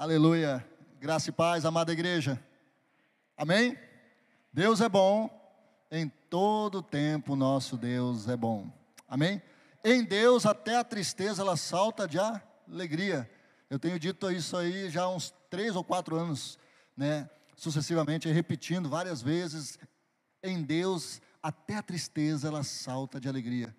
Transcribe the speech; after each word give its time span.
Aleluia. 0.00 0.64
Graça 1.00 1.30
e 1.30 1.32
paz, 1.32 1.64
amada 1.64 1.92
igreja. 1.92 2.40
Amém? 3.36 3.76
Deus 4.52 4.80
é 4.80 4.88
bom, 4.88 5.28
em 5.90 6.08
todo 6.30 6.80
tempo 6.80 7.34
nosso 7.34 7.76
Deus 7.76 8.28
é 8.28 8.36
bom. 8.36 8.70
Amém? 9.08 9.42
Em 9.82 10.04
Deus 10.04 10.46
até 10.46 10.76
a 10.76 10.84
tristeza 10.84 11.42
ela 11.42 11.56
salta 11.56 12.06
de 12.06 12.16
alegria. 12.16 13.28
Eu 13.68 13.76
tenho 13.76 13.98
dito 13.98 14.30
isso 14.30 14.56
aí 14.56 14.88
já 14.88 15.02
há 15.02 15.10
uns 15.10 15.34
três 15.50 15.74
ou 15.74 15.82
quatro 15.82 16.14
anos, 16.14 16.60
né? 16.96 17.28
Sucessivamente, 17.56 18.28
repetindo 18.28 18.88
várias 18.88 19.20
vezes. 19.20 19.80
Em 20.40 20.62
Deus 20.62 21.20
até 21.42 21.74
a 21.74 21.82
tristeza 21.82 22.46
ela 22.46 22.62
salta 22.62 23.18
de 23.18 23.28
alegria. 23.28 23.74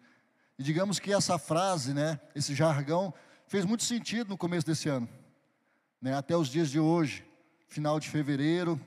E 0.58 0.64
digamos 0.64 1.00
que 1.00 1.14
essa 1.14 1.40
frase, 1.40 1.94
né? 1.94 2.20
Esse 2.36 2.54
jargão 2.54 3.14
fez 3.48 3.64
muito 3.64 3.86
sentido 3.86 4.28
no 4.28 4.38
começo 4.38 4.68
desse 4.68 4.90
ano 4.90 5.08
né, 6.02 6.16
até 6.16 6.36
os 6.36 6.48
dias 6.48 6.70
de 6.70 6.80
hoje, 6.80 7.26
final 7.68 8.00
de 8.00 8.10
fevereiro, 8.10 8.80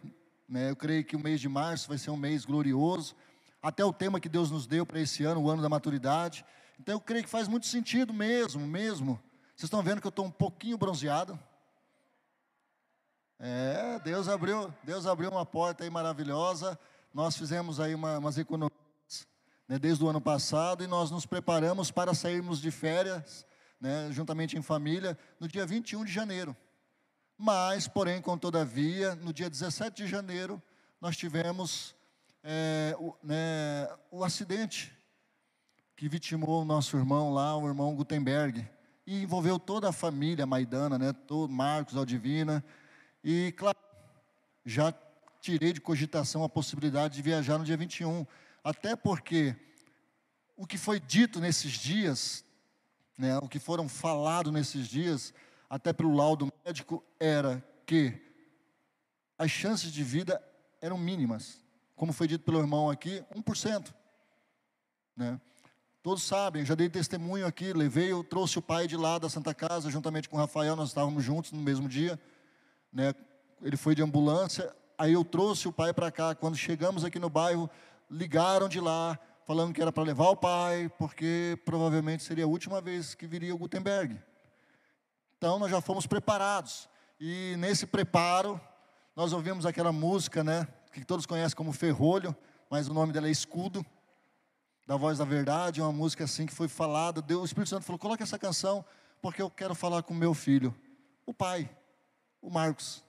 né, 0.48 0.70
eu 0.70 0.76
creio 0.76 1.04
que 1.04 1.16
o 1.16 1.20
mês 1.20 1.40
de 1.40 1.48
março 1.48 1.88
vai 1.88 1.98
ser 1.98 2.10
um 2.10 2.16
mês 2.16 2.44
glorioso, 2.44 3.14
até 3.62 3.84
o 3.84 3.92
tema 3.92 4.20
que 4.20 4.28
Deus 4.28 4.50
nos 4.50 4.66
deu 4.66 4.84
para 4.84 5.00
esse 5.00 5.22
ano, 5.24 5.42
o 5.42 5.50
ano 5.50 5.62
da 5.62 5.68
maturidade. 5.68 6.44
Então 6.80 6.96
eu 6.96 7.00
creio 7.00 7.22
que 7.22 7.30
faz 7.30 7.46
muito 7.46 7.66
sentido 7.66 8.12
mesmo, 8.12 8.66
mesmo. 8.66 9.20
Vocês 9.54 9.64
estão 9.64 9.82
vendo 9.82 10.00
que 10.00 10.06
eu 10.06 10.10
estou 10.10 10.24
um 10.24 10.30
pouquinho 10.30 10.76
bronzeado? 10.76 11.38
É, 13.38 14.00
Deus 14.00 14.28
abriu, 14.28 14.72
Deus 14.82 15.06
abriu 15.06 15.30
uma 15.30 15.46
porta 15.46 15.84
aí 15.84 15.90
maravilhosa. 15.90 16.78
Nós 17.14 17.36
fizemos 17.36 17.78
aí 17.78 17.94
uma, 17.94 18.18
umas 18.18 18.38
economias 18.38 18.72
né, 19.68 19.78
desde 19.78 20.02
o 20.02 20.08
ano 20.08 20.20
passado 20.20 20.82
e 20.82 20.86
nós 20.86 21.10
nos 21.10 21.26
preparamos 21.26 21.90
para 21.90 22.14
sairmos 22.14 22.60
de 22.60 22.70
férias, 22.70 23.46
né, 23.80 24.08
juntamente 24.10 24.56
em 24.56 24.62
família, 24.62 25.16
no 25.38 25.46
dia 25.46 25.64
21 25.64 26.04
de 26.04 26.12
janeiro. 26.12 26.56
Mas, 27.44 27.88
porém, 27.88 28.22
todavia, 28.40 29.16
no 29.16 29.32
dia 29.32 29.50
17 29.50 30.04
de 30.04 30.06
janeiro, 30.08 30.62
nós 31.00 31.16
tivemos 31.16 31.92
é, 32.40 32.94
o, 33.00 33.16
né, 33.20 33.88
o 34.12 34.22
acidente 34.22 34.96
que 35.96 36.08
vitimou 36.08 36.62
o 36.62 36.64
nosso 36.64 36.96
irmão 36.96 37.34
lá, 37.34 37.56
o 37.56 37.66
irmão 37.66 37.96
Gutenberg, 37.96 38.64
e 39.04 39.24
envolveu 39.24 39.58
toda 39.58 39.88
a 39.88 39.92
família 39.92 40.46
maidana, 40.46 40.96
né, 40.96 41.12
todo, 41.12 41.52
Marcos, 41.52 41.96
Aldivina, 41.96 42.64
e, 43.24 43.52
claro, 43.58 43.76
já 44.64 44.94
tirei 45.40 45.72
de 45.72 45.80
cogitação 45.80 46.44
a 46.44 46.48
possibilidade 46.48 47.16
de 47.16 47.22
viajar 47.22 47.58
no 47.58 47.64
dia 47.64 47.76
21, 47.76 48.24
até 48.62 48.94
porque 48.94 49.56
o 50.56 50.64
que 50.64 50.78
foi 50.78 51.00
dito 51.00 51.40
nesses 51.40 51.72
dias, 51.72 52.44
né, 53.18 53.36
o 53.38 53.48
que 53.48 53.58
foram 53.58 53.88
falado 53.88 54.52
nesses 54.52 54.86
dias, 54.86 55.34
até 55.72 55.90
pelo 55.90 56.14
laudo 56.14 56.52
médico, 56.66 57.02
era 57.18 57.64
que 57.86 58.12
as 59.38 59.50
chances 59.50 59.90
de 59.90 60.04
vida 60.04 60.38
eram 60.82 60.98
mínimas. 60.98 61.64
Como 61.96 62.12
foi 62.12 62.28
dito 62.28 62.44
pelo 62.44 62.58
irmão 62.58 62.90
aqui, 62.90 63.24
1%. 63.34 63.90
Né? 65.16 65.40
Todos 66.02 66.24
sabem, 66.24 66.62
já 66.62 66.74
dei 66.74 66.90
testemunho 66.90 67.46
aqui, 67.46 67.72
levei, 67.72 68.12
eu 68.12 68.22
trouxe 68.22 68.58
o 68.58 68.62
pai 68.62 68.86
de 68.86 68.98
lá 68.98 69.18
da 69.18 69.30
Santa 69.30 69.54
Casa, 69.54 69.90
juntamente 69.90 70.28
com 70.28 70.36
o 70.36 70.38
Rafael, 70.38 70.76
nós 70.76 70.88
estávamos 70.88 71.24
juntos 71.24 71.52
no 71.52 71.62
mesmo 71.62 71.88
dia. 71.88 72.20
Né? 72.92 73.14
Ele 73.62 73.78
foi 73.78 73.94
de 73.94 74.02
ambulância, 74.02 74.76
aí 74.98 75.14
eu 75.14 75.24
trouxe 75.24 75.68
o 75.68 75.72
pai 75.72 75.94
para 75.94 76.10
cá. 76.10 76.34
Quando 76.34 76.54
chegamos 76.54 77.02
aqui 77.02 77.18
no 77.18 77.30
bairro, 77.30 77.70
ligaram 78.10 78.68
de 78.68 78.78
lá, 78.78 79.18
falando 79.46 79.72
que 79.72 79.80
era 79.80 79.90
para 79.90 80.02
levar 80.02 80.28
o 80.28 80.36
pai, 80.36 80.92
porque 80.98 81.58
provavelmente 81.64 82.24
seria 82.24 82.44
a 82.44 82.48
última 82.48 82.78
vez 82.82 83.14
que 83.14 83.26
viria 83.26 83.54
o 83.54 83.58
Gutenberg. 83.58 84.20
Então 85.42 85.58
nós 85.58 85.72
já 85.72 85.80
fomos 85.80 86.06
preparados. 86.06 86.88
E 87.18 87.56
nesse 87.58 87.84
preparo, 87.84 88.60
nós 89.16 89.32
ouvimos 89.32 89.66
aquela 89.66 89.90
música, 89.90 90.44
né? 90.44 90.68
Que 90.92 91.04
todos 91.04 91.26
conhecem 91.26 91.56
como 91.56 91.72
Ferrolho, 91.72 92.32
mas 92.70 92.86
o 92.86 92.94
nome 92.94 93.12
dela 93.12 93.26
é 93.26 93.30
Escudo, 93.32 93.84
da 94.86 94.96
Voz 94.96 95.18
da 95.18 95.24
Verdade, 95.24 95.80
uma 95.80 95.90
música 95.90 96.22
assim 96.22 96.46
que 96.46 96.54
foi 96.54 96.68
falada. 96.68 97.20
Deus, 97.20 97.42
o 97.42 97.44
Espírito 97.44 97.70
Santo 97.70 97.84
falou: 97.84 97.98
coloque 97.98 98.22
essa 98.22 98.38
canção, 98.38 98.84
porque 99.20 99.42
eu 99.42 99.50
quero 99.50 99.74
falar 99.74 100.04
com 100.04 100.14
meu 100.14 100.32
filho, 100.32 100.72
o 101.26 101.34
pai, 101.34 101.68
o 102.40 102.48
Marcos. 102.48 103.02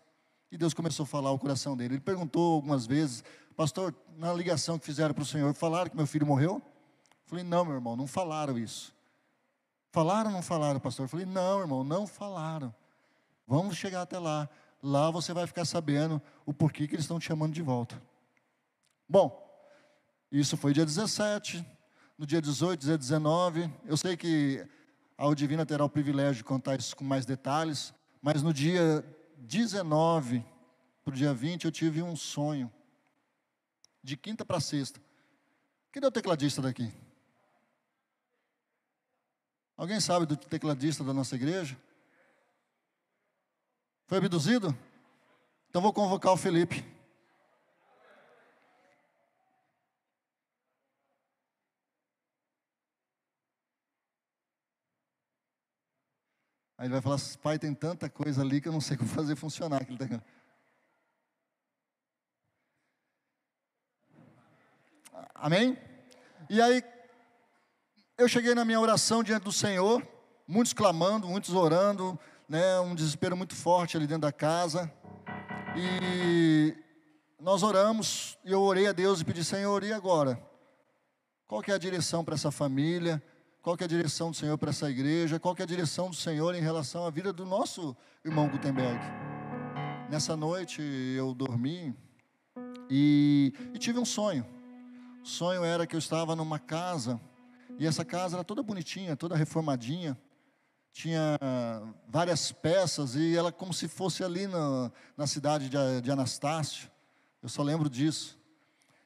E 0.51 0.57
Deus 0.57 0.73
começou 0.73 1.03
a 1.03 1.07
falar 1.07 1.29
o 1.29 1.37
coração 1.37 1.77
dele. 1.77 1.93
Ele 1.93 2.01
perguntou 2.01 2.55
algumas 2.55 2.87
vezes, 2.87 3.23
pastor, 3.55 3.93
na 4.17 4.33
ligação 4.33 4.79
que 4.79 4.85
fizeram 4.87 5.13
para 5.13 5.21
o 5.21 5.25
Senhor, 5.25 5.53
falaram 5.53 5.87
que 5.87 5.95
meu 5.95 6.07
filho 6.07 6.25
morreu? 6.25 6.53
Eu 6.55 7.27
falei, 7.27 7.43
não, 7.43 7.63
meu 7.63 7.75
irmão, 7.75 7.95
não 7.95 8.07
falaram 8.07 8.57
isso. 8.57 8.91
Falaram 9.93 10.31
ou 10.31 10.35
não 10.35 10.41
falaram, 10.41 10.79
pastor? 10.79 11.05
Eu 11.05 11.07
falei, 11.07 11.23
não, 11.23 11.59
irmão, 11.59 11.83
não 11.83 12.07
falaram. 12.07 12.73
Vamos 13.45 13.77
chegar 13.77 14.01
até 14.01 14.17
lá. 14.17 14.49
Lá 14.81 15.11
você 15.11 15.31
vai 15.33 15.45
ficar 15.45 15.65
sabendo 15.65 16.19
o 16.47 16.51
porquê 16.51 16.87
que 16.87 16.95
eles 16.95 17.03
estão 17.03 17.19
te 17.19 17.27
chamando 17.27 17.53
de 17.53 17.61
volta. 17.61 18.01
Bom, 19.07 19.39
isso 20.31 20.57
foi 20.57 20.73
dia 20.73 20.83
17, 20.83 21.63
no 22.17 22.25
dia 22.25 22.41
18, 22.41 22.81
dia 22.81 22.97
19. 22.97 23.71
Eu 23.85 23.95
sei 23.95 24.17
que 24.17 24.67
a 25.15 25.25
Aldivina 25.25 25.63
terá 25.63 25.85
o 25.85 25.89
privilégio 25.89 26.37
de 26.37 26.43
contar 26.43 26.79
isso 26.79 26.95
com 26.95 27.03
mais 27.03 27.23
detalhes, 27.23 27.93
mas 28.19 28.41
no 28.41 28.51
dia 28.51 29.05
19 29.37 30.43
para 31.05 31.11
o 31.11 31.15
dia 31.15 31.35
20 31.35 31.65
eu 31.65 31.71
tive 31.71 32.01
um 32.01 32.15
sonho, 32.15 32.73
de 34.01 34.17
quinta 34.17 34.43
para 34.43 34.59
sexta. 34.59 34.99
Cadê 35.91 36.07
o 36.07 36.11
tecladista 36.11 36.63
daqui? 36.63 36.91
Alguém 39.75 39.99
sabe 39.99 40.25
do 40.25 40.37
tecladista 40.37 41.03
da 41.03 41.13
nossa 41.13 41.35
igreja? 41.35 41.77
Foi 44.05 44.19
abduzido? 44.19 44.77
Então 45.69 45.81
vou 45.81 45.91
convocar 45.91 46.31
o 46.31 46.37
Felipe. 46.37 46.85
Aí 56.77 56.87
ele 56.87 56.93
vai 56.93 57.01
falar, 57.01 57.17
pai, 57.41 57.57
tem 57.57 57.73
tanta 57.73 58.09
coisa 58.09 58.41
ali 58.41 58.59
que 58.59 58.67
eu 58.67 58.73
não 58.73 58.81
sei 58.81 58.97
como 58.97 59.09
fazer 59.09 59.35
funcionar. 59.35 59.85
Tá 59.85 60.21
Amém? 65.33 65.77
E 66.49 66.61
aí, 66.61 66.83
eu 68.17 68.27
cheguei 68.27 68.53
na 68.53 68.63
minha 68.63 68.79
oração 68.79 69.23
diante 69.23 69.43
do 69.43 69.51
Senhor, 69.51 70.05
muitos 70.47 70.71
clamando, 70.71 71.27
muitos 71.27 71.53
orando, 71.53 72.17
né, 72.47 72.79
um 72.79 72.93
desespero 72.93 73.35
muito 73.35 73.55
forte 73.55 73.97
ali 73.97 74.05
dentro 74.05 74.21
da 74.21 74.31
casa. 74.31 74.91
E 75.75 76.75
nós 77.39 77.63
oramos, 77.63 78.37
e 78.45 78.51
eu 78.51 78.61
orei 78.61 78.87
a 78.87 78.91
Deus 78.91 79.19
e 79.19 79.25
pedi, 79.25 79.43
Senhor, 79.43 79.83
e 79.83 79.91
agora? 79.91 80.39
Qual 81.47 81.61
que 81.61 81.71
é 81.71 81.73
a 81.73 81.79
direção 81.79 82.23
para 82.23 82.35
essa 82.35 82.51
família? 82.51 83.21
Qual 83.61 83.75
que 83.75 83.83
é 83.83 83.85
a 83.85 83.89
direção 83.89 84.29
do 84.29 84.37
Senhor 84.37 84.57
para 84.57 84.69
essa 84.69 84.89
igreja? 84.89 85.39
Qual 85.39 85.55
que 85.55 85.61
é 85.61 85.65
a 85.65 85.67
direção 85.67 86.09
do 86.09 86.15
Senhor 86.15 86.53
em 86.53 86.61
relação 86.61 87.05
à 87.05 87.09
vida 87.09 87.33
do 87.33 87.45
nosso 87.45 87.95
irmão 88.23 88.47
Gutenberg? 88.47 88.99
Nessa 90.09 90.37
noite 90.37 90.81
eu 91.17 91.33
dormi 91.33 91.95
e, 92.89 93.53
e 93.73 93.79
tive 93.79 93.97
um 93.97 94.05
sonho. 94.05 94.45
O 95.23 95.27
sonho 95.27 95.63
era 95.63 95.87
que 95.87 95.95
eu 95.95 95.99
estava 95.99 96.35
numa 96.35 96.59
casa 96.59 97.19
e 97.79 97.87
essa 97.87 98.05
casa 98.05 98.37
era 98.37 98.43
toda 98.43 98.61
bonitinha, 98.61 99.15
toda 99.15 99.35
reformadinha. 99.35 100.17
Tinha 100.91 101.39
várias 102.07 102.51
peças 102.51 103.15
e 103.15 103.35
ela 103.35 103.51
como 103.51 103.73
se 103.73 103.87
fosse 103.87 104.23
ali 104.23 104.45
na, 104.45 104.91
na 105.17 105.25
cidade 105.25 105.67
de, 105.67 106.01
de 106.01 106.11
Anastácio. 106.11 106.89
Eu 107.41 107.49
só 107.49 107.63
lembro 107.63 107.89
disso. 107.89 108.39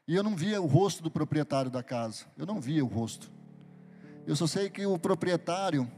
E 0.08 0.16
eu 0.16 0.24
não 0.24 0.36
via 0.36 0.62
o 0.62 0.66
rosto 0.66 1.02
do 1.02 1.10
proprietário 1.10 1.72
da 1.72 1.82
casa. 1.82 2.26
Eu 2.38 2.46
não 2.46 2.60
via 2.60 2.84
o 2.84 2.88
rosto. 2.88 3.32
Eu 4.26 4.36
só 4.36 4.46
sei 4.46 4.70
que 4.70 4.86
o 4.86 5.00
proprietário, 5.00 5.90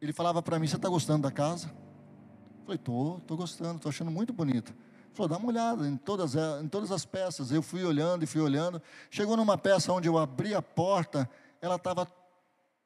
ele 0.00 0.12
falava 0.12 0.40
para 0.40 0.58
mim, 0.58 0.68
você 0.68 0.76
está 0.76 0.88
gostando 0.88 1.22
da 1.22 1.32
casa? 1.32 1.66
Eu 1.66 2.64
falei, 2.64 2.78
tô, 2.78 3.20
tô 3.26 3.36
gostando, 3.36 3.80
tô 3.80 3.88
achando 3.88 4.10
muito 4.10 4.32
bonita. 4.32 4.70
Ele 4.70 5.14
falou, 5.14 5.28
dá 5.28 5.36
uma 5.36 5.48
olhada 5.48 5.88
em 5.88 5.96
todas, 5.96 6.36
em 6.62 6.68
todas 6.68 6.92
as 6.92 7.04
peças. 7.04 7.50
Eu 7.50 7.62
fui 7.62 7.84
olhando 7.84 8.22
e 8.22 8.26
fui 8.26 8.40
olhando. 8.40 8.80
Chegou 9.10 9.36
numa 9.36 9.58
peça 9.58 9.92
onde 9.92 10.08
eu 10.08 10.16
abri 10.16 10.54
a 10.54 10.62
porta 10.62 11.28
ela 11.60 11.76
estava 11.76 12.06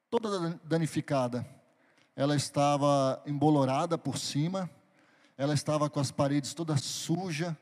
toda 0.09 0.59
danificada. 0.63 1.45
Ela 2.15 2.35
estava 2.35 3.21
embolorada 3.25 3.97
por 3.97 4.17
cima, 4.17 4.69
ela 5.37 5.53
estava 5.53 5.89
com 5.89 5.99
as 5.99 6.11
paredes 6.11 6.53
todas 6.53 6.81
sujas, 6.81 7.53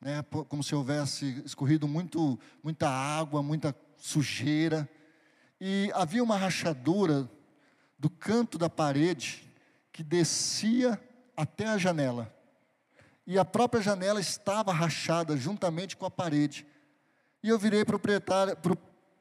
né, 0.00 0.24
como 0.48 0.62
se 0.62 0.74
houvesse 0.74 1.42
escorrido 1.44 1.86
muito, 1.86 2.38
muita 2.62 2.88
água, 2.88 3.42
muita 3.42 3.74
sujeira. 3.96 4.88
E 5.60 5.90
havia 5.94 6.22
uma 6.22 6.36
rachadura 6.36 7.30
do 7.98 8.08
canto 8.08 8.56
da 8.58 8.70
parede 8.70 9.46
que 9.92 10.02
descia 10.02 11.00
até 11.36 11.66
a 11.66 11.78
janela. 11.78 12.34
E 13.26 13.38
a 13.38 13.44
própria 13.44 13.82
janela 13.82 14.20
estava 14.20 14.72
rachada 14.72 15.36
juntamente 15.36 15.96
com 15.96 16.06
a 16.06 16.10
parede. 16.10 16.66
E 17.42 17.48
eu 17.48 17.58
virei 17.58 17.84
para 17.84 17.96
o 17.96 17.98
proprietário, 17.98 18.56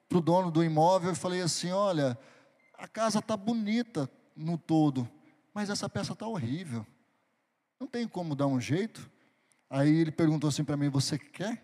para 0.09 0.17
o 0.17 0.21
dono 0.21 0.49
do 0.49 0.63
imóvel 0.63 1.11
e 1.11 1.15
falei 1.15 1.41
assim: 1.41 1.71
olha, 1.71 2.17
a 2.73 2.87
casa 2.87 3.19
está 3.19 3.37
bonita 3.37 4.09
no 4.35 4.57
todo, 4.57 5.07
mas 5.53 5.69
essa 5.69 5.87
peça 5.87 6.13
está 6.13 6.25
horrível. 6.25 6.85
Não 7.79 7.87
tem 7.87 8.07
como 8.07 8.35
dar 8.35 8.47
um 8.47 8.59
jeito? 8.59 9.09
Aí 9.69 9.95
ele 9.95 10.11
perguntou 10.11 10.47
assim 10.47 10.63
para 10.63 10.75
mim: 10.75 10.89
Você 10.89 11.17
quer 11.17 11.63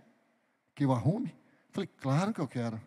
que 0.76 0.86
eu 0.86 0.94
arrume? 0.94 1.30
Eu 1.30 1.74
falei: 1.74 1.90
Claro 2.00 2.32
que 2.32 2.40
eu 2.40 2.48
quero. 2.48 2.80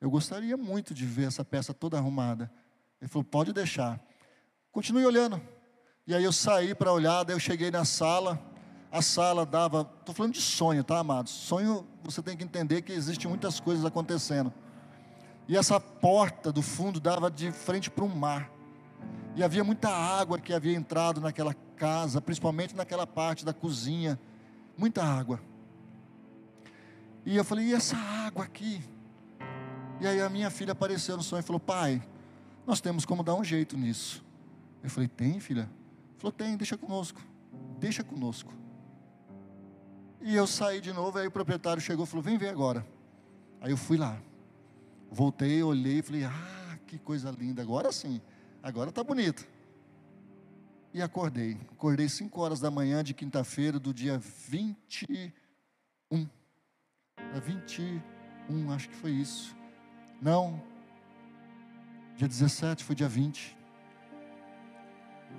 Eu 0.00 0.10
gostaria 0.10 0.56
muito 0.56 0.92
de 0.92 1.06
ver 1.06 1.28
essa 1.28 1.44
peça 1.44 1.72
toda 1.72 1.96
arrumada. 1.96 2.50
Ele 3.00 3.08
falou: 3.08 3.24
Pode 3.24 3.52
deixar. 3.52 4.00
Continue 4.72 5.06
olhando. 5.06 5.40
E 6.06 6.14
aí 6.14 6.24
eu 6.24 6.32
saí 6.32 6.74
para 6.74 6.92
olhar, 6.92 7.22
daí 7.22 7.36
eu 7.36 7.40
cheguei 7.40 7.70
na 7.70 7.84
sala. 7.84 8.38
A 8.90 9.00
sala 9.00 9.46
dava. 9.46 9.88
Estou 10.00 10.14
falando 10.14 10.32
de 10.32 10.40
sonho, 10.40 10.82
tá, 10.82 10.98
amados? 10.98 11.32
Sonho, 11.32 11.86
você 12.02 12.20
tem 12.20 12.36
que 12.36 12.42
entender 12.42 12.82
que 12.82 12.92
existem 12.92 13.28
muitas 13.28 13.60
coisas 13.60 13.84
acontecendo. 13.84 14.52
E 15.50 15.56
essa 15.56 15.80
porta 15.80 16.52
do 16.52 16.62
fundo 16.62 17.00
dava 17.00 17.28
de 17.28 17.50
frente 17.50 17.90
para 17.90 18.04
o 18.04 18.08
mar. 18.08 18.48
E 19.34 19.42
havia 19.42 19.64
muita 19.64 19.88
água 19.88 20.38
que 20.38 20.52
havia 20.52 20.76
entrado 20.76 21.20
naquela 21.20 21.52
casa, 21.74 22.20
principalmente 22.20 22.76
naquela 22.76 23.04
parte 23.04 23.44
da 23.44 23.52
cozinha. 23.52 24.16
Muita 24.78 25.02
água. 25.02 25.40
E 27.26 27.36
eu 27.36 27.44
falei, 27.44 27.66
e 27.66 27.74
essa 27.74 27.96
água 27.96 28.44
aqui? 28.44 28.80
E 30.00 30.06
aí 30.06 30.20
a 30.20 30.30
minha 30.30 30.50
filha 30.50 30.70
apareceu 30.70 31.16
no 31.16 31.22
sonho 31.24 31.40
e 31.40 31.42
falou, 31.42 31.58
pai, 31.58 32.00
nós 32.64 32.80
temos 32.80 33.04
como 33.04 33.24
dar 33.24 33.34
um 33.34 33.42
jeito 33.42 33.76
nisso. 33.76 34.24
Eu 34.84 34.88
falei, 34.88 35.08
tem, 35.08 35.40
filha? 35.40 35.68
Falou, 36.18 36.30
tem, 36.30 36.56
deixa 36.56 36.78
conosco. 36.78 37.20
Deixa 37.76 38.04
conosco. 38.04 38.54
E 40.20 40.36
eu 40.36 40.46
saí 40.46 40.80
de 40.80 40.92
novo, 40.92 41.18
aí 41.18 41.26
o 41.26 41.30
proprietário 41.32 41.82
chegou 41.82 42.04
e 42.04 42.08
falou, 42.08 42.22
vem 42.22 42.38
ver 42.38 42.50
agora. 42.50 42.86
Aí 43.60 43.72
eu 43.72 43.76
fui 43.76 43.96
lá. 43.96 44.16
Voltei, 45.10 45.62
olhei 45.62 45.98
e 45.98 46.02
falei, 46.02 46.24
ah, 46.24 46.78
que 46.86 46.96
coisa 46.98 47.30
linda, 47.30 47.60
agora 47.60 47.90
sim. 47.90 48.20
Agora 48.62 48.90
está 48.90 49.02
bonito. 49.02 49.46
E 50.94 51.02
acordei. 51.02 51.58
Acordei 51.72 52.08
5 52.08 52.40
horas 52.40 52.60
da 52.60 52.70
manhã 52.70 53.02
de 53.02 53.12
quinta-feira 53.12 53.78
do 53.78 53.92
dia 53.92 54.18
21. 54.18 55.32
É 57.16 57.40
21, 57.40 58.72
acho 58.72 58.88
que 58.88 58.96
foi 58.96 59.10
isso. 59.12 59.56
Não. 60.22 60.62
Dia 62.16 62.28
17 62.28 62.84
foi 62.84 62.94
dia 62.94 63.08
20. 63.08 63.56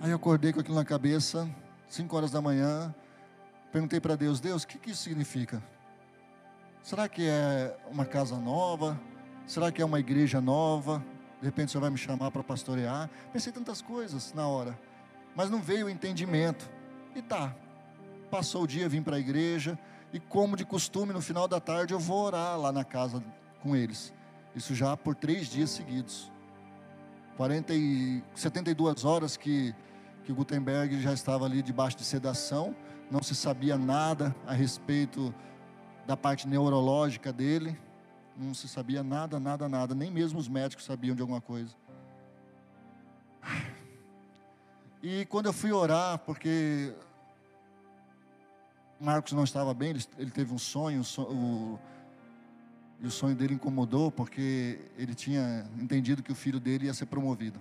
Aí 0.01 0.09
eu 0.09 0.15
acordei 0.15 0.51
com 0.51 0.59
aquilo 0.59 0.75
na 0.75 0.85
cabeça, 0.85 1.49
5 1.87 2.15
horas 2.15 2.31
da 2.31 2.41
manhã. 2.41 2.93
Perguntei 3.71 3.99
para 3.99 4.15
Deus: 4.15 4.39
Deus, 4.39 4.63
o 4.63 4.67
que, 4.67 4.77
que 4.77 4.91
isso 4.91 5.03
significa? 5.03 5.61
Será 6.81 7.07
que 7.07 7.27
é 7.27 7.77
uma 7.91 8.05
casa 8.05 8.37
nova? 8.37 8.99
Será 9.51 9.69
que 9.69 9.81
é 9.81 9.85
uma 9.85 9.99
igreja 9.99 10.39
nova? 10.39 11.03
De 11.41 11.45
repente 11.45 11.67
o 11.67 11.71
Senhor 11.71 11.81
vai 11.81 11.89
me 11.89 11.97
chamar 11.97 12.31
para 12.31 12.41
pastorear. 12.41 13.09
Pensei 13.33 13.51
tantas 13.51 13.81
coisas 13.81 14.31
na 14.33 14.47
hora, 14.47 14.79
mas 15.35 15.49
não 15.49 15.61
veio 15.61 15.87
o 15.87 15.89
entendimento. 15.89 16.71
E 17.13 17.21
tá, 17.21 17.53
passou 18.29 18.63
o 18.63 18.67
dia, 18.67 18.87
vim 18.87 19.03
para 19.03 19.17
a 19.17 19.19
igreja, 19.19 19.77
e 20.13 20.21
como 20.21 20.55
de 20.55 20.63
costume, 20.63 21.11
no 21.11 21.19
final 21.19 21.49
da 21.49 21.59
tarde 21.59 21.93
eu 21.93 21.99
vou 21.99 22.27
orar 22.27 22.57
lá 22.57 22.71
na 22.71 22.85
casa 22.85 23.21
com 23.61 23.75
eles. 23.75 24.13
Isso 24.55 24.73
já 24.73 24.95
por 24.95 25.15
três 25.15 25.47
dias 25.47 25.71
seguidos. 25.71 26.31
40 27.35 27.73
e 27.73 28.23
72 28.33 29.03
horas 29.03 29.35
que, 29.35 29.75
que 30.23 30.31
Gutenberg 30.31 31.01
já 31.01 31.11
estava 31.11 31.43
ali 31.43 31.61
debaixo 31.61 31.97
de 31.97 32.05
sedação, 32.05 32.73
não 33.11 33.21
se 33.21 33.35
sabia 33.35 33.77
nada 33.77 34.33
a 34.47 34.53
respeito 34.53 35.35
da 36.07 36.15
parte 36.15 36.47
neurológica 36.47 37.33
dele, 37.33 37.77
não 38.41 38.53
se 38.53 38.67
sabia 38.67 39.03
nada, 39.03 39.39
nada, 39.39 39.69
nada. 39.69 39.93
Nem 39.93 40.09
mesmo 40.09 40.39
os 40.39 40.47
médicos 40.47 40.85
sabiam 40.85 41.15
de 41.15 41.21
alguma 41.21 41.39
coisa. 41.39 41.75
E 45.03 45.25
quando 45.25 45.47
eu 45.47 45.53
fui 45.53 45.71
orar, 45.71 46.19
porque 46.19 46.93
Marcos 48.99 49.33
não 49.33 49.43
estava 49.43 49.73
bem, 49.73 49.95
ele, 50.17 50.31
teve 50.31 50.53
um 50.53 50.59
sonho, 50.59 51.01
o, 51.17 51.79
e 52.99 53.07
o 53.07 53.11
sonho 53.11 53.35
dele 53.35 53.55
incomodou, 53.55 54.11
porque 54.11 54.79
ele 54.97 55.15
tinha 55.15 55.67
entendido 55.79 56.21
que 56.21 56.31
o 56.31 56.35
filho 56.35 56.59
dele 56.59 56.85
ia 56.85 56.93
ser 56.93 57.07
promovido. 57.07 57.59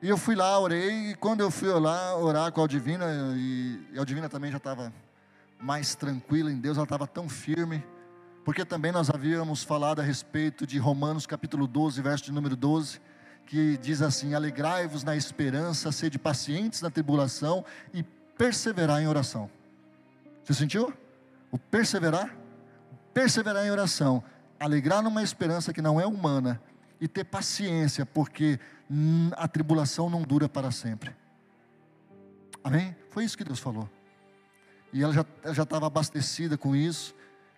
E 0.00 0.08
eu 0.08 0.16
fui 0.16 0.34
lá, 0.34 0.58
orei, 0.58 1.10
e 1.10 1.14
quando 1.14 1.40
eu 1.40 1.50
fui 1.50 1.68
orar, 1.68 2.16
orar 2.16 2.52
com 2.52 2.60
a 2.60 2.64
Aldivina, 2.64 3.06
e, 3.36 3.86
e 3.92 3.96
a 3.96 4.00
Aldivina 4.00 4.28
também 4.28 4.50
já 4.50 4.58
estava 4.58 4.92
mais 5.58 5.94
tranquila 5.94 6.50
em 6.50 6.58
Deus, 6.58 6.76
ela 6.76 6.84
estava 6.84 7.06
tão 7.06 7.28
firme 7.28 7.82
porque 8.46 8.64
também 8.64 8.92
nós 8.92 9.10
havíamos 9.10 9.64
falado 9.64 9.98
a 9.98 10.04
respeito 10.04 10.64
de 10.64 10.78
Romanos 10.78 11.26
capítulo 11.26 11.66
12, 11.66 12.00
verso 12.00 12.26
de 12.26 12.30
número 12.30 12.54
12, 12.54 13.00
que 13.44 13.76
diz 13.78 14.00
assim: 14.00 14.34
Alegrai-vos 14.34 15.02
na 15.02 15.16
esperança, 15.16 15.90
sede 15.90 16.16
pacientes 16.16 16.80
na 16.80 16.88
tribulação 16.88 17.64
e 17.92 18.04
perseverar 18.38 19.02
em 19.02 19.08
oração. 19.08 19.50
Você 20.44 20.54
sentiu? 20.54 20.94
O 21.50 21.58
perseverar? 21.58 22.36
Perseverar 23.12 23.66
em 23.66 23.70
oração, 23.72 24.22
alegrar 24.60 25.02
numa 25.02 25.24
esperança 25.24 25.72
que 25.72 25.82
não 25.82 26.00
é 26.00 26.06
humana 26.06 26.62
e 27.00 27.08
ter 27.08 27.24
paciência, 27.24 28.06
porque 28.06 28.60
a 29.32 29.48
tribulação 29.48 30.08
não 30.08 30.22
dura 30.22 30.48
para 30.48 30.70
sempre. 30.70 31.16
Amém? 32.62 32.94
Foi 33.10 33.24
isso 33.24 33.36
que 33.36 33.42
Deus 33.42 33.58
falou. 33.58 33.90
E 34.92 35.02
ela 35.02 35.12
já, 35.12 35.62
estava 35.64 35.88
abastecida 35.88 36.56
com 36.56 36.76
isso. 36.76 37.12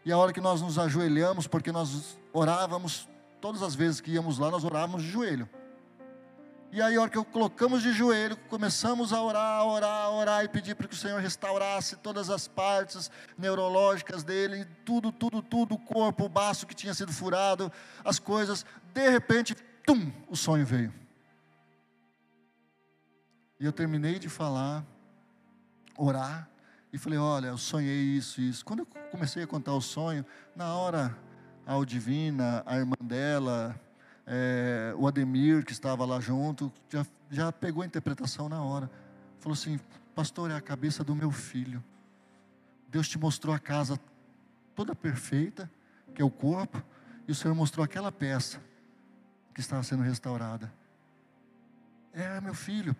E 0.08 0.12
a 0.12 0.16
hora 0.16 0.32
que 0.32 0.40
nós 0.40 0.62
nos 0.62 0.78
ajoelhamos, 0.78 1.46
porque 1.46 1.70
nós 1.70 2.18
orávamos, 2.32 3.06
todas 3.42 3.62
as 3.62 3.74
vezes 3.74 4.00
que 4.00 4.10
íamos 4.10 4.38
lá, 4.38 4.50
nós 4.50 4.64
orávamos 4.64 5.02
de 5.02 5.10
joelho. 5.10 5.46
E 6.72 6.80
aí, 6.80 6.96
a 6.96 7.02
hora 7.02 7.10
que 7.10 7.22
colocamos 7.24 7.82
de 7.82 7.92
joelho, 7.92 8.34
começamos 8.48 9.12
a 9.12 9.20
orar, 9.20 9.66
orar, 9.66 10.10
orar 10.10 10.42
e 10.42 10.48
pedir 10.48 10.74
para 10.76 10.88
que 10.88 10.94
o 10.94 10.96
Senhor 10.96 11.20
restaurasse 11.20 11.94
todas 11.96 12.30
as 12.30 12.48
partes 12.48 13.10
neurológicas 13.36 14.24
dele, 14.24 14.64
tudo, 14.82 15.12
tudo, 15.12 15.42
tudo, 15.42 15.74
o 15.74 15.78
corpo, 15.78 16.24
o 16.24 16.28
baço 16.30 16.66
que 16.66 16.74
tinha 16.74 16.94
sido 16.94 17.12
furado, 17.12 17.70
as 18.02 18.18
coisas. 18.18 18.64
De 18.94 19.10
repente, 19.10 19.54
tum, 19.84 20.10
o 20.26 20.34
sonho 20.34 20.64
veio. 20.64 20.90
E 23.60 23.66
eu 23.66 23.74
terminei 23.74 24.18
de 24.18 24.30
falar, 24.30 24.86
orar, 25.98 26.48
e 26.92 26.98
falei: 26.98 27.18
Olha, 27.18 27.48
eu 27.48 27.58
sonhei 27.58 28.16
isso, 28.16 28.40
isso. 28.40 28.64
Quando 28.64 28.80
eu 28.80 28.86
comecei 29.10 29.42
a 29.42 29.46
contar 29.46 29.72
o 29.74 29.80
sonho, 29.80 30.24
na 30.54 30.74
hora, 30.74 31.16
a 31.66 31.72
Aldivina, 31.74 32.62
a 32.66 32.76
irmã 32.76 32.96
dela, 33.02 33.78
é, 34.26 34.94
o 34.96 35.06
Ademir, 35.06 35.64
que 35.64 35.72
estava 35.72 36.04
lá 36.04 36.20
junto, 36.20 36.72
já, 36.88 37.06
já 37.30 37.52
pegou 37.52 37.82
a 37.82 37.86
interpretação 37.86 38.48
na 38.48 38.62
hora. 38.62 38.90
Falou 39.40 39.54
assim: 39.54 39.78
Pastor, 40.14 40.50
é 40.50 40.54
a 40.54 40.60
cabeça 40.60 41.04
do 41.04 41.14
meu 41.14 41.30
filho. 41.30 41.82
Deus 42.88 43.08
te 43.08 43.18
mostrou 43.18 43.54
a 43.54 43.58
casa 43.58 44.00
toda 44.74 44.94
perfeita, 44.94 45.70
que 46.14 46.22
é 46.22 46.24
o 46.24 46.30
corpo, 46.30 46.82
e 47.26 47.32
o 47.32 47.34
Senhor 47.34 47.54
mostrou 47.54 47.84
aquela 47.84 48.10
peça 48.10 48.60
que 49.54 49.60
estava 49.60 49.82
sendo 49.82 50.02
restaurada. 50.02 50.72
É 52.12 52.40
meu 52.40 52.54
filho, 52.54 52.96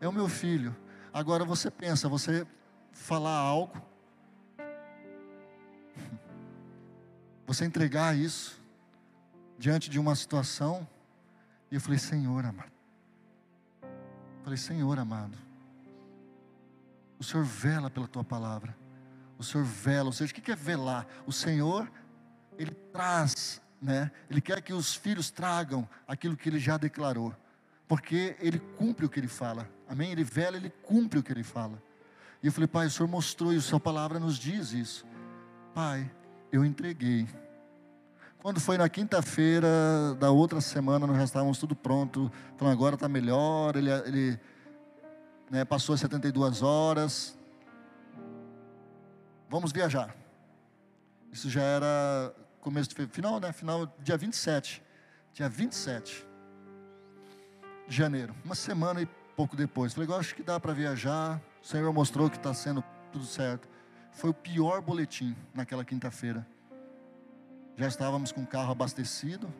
é 0.00 0.08
o 0.08 0.12
meu 0.12 0.28
filho. 0.28 0.74
Agora 1.12 1.44
você 1.44 1.70
pensa, 1.70 2.08
você 2.08 2.46
falar 2.96 3.36
algo, 3.36 3.80
você 7.46 7.64
entregar 7.64 8.16
isso 8.16 8.60
diante 9.56 9.88
de 9.88 9.98
uma 9.98 10.16
situação, 10.16 10.86
e 11.70 11.76
eu 11.76 11.80
falei, 11.80 11.98
Senhor 11.98 12.44
amado, 12.44 12.72
falei, 14.42 14.56
Senhor 14.56 14.98
amado, 14.98 15.36
o 17.18 17.24
Senhor 17.24 17.44
vela 17.44 17.88
pela 17.88 18.08
tua 18.08 18.24
palavra, 18.24 18.76
o 19.38 19.44
Senhor 19.44 19.64
vela, 19.64 20.06
ou 20.06 20.12
seja, 20.12 20.32
o 20.32 20.34
que 20.34 20.50
é 20.50 20.56
velar? 20.56 21.06
O 21.26 21.32
Senhor, 21.32 21.90
Ele 22.58 22.72
traz, 22.92 23.60
né? 23.80 24.10
Ele 24.28 24.40
quer 24.40 24.60
que 24.62 24.72
os 24.72 24.94
filhos 24.94 25.30
tragam 25.30 25.88
aquilo 26.08 26.36
que 26.36 26.48
Ele 26.48 26.58
já 26.58 26.76
declarou, 26.76 27.34
porque 27.86 28.36
Ele 28.40 28.58
cumpre 28.58 29.06
o 29.06 29.08
que 29.08 29.20
Ele 29.20 29.28
fala, 29.28 29.70
amém? 29.88 30.10
Ele 30.10 30.24
vela, 30.24 30.56
Ele 30.56 30.70
cumpre 30.70 31.18
o 31.18 31.22
que 31.22 31.32
Ele 31.32 31.44
fala. 31.44 31.85
E 32.46 32.48
eu 32.48 32.52
falei, 32.52 32.68
Pai, 32.68 32.86
o 32.86 32.90
Senhor 32.92 33.08
mostrou 33.08 33.52
e 33.52 33.56
a 33.56 33.60
Sua 33.60 33.80
palavra 33.80 34.20
nos 34.20 34.38
diz 34.38 34.72
isso. 34.72 35.04
Pai, 35.74 36.08
eu 36.52 36.64
entreguei. 36.64 37.26
Quando 38.38 38.60
foi 38.60 38.78
na 38.78 38.88
quinta-feira 38.88 39.66
da 40.20 40.30
outra 40.30 40.60
semana, 40.60 41.08
nós 41.08 41.16
já 41.16 41.24
estávamos 41.24 41.58
tudo 41.58 41.74
pronto. 41.74 42.30
Então 42.54 42.68
agora 42.68 42.94
está 42.94 43.08
melhor. 43.08 43.74
Ele, 43.74 43.90
ele 43.90 44.40
né, 45.50 45.64
passou 45.64 45.96
72 45.96 46.62
horas. 46.62 47.36
Vamos 49.50 49.72
viajar. 49.72 50.14
Isso 51.32 51.50
já 51.50 51.62
era 51.62 52.32
começo 52.60 52.90
de 52.90 53.06
final, 53.08 53.40
né? 53.40 53.50
Final, 53.52 53.92
dia 53.98 54.16
27. 54.16 54.80
Dia 55.34 55.48
27 55.48 56.24
de 57.88 57.96
janeiro. 57.96 58.32
Uma 58.44 58.54
semana 58.54 59.02
e 59.02 59.06
pouco 59.34 59.56
depois. 59.56 59.92
Falei, 59.92 60.08
eu 60.08 60.14
acho 60.14 60.32
que 60.32 60.44
dá 60.44 60.60
para 60.60 60.72
viajar. 60.72 61.42
O 61.66 61.68
Senhor 61.68 61.92
mostrou 61.92 62.30
que 62.30 62.36
está 62.36 62.54
sendo 62.54 62.80
tudo 63.10 63.24
certo. 63.24 63.68
Foi 64.12 64.30
o 64.30 64.34
pior 64.34 64.80
boletim 64.80 65.34
naquela 65.52 65.84
quinta-feira. 65.84 66.46
Já 67.76 67.88
estávamos 67.88 68.30
com 68.30 68.44
o 68.44 68.46
carro 68.46 68.70
abastecido, 68.70 69.52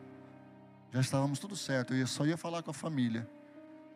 já 0.89 1.01
estávamos 1.01 1.37
tudo 1.37 1.53
certo. 1.53 1.93
Eu 1.93 2.07
só 2.07 2.25
ia 2.25 2.37
falar 2.37 2.63
com 2.63 2.71
a 2.71 2.73
família. 2.73 3.29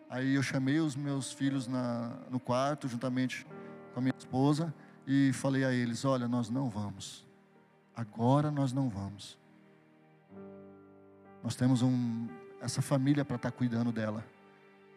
Aí 0.09 0.35
eu 0.35 0.43
chamei 0.43 0.77
os 0.81 0.93
meus 0.93 1.31
filhos 1.31 1.67
na, 1.67 2.17
no 2.29 2.37
quarto, 2.37 2.85
juntamente 2.85 3.47
com 3.93 4.01
a 4.01 4.01
minha 4.01 4.13
esposa, 4.17 4.73
e 5.07 5.31
falei 5.31 5.63
a 5.63 5.71
eles: 5.71 6.03
Olha, 6.03 6.27
nós 6.27 6.49
não 6.49 6.69
vamos. 6.69 7.25
Agora 7.95 8.51
nós 8.51 8.73
não 8.73 8.89
vamos. 8.89 9.37
Nós 11.41 11.55
temos 11.55 11.81
um, 11.81 12.27
essa 12.59 12.81
família 12.81 13.23
para 13.23 13.37
estar 13.37 13.51
tá 13.51 13.57
cuidando 13.57 13.89
dela. 13.89 14.21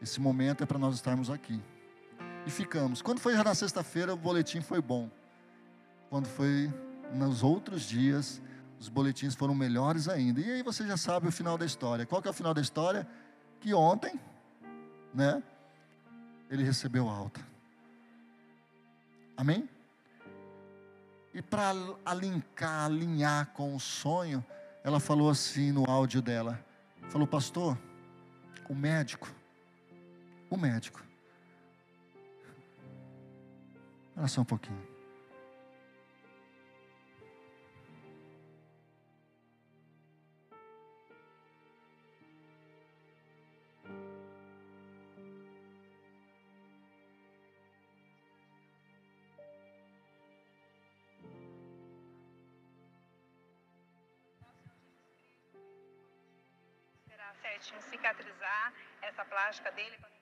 Esse 0.03 0.21
momento 0.21 0.65
é 0.65 0.67
para 0.67 0.81
nós 0.81 0.97
estarmos 0.97 1.31
aqui. 1.31 1.63
E 2.47 2.51
ficamos. 2.51 3.01
Quando 3.01 3.21
foi 3.21 3.35
já 3.35 3.43
na 3.43 3.55
sexta-feira, 3.55 4.13
o 4.13 4.17
boletim 4.17 4.61
foi 4.61 4.81
bom. 4.81 5.11
Quando 6.11 6.27
foi 6.27 6.73
nos 7.13 7.43
outros 7.43 7.83
dias, 7.83 8.41
os 8.79 8.89
boletins 8.89 9.35
foram 9.35 9.55
melhores 9.55 10.09
ainda. 10.09 10.41
E 10.41 10.51
aí 10.51 10.63
você 10.63 10.87
já 10.87 10.97
sabe 10.97 11.27
o 11.29 11.33
final 11.33 11.57
da 11.57 11.65
história. 11.65 12.05
Qual 12.05 12.21
que 12.21 12.29
é 12.29 12.31
o 12.31 12.35
final 12.35 12.53
da 12.53 12.61
história? 12.61 13.07
Que 13.61 13.73
ontem, 13.73 14.21
né, 15.15 15.43
ele 16.51 16.63
recebeu 16.63 17.09
alta. 17.09 17.41
Amém? 19.37 19.69
E 21.33 21.43
para 21.43 21.75
alinhar, 22.05 22.45
alinhar 22.85 23.47
com 23.55 23.75
o 23.75 23.81
sonho, 23.81 24.45
ela 24.85 25.01
falou 25.01 25.31
assim 25.31 25.73
no 25.73 25.91
áudio 25.91 26.23
dela: 26.23 26.65
falou, 27.09 27.27
pastor, 27.27 27.77
o 28.69 28.75
médico, 28.75 29.29
o 30.49 30.57
médico. 30.57 31.03
Olha 34.17 34.29
só 34.29 34.41
um 34.43 34.45
pouquinho. 34.45 34.95
cicatrizar 58.05 58.73
essa 59.03 59.25
plástica 59.25 59.71
dele. 59.73 60.14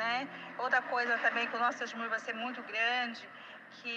Né? 0.00 0.16
Outra 0.56 0.80
coisa 0.92 1.18
também 1.18 1.46
que 1.48 1.56
o 1.56 1.62
nosso 1.64 1.78
testemunho 1.78 2.08
vai 2.08 2.20
ser 2.26 2.34
muito 2.44 2.60
grande, 2.62 3.22
que 3.78 3.96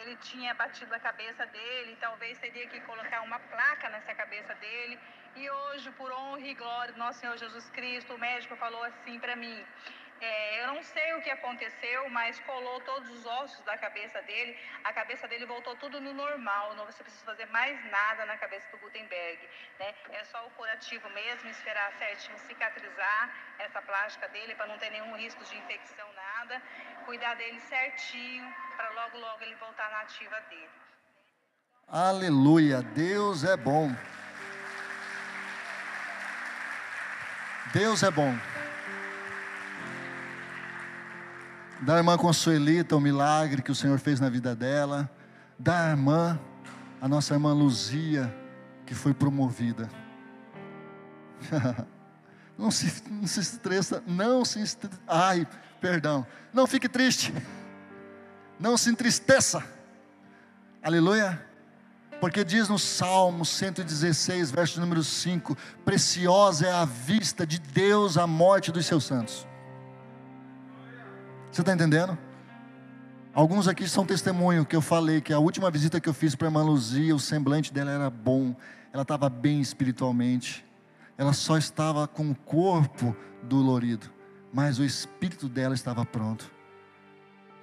ele 0.00 0.16
tinha 0.16 0.52
batido 0.62 0.94
a 0.94 1.00
cabeça 1.08 1.46
dele, 1.46 1.96
talvez 1.98 2.38
teria 2.38 2.66
que 2.72 2.78
colocar 2.80 3.22
uma 3.22 3.38
placa 3.52 3.88
nessa 3.88 4.14
cabeça 4.14 4.54
dele. 4.56 4.98
E 5.34 5.50
hoje, 5.50 5.90
por 5.92 6.12
honra 6.12 6.46
e 6.46 6.54
glória 6.54 6.92
do 6.92 6.98
nosso 6.98 7.20
Senhor 7.20 7.36
Jesus 7.38 7.70
Cristo, 7.70 8.14
o 8.14 8.18
médico 8.18 8.54
falou 8.56 8.82
assim 8.90 9.18
para 9.18 9.34
mim: 9.34 9.56
é, 10.24 10.62
eu 10.62 10.68
não 10.72 10.82
sei 10.82 11.08
o 11.14 11.20
que 11.20 11.30
aconteceu, 11.30 12.08
mas 12.08 12.40
colou 12.40 12.80
todos 12.80 13.10
os 13.10 13.26
ossos 13.26 13.60
da 13.64 13.76
cabeça 13.76 14.22
dele, 14.22 14.56
a 14.82 14.92
cabeça 14.92 15.28
dele 15.28 15.44
voltou 15.44 15.74
tudo 15.76 16.00
no 16.00 16.14
normal, 16.14 16.74
não 16.74 16.86
você 16.86 17.02
precisa 17.02 17.24
fazer 17.26 17.46
mais 17.46 17.76
nada 17.90 18.24
na 18.24 18.36
cabeça 18.38 18.66
do 18.70 18.78
Gutenberg. 18.78 19.38
Né? 19.78 19.94
É 20.12 20.24
só 20.24 20.46
o 20.46 20.50
curativo 20.52 21.10
mesmo, 21.10 21.50
esperar 21.50 21.92
certinho 21.98 22.38
cicatrizar 22.38 23.22
essa 23.58 23.82
plástica 23.82 24.26
dele 24.28 24.54
para 24.54 24.66
não 24.66 24.78
ter 24.78 24.90
nenhum 24.90 25.14
risco 25.16 25.44
de 25.44 25.58
infecção, 25.58 26.08
nada. 26.14 26.62
Cuidar 27.04 27.34
dele 27.34 27.60
certinho 27.60 28.46
para 28.76 28.88
logo, 28.90 29.18
logo 29.18 29.42
ele 29.42 29.56
voltar 29.56 29.90
na 29.90 30.00
ativa 30.00 30.40
dele. 30.48 30.70
Aleluia, 31.86 32.80
Deus 32.80 33.44
é 33.44 33.56
bom. 33.58 33.90
Deus 37.74 38.02
é 38.02 38.10
bom. 38.10 38.32
Da 41.80 41.96
irmã 41.96 42.16
Consuelita, 42.16 42.96
o 42.96 43.00
milagre 43.00 43.62
que 43.62 43.70
o 43.70 43.74
Senhor 43.74 43.98
fez 43.98 44.20
na 44.20 44.28
vida 44.28 44.54
dela, 44.54 45.10
da 45.58 45.90
irmã, 45.90 46.38
a 47.00 47.08
nossa 47.08 47.34
irmã 47.34 47.52
Luzia, 47.52 48.34
que 48.86 48.94
foi 48.94 49.12
promovida. 49.12 49.88
não, 52.56 52.70
se, 52.70 53.02
não 53.10 53.26
se 53.26 53.40
estressa, 53.40 54.02
não 54.06 54.44
se 54.44 54.60
estressa, 54.60 54.98
ai, 55.06 55.46
perdão, 55.80 56.26
não 56.52 56.66
fique 56.66 56.88
triste, 56.88 57.34
não 58.58 58.76
se 58.76 58.90
entristeça, 58.90 59.62
aleluia, 60.82 61.44
porque 62.20 62.44
diz 62.44 62.68
no 62.68 62.78
Salmo 62.78 63.44
116, 63.44 64.50
verso 64.50 64.80
número 64.80 65.04
5: 65.04 65.56
Preciosa 65.84 66.66
é 66.66 66.72
a 66.72 66.84
vista 66.84 67.46
de 67.46 67.58
Deus 67.58 68.16
a 68.16 68.26
morte 68.26 68.72
dos 68.72 68.86
seus 68.86 69.04
santos. 69.04 69.46
Você 71.54 71.60
está 71.60 71.72
entendendo? 71.72 72.18
Alguns 73.32 73.68
aqui 73.68 73.88
são 73.88 74.04
testemunho 74.04 74.66
que 74.66 74.74
eu 74.74 74.80
falei 74.80 75.20
que 75.20 75.32
a 75.32 75.38
última 75.38 75.70
visita 75.70 76.00
que 76.00 76.08
eu 76.08 76.12
fiz 76.12 76.34
para 76.34 76.48
a 76.48 76.50
irmã 76.50 76.64
Luzia, 76.64 77.14
o 77.14 77.20
semblante 77.20 77.72
dela 77.72 77.92
era 77.92 78.10
bom, 78.10 78.56
ela 78.92 79.02
estava 79.02 79.28
bem 79.28 79.60
espiritualmente, 79.60 80.66
ela 81.16 81.32
só 81.32 81.56
estava 81.56 82.08
com 82.08 82.28
o 82.28 82.34
corpo 82.34 83.14
dolorido, 83.40 84.10
mas 84.52 84.80
o 84.80 84.84
espírito 84.84 85.48
dela 85.48 85.76
estava 85.76 86.04
pronto, 86.04 86.50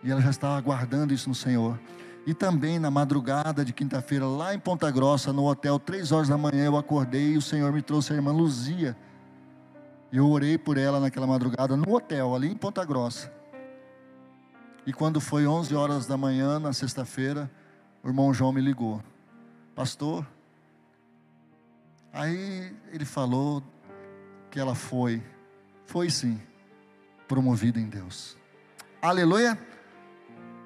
e 0.01 0.09
ela 0.09 0.21
já 0.21 0.29
estava 0.29 0.57
aguardando 0.57 1.13
isso 1.13 1.27
no 1.27 1.35
Senhor. 1.35 1.77
E 2.25 2.33
também 2.33 2.79
na 2.79 2.89
madrugada 2.89 3.65
de 3.65 3.73
quinta-feira, 3.73 4.25
lá 4.25 4.55
em 4.55 4.59
Ponta 4.59 4.89
Grossa, 4.89 5.33
no 5.33 5.43
hotel, 5.43 5.77
três 5.77 6.13
horas 6.13 6.29
da 6.29 6.37
manhã, 6.37 6.63
eu 6.63 6.77
acordei 6.77 7.33
e 7.33 7.37
o 7.37 7.41
Senhor 7.41 7.73
me 7.73 7.81
trouxe 7.81 8.13
a 8.13 8.15
irmã 8.15 8.31
Luzia. 8.31 8.95
Eu 10.13 10.29
orei 10.29 10.57
por 10.57 10.77
ela 10.77 10.97
naquela 10.97 11.27
madrugada 11.27 11.75
no 11.75 11.93
hotel, 11.93 12.33
ali 12.33 12.49
em 12.49 12.55
Ponta 12.55 12.85
Grossa. 12.85 13.40
E 14.85 14.91
quando 14.91 15.21
foi 15.21 15.45
11 15.45 15.75
horas 15.75 16.05
da 16.05 16.17
manhã, 16.17 16.59
na 16.59 16.73
sexta-feira, 16.73 17.49
o 18.03 18.07
irmão 18.07 18.33
João 18.33 18.51
me 18.51 18.61
ligou. 18.61 19.01
Pastor, 19.75 20.25
aí 22.11 22.75
ele 22.91 23.05
falou 23.05 23.63
que 24.49 24.59
ela 24.59 24.75
foi, 24.75 25.23
foi 25.85 26.09
sim, 26.09 26.41
promovida 27.27 27.79
em 27.79 27.87
Deus. 27.87 28.35
Aleluia! 29.01 29.57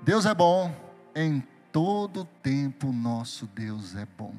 Deus 0.02 0.26
é 0.26 0.34
bom, 0.34 0.74
em 1.16 1.44
todo 1.72 2.26
tempo 2.42 2.92
nosso 2.92 3.46
Deus 3.48 3.96
é 3.96 4.08
bom. 4.18 4.34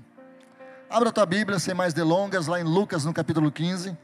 Abra 0.89 1.13
tua 1.13 1.27
Bíblia, 1.27 1.59
sem 1.59 1.75
mais 1.75 1.93
delongas, 1.93 2.47
lá 2.47 2.61
em 2.61 2.65
Lucas, 2.65 3.05
no 3.05 3.13
capítulo 3.13 3.51
15. 3.51 3.97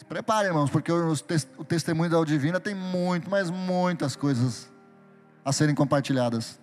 Se 0.00 0.04
prepare, 0.06 0.48
irmãos, 0.48 0.70
porque 0.70 0.90
o 0.90 1.62
testemunho 1.62 2.08
da 2.08 2.24
Divina 2.24 2.58
tem 2.58 2.74
muito, 2.74 3.28
mas 3.28 3.50
muitas 3.50 4.16
coisas 4.16 4.72
a 5.44 5.52
serem 5.52 5.74
compartilhadas. 5.74 6.58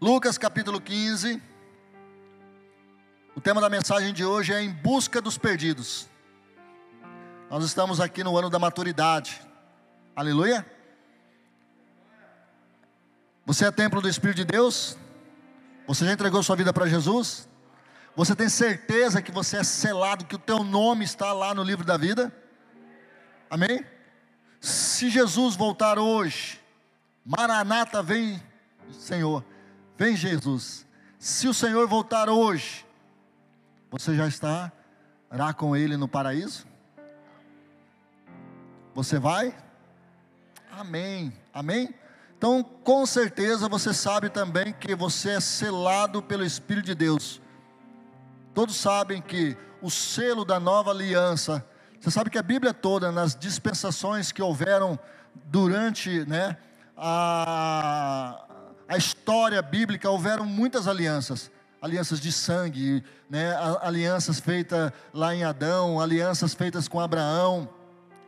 Lucas 0.00 0.36
capítulo 0.36 0.80
15. 0.80 1.40
O 3.36 3.40
tema 3.40 3.60
da 3.60 3.70
mensagem 3.70 4.12
de 4.12 4.24
hoje 4.24 4.52
é 4.52 4.60
em 4.60 4.72
busca 4.72 5.22
dos 5.22 5.38
perdidos. 5.38 6.08
Nós 7.48 7.64
estamos 7.64 8.00
aqui 8.00 8.24
no 8.24 8.36
ano 8.36 8.50
da 8.50 8.58
maturidade. 8.58 9.40
Aleluia. 10.16 10.66
Você 13.44 13.66
é 13.66 13.70
templo 13.70 14.02
do 14.02 14.08
Espírito 14.08 14.38
de 14.38 14.44
Deus? 14.44 14.98
Você 15.86 16.04
já 16.04 16.12
entregou 16.12 16.42
sua 16.42 16.56
vida 16.56 16.72
para 16.72 16.86
Jesus? 16.86 17.48
Você 18.16 18.34
tem 18.34 18.48
certeza 18.48 19.22
que 19.22 19.30
você 19.30 19.58
é 19.58 19.62
selado, 19.62 20.24
que 20.24 20.34
o 20.34 20.38
teu 20.38 20.64
nome 20.64 21.04
está 21.04 21.32
lá 21.32 21.54
no 21.54 21.62
livro 21.62 21.84
da 21.84 21.96
vida? 21.96 22.34
Amém? 23.48 23.84
Se 24.60 25.08
Jesus 25.10 25.54
voltar 25.54 25.98
hoje, 25.98 26.60
Maranata 27.24 28.02
vem, 28.02 28.42
Senhor, 28.90 29.44
vem 29.96 30.16
Jesus. 30.16 30.86
Se 31.18 31.46
o 31.46 31.54
Senhor 31.54 31.86
voltar 31.86 32.28
hoje, 32.28 32.86
você 33.90 34.16
já 34.16 34.26
estará 34.26 34.72
com 35.56 35.76
Ele 35.76 35.96
no 35.96 36.08
paraíso? 36.08 36.66
Você 38.94 39.18
vai? 39.18 39.54
Amém, 40.70 41.32
amém? 41.52 41.94
Então, 42.36 42.62
com 42.62 43.06
certeza 43.06 43.68
você 43.68 43.94
sabe 43.94 44.28
também 44.28 44.72
que 44.72 44.94
você 44.94 45.30
é 45.30 45.40
selado 45.40 46.22
pelo 46.22 46.44
Espírito 46.44 46.86
de 46.86 46.94
Deus. 46.94 47.40
Todos 48.52 48.76
sabem 48.76 49.22
que 49.22 49.56
o 49.80 49.90
selo 49.90 50.44
da 50.44 50.60
nova 50.60 50.90
aliança, 50.90 51.64
você 51.98 52.10
sabe 52.10 52.28
que 52.28 52.38
a 52.38 52.42
Bíblia 52.42 52.74
toda, 52.74 53.10
nas 53.10 53.34
dispensações 53.34 54.32
que 54.32 54.42
houveram 54.42 54.98
durante 55.46 56.26
né, 56.26 56.56
a, 56.96 58.44
a 58.88 58.96
história 58.96 59.60
bíblica 59.62 60.10
houveram 60.10 60.44
muitas 60.44 60.86
alianças, 60.86 61.50
alianças 61.80 62.20
de 62.20 62.32
sangue, 62.32 63.02
né, 63.30 63.54
alianças 63.80 64.40
feitas 64.40 64.92
lá 65.12 65.34
em 65.34 65.42
Adão, 65.42 66.00
alianças 66.00 66.52
feitas 66.52 66.86
com 66.86 67.00
Abraão, 67.00 67.68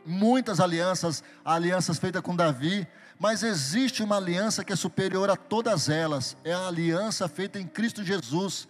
muitas 0.05 0.59
alianças, 0.59 1.23
alianças 1.45 1.97
feitas 1.99 2.21
com 2.21 2.35
Davi, 2.35 2.87
mas 3.19 3.43
existe 3.43 4.01
uma 4.01 4.15
aliança 4.15 4.63
que 4.63 4.71
é 4.71 4.75
superior 4.77 5.29
a 5.29 5.35
todas 5.35 5.89
elas, 5.89 6.37
é 6.41 6.53
a 6.53 6.67
aliança 6.67 7.27
feita 7.27 7.59
em 7.59 7.67
Cristo 7.67 8.01
Jesus. 8.01 8.65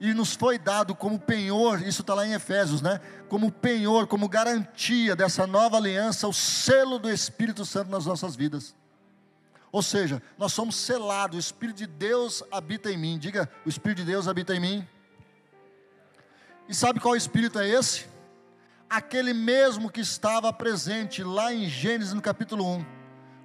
E 0.00 0.12
nos 0.12 0.34
foi 0.34 0.58
dado 0.58 0.94
como 0.94 1.18
penhor, 1.18 1.80
isso 1.80 2.02
está 2.02 2.12
lá 2.12 2.26
em 2.26 2.32
Efésios, 2.32 2.82
né? 2.82 3.00
Como 3.28 3.50
penhor, 3.50 4.08
como 4.08 4.28
garantia 4.28 5.14
dessa 5.14 5.46
nova 5.46 5.76
aliança, 5.76 6.26
o 6.26 6.32
selo 6.32 6.98
do 6.98 7.08
Espírito 7.08 7.64
Santo 7.64 7.90
nas 7.90 8.04
nossas 8.04 8.34
vidas. 8.34 8.74
Ou 9.70 9.82
seja, 9.82 10.20
nós 10.36 10.52
somos 10.52 10.74
selados, 10.74 11.36
o 11.36 11.40
Espírito 11.40 11.76
de 11.76 11.86
Deus 11.86 12.42
habita 12.50 12.90
em 12.90 12.98
mim. 12.98 13.18
Diga, 13.18 13.48
o 13.64 13.68
Espírito 13.68 13.98
de 13.98 14.04
Deus 14.04 14.26
habita 14.26 14.54
em 14.54 14.60
mim. 14.60 14.88
E 16.68 16.74
sabe 16.74 16.98
qual 16.98 17.14
Espírito 17.14 17.58
é 17.60 17.68
esse? 17.68 18.06
Aquele 18.90 19.32
mesmo 19.32 19.90
que 19.90 20.00
estava 20.00 20.52
presente 20.52 21.22
lá 21.22 21.54
em 21.54 21.68
Gênesis 21.68 22.12
no 22.12 22.20
capítulo 22.20 22.66
1. 22.78 22.95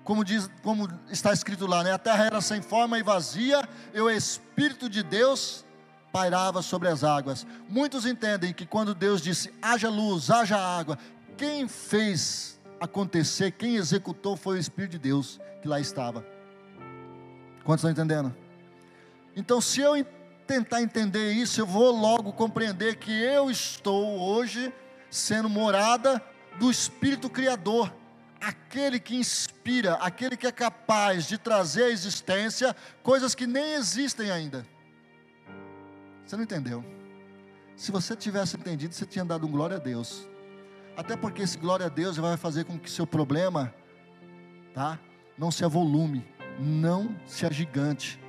Como, 0.04 0.24
diz, 0.24 0.50
como 0.64 0.90
está 1.10 1.32
escrito 1.32 1.68
lá, 1.68 1.84
né? 1.84 1.94
A 1.94 1.98
terra 1.98 2.26
era 2.26 2.42
sem 2.42 2.62
forma 2.62 2.98
e 2.98 3.04
vazia, 3.04 3.68
e 3.94 4.02
o 4.02 4.10
Espírito 4.10 4.90
de 4.90 5.04
Deus 5.04 5.64
pairava 6.12 6.62
sobre 6.62 6.90
as 6.90 7.04
águas. 7.04 7.46
Muitos 7.70 8.06
entendem 8.06 8.54
que 8.54 8.66
quando 8.66 8.94
Deus 8.94 9.22
disse 9.22 9.54
haja 9.62 9.90
luz, 9.90 10.30
haja 10.30 10.58
água, 10.58 10.98
quem 11.38 11.68
fez 11.68 12.60
acontecer, 12.80 13.52
quem 13.52 13.76
executou 13.76 14.36
foi 14.36 14.58
o 14.58 14.60
Espírito 14.60 14.92
de 14.92 15.00
Deus 15.00 15.40
que 15.62 15.68
lá 15.68 15.80
estava. 15.80 16.26
Quantos 17.64 17.84
estão 17.84 17.92
entendendo? 17.92 18.36
Então, 19.36 19.62
se 19.62 19.80
eu 19.80 20.04
tentar 20.48 20.82
entender 20.82 21.32
isso, 21.32 21.62
eu 21.62 21.66
vou 21.66 21.92
logo 21.92 22.34
compreender 22.34 22.98
que 22.98 23.12
eu 23.12 23.50
estou 23.50 24.20
hoje 24.20 24.74
sendo 25.10 25.48
morada 25.48 26.22
do 26.60 26.70
Espírito 26.70 27.30
Criador, 27.30 27.94
aquele 28.42 29.00
que 29.00 29.16
inspira, 29.16 29.94
aquele 29.96 30.36
que 30.36 30.48
é 30.48 30.52
capaz 30.52 31.28
de 31.28 31.38
trazer 31.38 31.84
à 31.84 31.90
existência 31.90 32.76
coisas 33.04 33.36
que 33.36 33.46
nem 33.46 33.74
existem 33.74 34.32
ainda. 34.32 34.66
Você 36.26 36.36
não 36.36 36.44
entendeu? 36.44 36.84
Se 37.76 37.92
você 37.92 38.16
tivesse 38.16 38.58
entendido, 38.58 38.94
você 38.94 39.06
tinha 39.06 39.24
dado 39.24 39.46
um 39.46 39.52
glória 39.52 39.78
a 39.78 39.80
Deus. 39.80 40.28
Até 40.98 41.16
porque 41.16 41.42
esse 41.42 41.58
glória 41.58 41.86
a 41.86 41.90
Deus 41.90 42.18
vai 42.18 42.36
fazer 42.36 42.66
com 42.66 42.78
que 42.78 42.90
seu 42.90 43.08
problema, 43.08 43.74
tá? 44.74 45.00
não 45.38 45.52
se 45.52 45.64
avolume, 45.64 46.26
não 46.60 47.16
se 47.26 47.46
agigante. 47.46 48.20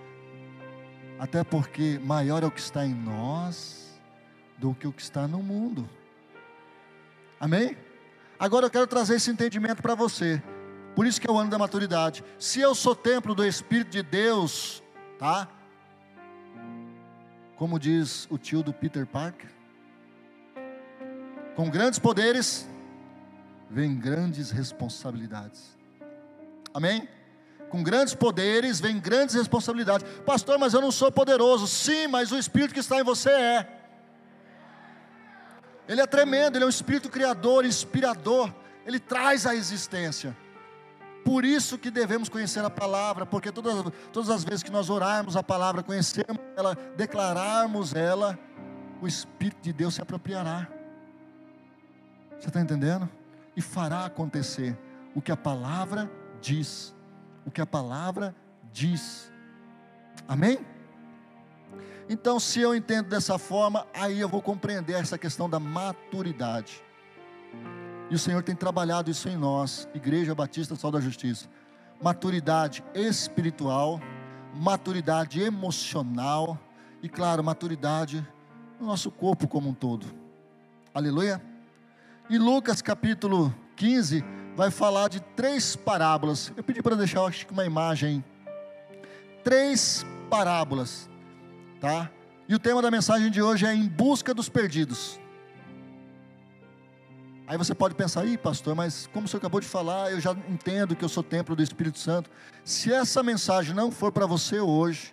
Até 1.18 1.44
porque 1.44 2.00
maior 2.02 2.42
é 2.42 2.46
o 2.46 2.50
que 2.50 2.60
está 2.60 2.84
em 2.86 2.94
nós 2.94 4.00
do 4.58 4.74
que 4.74 4.86
o 4.86 4.92
que 4.92 5.02
está 5.02 5.26
no 5.26 5.42
mundo. 5.42 5.88
Amém? 7.38 7.76
Agora 8.42 8.66
eu 8.66 8.70
quero 8.70 8.88
trazer 8.88 9.14
esse 9.14 9.30
entendimento 9.30 9.80
para 9.80 9.94
você. 9.94 10.42
Por 10.96 11.06
isso 11.06 11.20
que 11.20 11.28
é 11.28 11.30
o 11.30 11.38
ano 11.38 11.48
da 11.48 11.56
maturidade. 11.56 12.24
Se 12.40 12.60
eu 12.60 12.74
sou 12.74 12.92
templo 12.92 13.36
do 13.36 13.46
Espírito 13.46 13.92
de 13.92 14.02
Deus, 14.02 14.82
tá? 15.16 15.46
Como 17.54 17.78
diz 17.78 18.26
o 18.28 18.36
tio 18.36 18.60
do 18.60 18.72
Peter 18.72 19.06
Parker, 19.06 19.48
com 21.54 21.70
grandes 21.70 22.00
poderes 22.00 22.68
vem 23.70 23.94
grandes 23.94 24.50
responsabilidades. 24.50 25.78
Amém? 26.74 27.08
Com 27.70 27.80
grandes 27.80 28.12
poderes 28.12 28.80
vem 28.80 28.98
grandes 28.98 29.36
responsabilidades. 29.36 30.04
Pastor, 30.26 30.58
mas 30.58 30.74
eu 30.74 30.80
não 30.80 30.90
sou 30.90 31.12
poderoso. 31.12 31.68
Sim, 31.68 32.08
mas 32.08 32.32
o 32.32 32.36
Espírito 32.36 32.74
que 32.74 32.80
está 32.80 32.98
em 32.98 33.04
você 33.04 33.30
é. 33.30 33.81
Ele 35.88 36.00
é 36.00 36.06
tremendo, 36.06 36.56
ele 36.56 36.64
é 36.64 36.66
um 36.66 36.70
Espírito 36.70 37.08
criador, 37.08 37.64
inspirador. 37.64 38.52
Ele 38.86 38.98
traz 38.98 39.46
a 39.46 39.54
existência. 39.54 40.36
Por 41.24 41.44
isso 41.44 41.78
que 41.78 41.90
devemos 41.90 42.28
conhecer 42.28 42.64
a 42.64 42.70
palavra, 42.70 43.24
porque 43.24 43.52
todas, 43.52 43.92
todas 44.12 44.30
as 44.30 44.42
vezes 44.42 44.62
que 44.62 44.70
nós 44.70 44.90
orarmos 44.90 45.36
a 45.36 45.42
palavra, 45.42 45.82
conhecermos 45.82 46.40
ela, 46.56 46.76
declararmos 46.96 47.94
ela, 47.94 48.38
o 49.00 49.06
Espírito 49.06 49.62
de 49.62 49.72
Deus 49.72 49.94
se 49.94 50.02
apropriará. 50.02 50.68
Você 52.38 52.48
está 52.48 52.60
entendendo? 52.60 53.08
E 53.54 53.62
fará 53.62 54.04
acontecer 54.04 54.76
o 55.14 55.22
que 55.22 55.30
a 55.30 55.36
palavra 55.36 56.10
diz. 56.40 56.92
O 57.46 57.50
que 57.50 57.60
a 57.60 57.66
palavra 57.66 58.34
diz. 58.72 59.30
Amém? 60.26 60.58
Então, 62.12 62.38
se 62.38 62.60
eu 62.60 62.74
entendo 62.74 63.08
dessa 63.08 63.38
forma, 63.38 63.86
aí 63.94 64.20
eu 64.20 64.28
vou 64.28 64.42
compreender 64.42 64.96
essa 64.96 65.16
questão 65.16 65.48
da 65.48 65.58
maturidade. 65.58 66.84
E 68.10 68.14
o 68.14 68.18
Senhor 68.18 68.42
tem 68.42 68.54
trabalhado 68.54 69.10
isso 69.10 69.30
em 69.30 69.36
nós, 69.38 69.88
Igreja 69.94 70.34
Batista 70.34 70.76
Sol 70.76 70.90
da 70.90 71.00
Justiça. 71.00 71.48
Maturidade 72.02 72.84
espiritual, 72.94 73.98
maturidade 74.54 75.40
emocional 75.40 76.60
e, 77.02 77.08
claro, 77.08 77.42
maturidade 77.42 78.22
no 78.78 78.88
nosso 78.88 79.10
corpo 79.10 79.48
como 79.48 79.70
um 79.70 79.74
todo. 79.74 80.06
Aleluia. 80.92 81.42
E 82.28 82.36
Lucas 82.36 82.82
capítulo 82.82 83.54
15, 83.74 84.22
vai 84.54 84.70
falar 84.70 85.08
de 85.08 85.18
três 85.34 85.76
parábolas. 85.76 86.52
Eu 86.54 86.62
pedi 86.62 86.82
para 86.82 86.94
deixar, 86.94 87.24
acho 87.24 87.46
que 87.46 87.54
uma 87.54 87.64
imagem. 87.64 88.22
Três 89.42 90.04
parábolas, 90.28 91.08
tá? 91.82 92.08
E 92.48 92.54
o 92.54 92.60
tema 92.60 92.80
da 92.80 92.92
mensagem 92.92 93.28
de 93.28 93.42
hoje 93.42 93.66
é 93.66 93.74
em 93.74 93.88
busca 93.88 94.32
dos 94.32 94.48
perdidos. 94.48 95.18
Aí 97.44 97.58
você 97.58 97.74
pode 97.74 97.96
pensar, 97.96 98.20
aí 98.20 98.38
pastor, 98.38 98.76
mas 98.76 99.08
como 99.12 99.26
o 99.26 99.28
senhor 99.28 99.40
acabou 99.40 99.60
de 99.60 99.66
falar, 99.66 100.12
eu 100.12 100.20
já 100.20 100.30
entendo 100.48 100.94
que 100.94 101.04
eu 101.04 101.08
sou 101.08 101.24
templo 101.24 101.56
do 101.56 101.62
Espírito 101.62 101.98
Santo. 101.98 102.30
Se 102.64 102.92
essa 102.92 103.20
mensagem 103.20 103.74
não 103.74 103.90
for 103.90 104.12
para 104.12 104.26
você 104.26 104.60
hoje, 104.60 105.12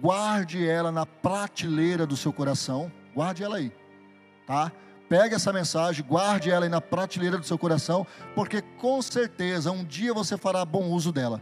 guarde 0.00 0.66
ela 0.66 0.90
na 0.90 1.06
prateleira 1.06 2.04
do 2.04 2.16
seu 2.16 2.32
coração, 2.32 2.90
guarde 3.14 3.44
ela 3.44 3.58
aí, 3.58 3.72
tá? 4.48 4.72
Pegue 5.08 5.36
essa 5.36 5.52
mensagem, 5.52 6.04
guarde 6.04 6.50
ela 6.50 6.66
aí 6.66 6.68
na 6.68 6.80
prateleira 6.80 7.38
do 7.38 7.46
seu 7.46 7.56
coração, 7.56 8.04
porque 8.34 8.60
com 8.62 9.00
certeza 9.00 9.70
um 9.70 9.84
dia 9.84 10.12
você 10.12 10.36
fará 10.36 10.64
bom 10.64 10.90
uso 10.90 11.12
dela. 11.12 11.40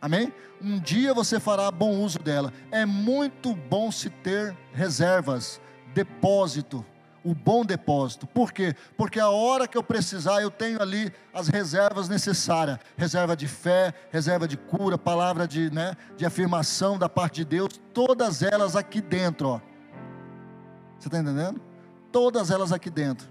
Amém? 0.00 0.32
Um 0.60 0.78
dia 0.78 1.12
você 1.14 1.38
fará 1.40 1.70
bom 1.70 1.98
uso 2.00 2.18
dela. 2.18 2.52
É 2.70 2.84
muito 2.84 3.54
bom 3.54 3.90
se 3.90 4.10
ter 4.10 4.56
reservas, 4.72 5.60
depósito, 5.94 6.84
o 7.24 7.34
bom 7.34 7.64
depósito. 7.64 8.26
Por 8.26 8.52
quê? 8.52 8.74
Porque 8.96 9.18
a 9.18 9.28
hora 9.28 9.66
que 9.66 9.76
eu 9.76 9.82
precisar, 9.82 10.40
eu 10.40 10.50
tenho 10.50 10.80
ali 10.80 11.12
as 11.32 11.48
reservas 11.48 12.08
necessárias: 12.08 12.78
reserva 12.96 13.36
de 13.36 13.48
fé, 13.48 13.92
reserva 14.10 14.46
de 14.46 14.56
cura, 14.56 14.96
palavra 14.96 15.46
de, 15.46 15.70
né, 15.70 15.96
de 16.16 16.24
afirmação 16.24 16.98
da 16.98 17.08
parte 17.08 17.36
de 17.36 17.44
Deus, 17.44 17.80
todas 17.92 18.42
elas 18.42 18.76
aqui 18.76 19.00
dentro. 19.00 19.48
Ó. 19.48 19.60
Você 20.98 21.08
está 21.08 21.18
entendendo? 21.18 21.68
todas 22.12 22.50
elas 22.50 22.72
aqui 22.72 22.90
dentro. 22.90 23.28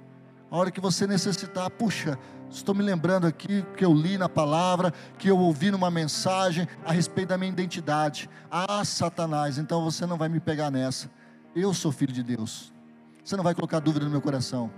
A 0.49 0.57
hora 0.57 0.71
que 0.71 0.79
você 0.79 1.05
necessitar, 1.05 1.69
puxa, 1.69 2.17
estou 2.49 2.73
me 2.73 2.83
lembrando 2.83 3.27
aqui 3.27 3.65
que 3.75 3.83
eu 3.83 3.93
li 3.93 4.17
na 4.17 4.29
palavra, 4.29 4.93
que 5.17 5.29
eu 5.29 5.37
ouvi 5.37 5.71
numa 5.71 5.91
mensagem 5.91 6.67
a 6.85 6.91
respeito 6.91 7.29
da 7.29 7.37
minha 7.37 7.51
identidade. 7.51 8.29
Ah, 8.49 8.83
Satanás, 8.85 9.57
então 9.57 9.83
você 9.83 10.05
não 10.05 10.17
vai 10.17 10.29
me 10.29 10.39
pegar 10.39 10.71
nessa. 10.71 11.09
Eu 11.55 11.73
sou 11.73 11.91
filho 11.91 12.13
de 12.13 12.23
Deus. 12.23 12.71
Você 13.23 13.35
não 13.35 13.43
vai 13.43 13.53
colocar 13.53 13.79
dúvida 13.79 14.05
no 14.05 14.11
meu 14.11 14.21
coração. 14.21 14.71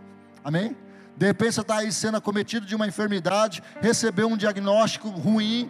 Amém? 0.44 0.76
De 1.16 1.26
repente 1.26 1.56
você 1.56 1.62
está 1.62 1.78
aí 1.78 1.92
sendo 1.92 2.18
acometido 2.18 2.66
de 2.66 2.76
uma 2.76 2.88
enfermidade, 2.88 3.62
recebeu 3.82 4.28
um 4.28 4.38
diagnóstico 4.38 5.10
ruim, 5.10 5.70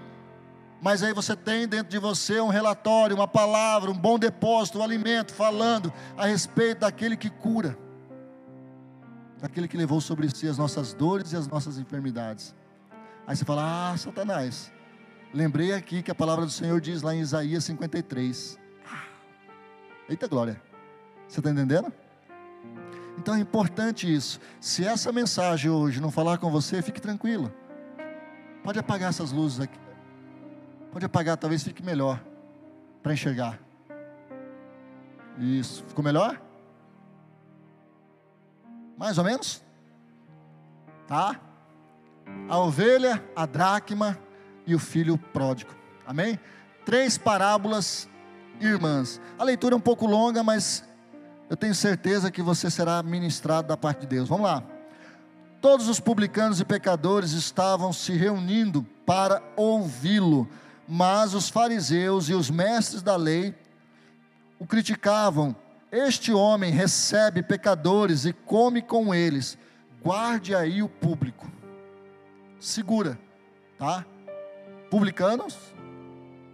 mas 0.82 1.04
aí 1.04 1.14
você 1.14 1.36
tem 1.36 1.68
dentro 1.68 1.90
de 1.90 1.98
você 1.98 2.40
um 2.40 2.50
relatório, 2.50 3.16
uma 3.16 3.28
palavra, 3.28 3.92
um 3.92 3.98
bom 3.98 4.18
depósito, 4.18 4.80
um 4.80 4.84
alimento, 4.84 5.34
falando 5.34 5.92
a 6.16 6.26
respeito 6.28 6.82
daquele 6.82 7.18
que 7.18 7.30
cura 7.30 7.78
daquele 9.42 9.68
que 9.68 9.78
levou 9.78 10.02
sobre 10.02 10.30
si 10.30 10.48
as 10.48 10.58
nossas 10.58 10.94
dores 10.94 11.32
e 11.32 11.36
as 11.36 11.48
nossas 11.48 11.78
enfermidades. 11.78 12.56
Aí 13.26 13.36
você 13.36 13.46
fala: 13.46 13.92
Ah, 13.92 13.98
Satanás, 13.98 14.72
lembrei 15.34 15.74
aqui 15.74 16.02
que 16.02 16.12
a 16.12 16.16
palavra 16.16 16.46
do 16.46 16.52
Senhor 16.52 16.80
diz 16.82 17.02
lá 17.02 17.14
em 17.16 17.20
Isaías 17.20 17.64
53. 17.64 18.60
Eita 20.10 20.28
glória, 20.28 20.60
você 21.28 21.40
está 21.40 21.52
entendendo? 21.52 21.94
Então 23.18 23.36
é 23.36 23.40
importante 23.40 24.12
isso. 24.12 24.40
Se 24.60 24.86
essa 24.86 25.12
mensagem 25.12 25.70
hoje 25.70 26.02
não 26.02 26.10
falar 26.10 26.38
com 26.38 26.50
você, 26.50 26.82
fique 26.82 27.02
tranquilo. 27.02 27.54
Pode 28.64 28.80
apagar 28.80 29.10
essas 29.10 29.32
luzes 29.32 29.60
aqui. 29.60 29.80
Pode 30.92 31.06
apagar, 31.06 31.38
talvez 31.38 31.64
fique 31.64 31.84
melhor 31.84 32.24
para 33.04 33.14
enxergar. 33.14 33.60
Isso, 35.38 35.84
ficou 35.88 36.04
melhor? 36.04 36.42
Mais 39.00 39.18
ou 39.18 39.24
menos? 39.24 39.64
Tá? 41.08 41.40
A 42.48 42.60
ovelha, 42.60 43.24
a 43.36 43.48
dracma 43.48 44.20
e 44.68 44.76
o 44.76 44.80
filho 44.80 45.18
pródigo. 45.18 45.74
Amém? 46.06 46.40
três 46.90 47.20
parábolas 47.20 48.10
irmãs. 48.60 49.22
A 49.38 49.44
leitura 49.44 49.76
é 49.76 49.78
um 49.78 49.80
pouco 49.80 50.08
longa, 50.08 50.42
mas 50.42 50.84
eu 51.48 51.56
tenho 51.56 51.76
certeza 51.76 52.32
que 52.32 52.42
você 52.42 52.72
será 52.72 53.04
ministrado 53.04 53.68
da 53.68 53.78
parte 53.78 54.02
de 54.02 54.08
Deus. 54.08 54.28
Vamos 54.28 54.46
lá. 54.46 54.64
Todos 55.62 55.88
os 55.88 56.00
publicanos 56.00 56.60
e 56.60 56.66
pecadores 56.66 57.34
estavam 57.34 57.94
se 57.94 58.14
reunindo 58.14 58.82
para 59.06 59.40
ouvi-lo, 59.56 60.50
mas 60.88 61.36
os 61.36 61.48
fariseus 61.48 62.28
e 62.28 62.34
os 62.34 62.50
mestres 62.50 63.04
da 63.04 63.16
lei 63.16 63.54
o 64.58 64.66
criticavam. 64.66 65.56
Este 65.92 66.32
homem 66.32 66.72
recebe 66.72 67.42
pecadores 67.42 68.26
e 68.26 68.34
come 68.34 68.82
com 68.82 69.14
eles. 69.14 69.58
Guarde 70.04 70.54
aí 70.54 70.84
o 70.84 70.90
público. 70.90 71.50
Segura, 72.60 73.18
tá? 73.78 74.06
Publicanos, 74.90 75.58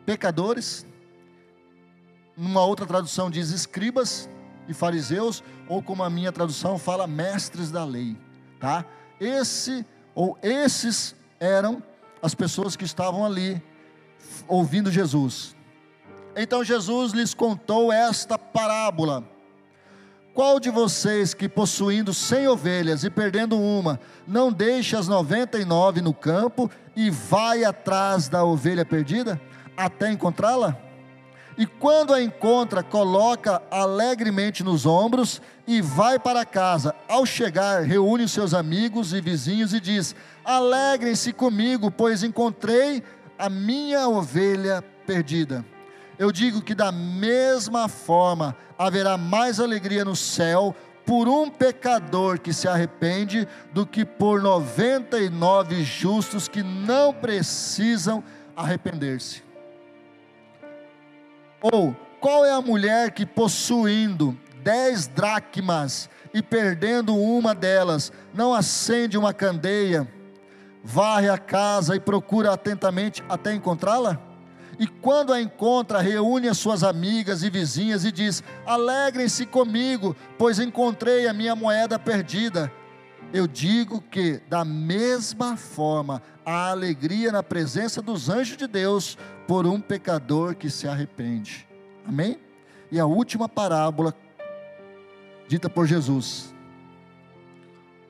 pecadores, 0.06 0.86
numa 2.38 2.63
outra 2.63 2.86
tradução 2.86 3.30
diz 3.30 3.50
escribas 3.50 4.30
e 4.67 4.74
fariseus, 4.74 5.43
ou 5.67 5.82
como 5.82 6.04
a 6.04 6.10
minha 6.10 6.32
tradução 6.32 6.78
fala, 6.78 7.08
mestres 7.08 7.71
da 7.71 7.84
lei, 7.84 8.17
tá? 8.60 8.86
Esse 9.19 9.86
ou 10.13 10.38
esses 10.41 11.15
eram 11.39 11.84
as 12.21 12.34
pessoas 12.34 12.76
que 12.76 12.86
estavam 12.86 13.26
ali 13.26 13.62
ouvindo 14.48 14.91
Jesus. 14.91 15.56
Então 16.36 16.63
Jesus 16.63 17.13
lhes 17.13 17.34
contou 17.34 17.91
esta 17.91 18.38
parábola. 18.38 19.24
Qual 20.34 20.60
de 20.60 20.69
vocês 20.69 21.34
que 21.34 21.48
possuindo 21.48 22.13
cem 22.13 22.45
ovelhas 22.45 23.06
e 23.06 23.10
perdendo 23.10 23.58
uma, 23.58 23.98
não 24.28 24.52
deixa 24.52 25.00
as 25.00 25.08
noventa 25.08 25.58
e 25.58 25.63
nove 25.63 26.02
no 26.02 26.13
campo 26.13 26.69
e 26.93 27.10
vai 27.10 27.63
atrás 27.63 28.28
da 28.28 28.43
ovelha 28.43 28.84
perdida 28.84 29.39
até 29.78 30.12
encontrá-la? 30.12 30.78
E 31.58 31.65
quando 31.65 32.13
a 32.13 32.21
encontra, 32.21 32.84
coloca 32.84 33.62
alegremente 33.71 34.62
nos 34.62 34.86
ombros 34.86 35.41
e 35.65 35.82
vai 35.82 36.19
para 36.19 36.43
casa. 36.43 36.93
Ao 37.08 37.26
chegar, 37.26 37.84
reúne 37.84 38.28
seus 38.28 38.54
amigos 38.54 39.13
e 39.13 39.21
vizinhos 39.21 39.74
e 39.74 39.80
diz: 39.80 40.13
Alegrem-se 40.43 41.32
comigo, 41.32 41.89
pois 41.89 42.24
encontrei 42.24 43.02
a 43.39 43.50
minha 43.50 44.10
ovelha 44.10 44.84
perdida. 45.08 45.63
Eu 46.17 46.32
digo 46.32 46.62
que 46.62 46.73
da 46.73 46.91
mesma 46.91 47.89
forma 47.89 48.56
haverá 48.78 49.17
mais 49.17 49.60
alegria 49.60 50.06
no 50.06 50.15
céu 50.15 50.75
por 51.06 51.28
um 51.28 51.49
pecador 51.49 52.39
que 52.39 52.51
se 52.51 52.67
arrepende 52.67 53.47
do 53.71 53.86
que 53.86 54.04
por 54.04 54.41
99 54.41 55.84
justos 55.84 56.47
que 56.47 56.63
não 56.63 57.13
precisam 57.13 58.23
arrepender-se. 58.56 59.43
Ou 61.62 61.95
qual 62.19 62.45
é 62.45 62.51
a 62.51 62.62
mulher 62.62 63.12
que 63.12 63.25
possuindo 63.25 64.36
dez 64.63 65.06
dracmas 65.06 66.10
e 66.34 66.41
perdendo 66.41 67.15
uma 67.15 67.54
delas, 67.54 68.12
não 68.34 68.54
acende 68.54 69.17
uma 69.17 69.34
candeia, 69.34 70.08
varre 70.84 71.30
a 71.30 71.38
casa 71.38 71.95
e 71.95 71.99
procura 71.99 72.51
atentamente 72.51 73.23
até 73.30 73.54
encontrá-la? 73.54 74.19
E 74.80 74.88
quando 74.88 75.32
a 75.32 75.42
encontra, 75.42 76.00
reúne 76.00 76.48
as 76.48 76.58
suas 76.58 76.84
amigas 76.84 77.44
e 77.44 77.50
vizinhas 77.50 78.04
e 78.04 78.12
diz: 78.12 78.44
Alegrem-se 78.66 79.46
comigo, 79.46 80.16
pois 80.38 80.60
encontrei 80.60 81.28
a 81.28 81.34
minha 81.34 81.56
moeda 81.56 81.98
perdida. 81.98 82.72
Eu 83.34 83.48
digo 83.48 84.02
que, 84.02 84.42
da 84.48 84.64
mesma 84.64 85.58
forma, 85.58 86.22
há 86.46 86.70
alegria 86.70 87.32
na 87.32 87.44
presença 87.44 88.02
dos 88.02 88.30
anjos 88.30 88.58
de 88.58 88.68
Deus 88.68 89.18
por 89.48 89.66
um 89.66 89.80
pecador 89.80 90.56
que 90.56 90.70
se 90.70 90.88
arrepende. 90.88 91.68
Amém? 92.06 92.38
E 92.92 93.00
a 93.00 93.06
última 93.06 93.50
parábola, 93.50 94.14
dita 95.48 95.70
por 95.70 95.88
Jesus. 95.88 96.54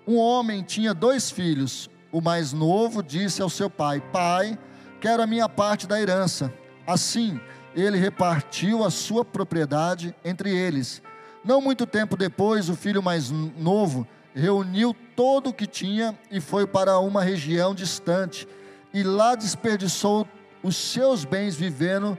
Um 0.08 0.18
homem 0.18 0.62
tinha 0.62 0.94
dois 0.94 1.32
filhos. 1.32 1.90
O 2.12 2.22
mais 2.22 2.54
novo 2.54 3.02
disse 3.02 3.42
ao 3.42 3.50
seu 3.50 3.70
pai: 3.70 4.02
Pai, 4.12 4.58
quero 5.00 5.22
a 5.24 5.28
minha 5.28 5.48
parte 5.48 5.88
da 5.88 6.00
herança. 6.00 6.54
Assim, 6.86 7.40
ele 7.76 7.98
repartiu 7.98 8.84
a 8.84 8.90
sua 8.90 9.26
propriedade 9.26 10.16
entre 10.24 10.56
eles. 10.56 11.02
Não 11.44 11.62
muito 11.62 11.86
tempo 11.86 12.18
depois, 12.18 12.70
o 12.70 12.76
filho 12.76 13.04
mais 13.04 13.30
novo 13.30 14.08
reuniu 14.34 14.96
todo 15.16 15.50
o 15.50 15.54
que 15.54 15.68
tinha 15.68 16.18
e 16.32 16.42
foi 16.42 16.68
para 16.68 17.00
uma 17.00 17.22
região 17.22 17.74
distante, 17.74 18.48
e 18.94 19.04
lá 19.04 19.36
desperdiçou 19.36 20.28
os 20.64 20.76
seus 20.76 21.24
bens 21.24 21.56
vivendo 21.56 22.18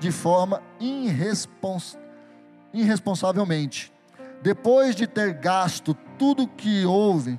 de 0.00 0.10
forma 0.10 0.62
irrespons 0.80 1.96
irresponsavelmente. 2.72 3.92
Depois 4.42 4.96
de 4.96 5.06
ter 5.06 5.34
gasto 5.34 5.94
tudo 6.18 6.48
que 6.48 6.84
houve, 6.84 7.38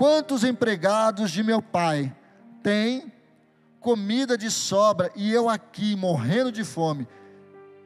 Quantos 0.00 0.44
empregados 0.44 1.30
de 1.30 1.42
meu 1.42 1.60
pai 1.60 2.10
têm 2.62 3.12
comida 3.78 4.34
de 4.34 4.50
sobra 4.50 5.12
e 5.14 5.30
eu 5.30 5.46
aqui 5.46 5.94
morrendo 5.94 6.50
de 6.50 6.64
fome? 6.64 7.06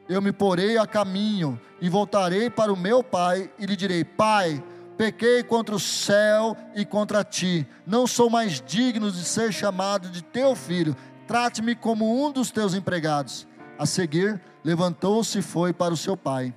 Eu 0.08 0.22
me 0.22 0.30
porei 0.30 0.78
a 0.78 0.86
caminho 0.86 1.60
e 1.80 1.88
voltarei 1.88 2.48
para 2.48 2.72
o 2.72 2.76
meu 2.76 3.02
pai 3.02 3.50
e 3.58 3.66
lhe 3.66 3.74
direi: 3.74 4.04
Pai, 4.04 4.62
pequei 4.96 5.42
contra 5.42 5.74
o 5.74 5.80
céu 5.80 6.56
e 6.72 6.84
contra 6.84 7.24
ti, 7.24 7.66
não 7.84 8.06
sou 8.06 8.30
mais 8.30 8.60
digno 8.60 9.10
de 9.10 9.24
ser 9.24 9.52
chamado 9.52 10.08
de 10.08 10.22
teu 10.22 10.54
filho, 10.54 10.94
trate-me 11.26 11.74
como 11.74 12.24
um 12.24 12.30
dos 12.30 12.52
teus 12.52 12.74
empregados. 12.74 13.44
A 13.76 13.86
seguir, 13.86 14.40
levantou-se 14.62 15.40
e 15.40 15.42
foi 15.42 15.72
para 15.72 15.92
o 15.92 15.96
seu 15.96 16.16
pai. 16.16 16.54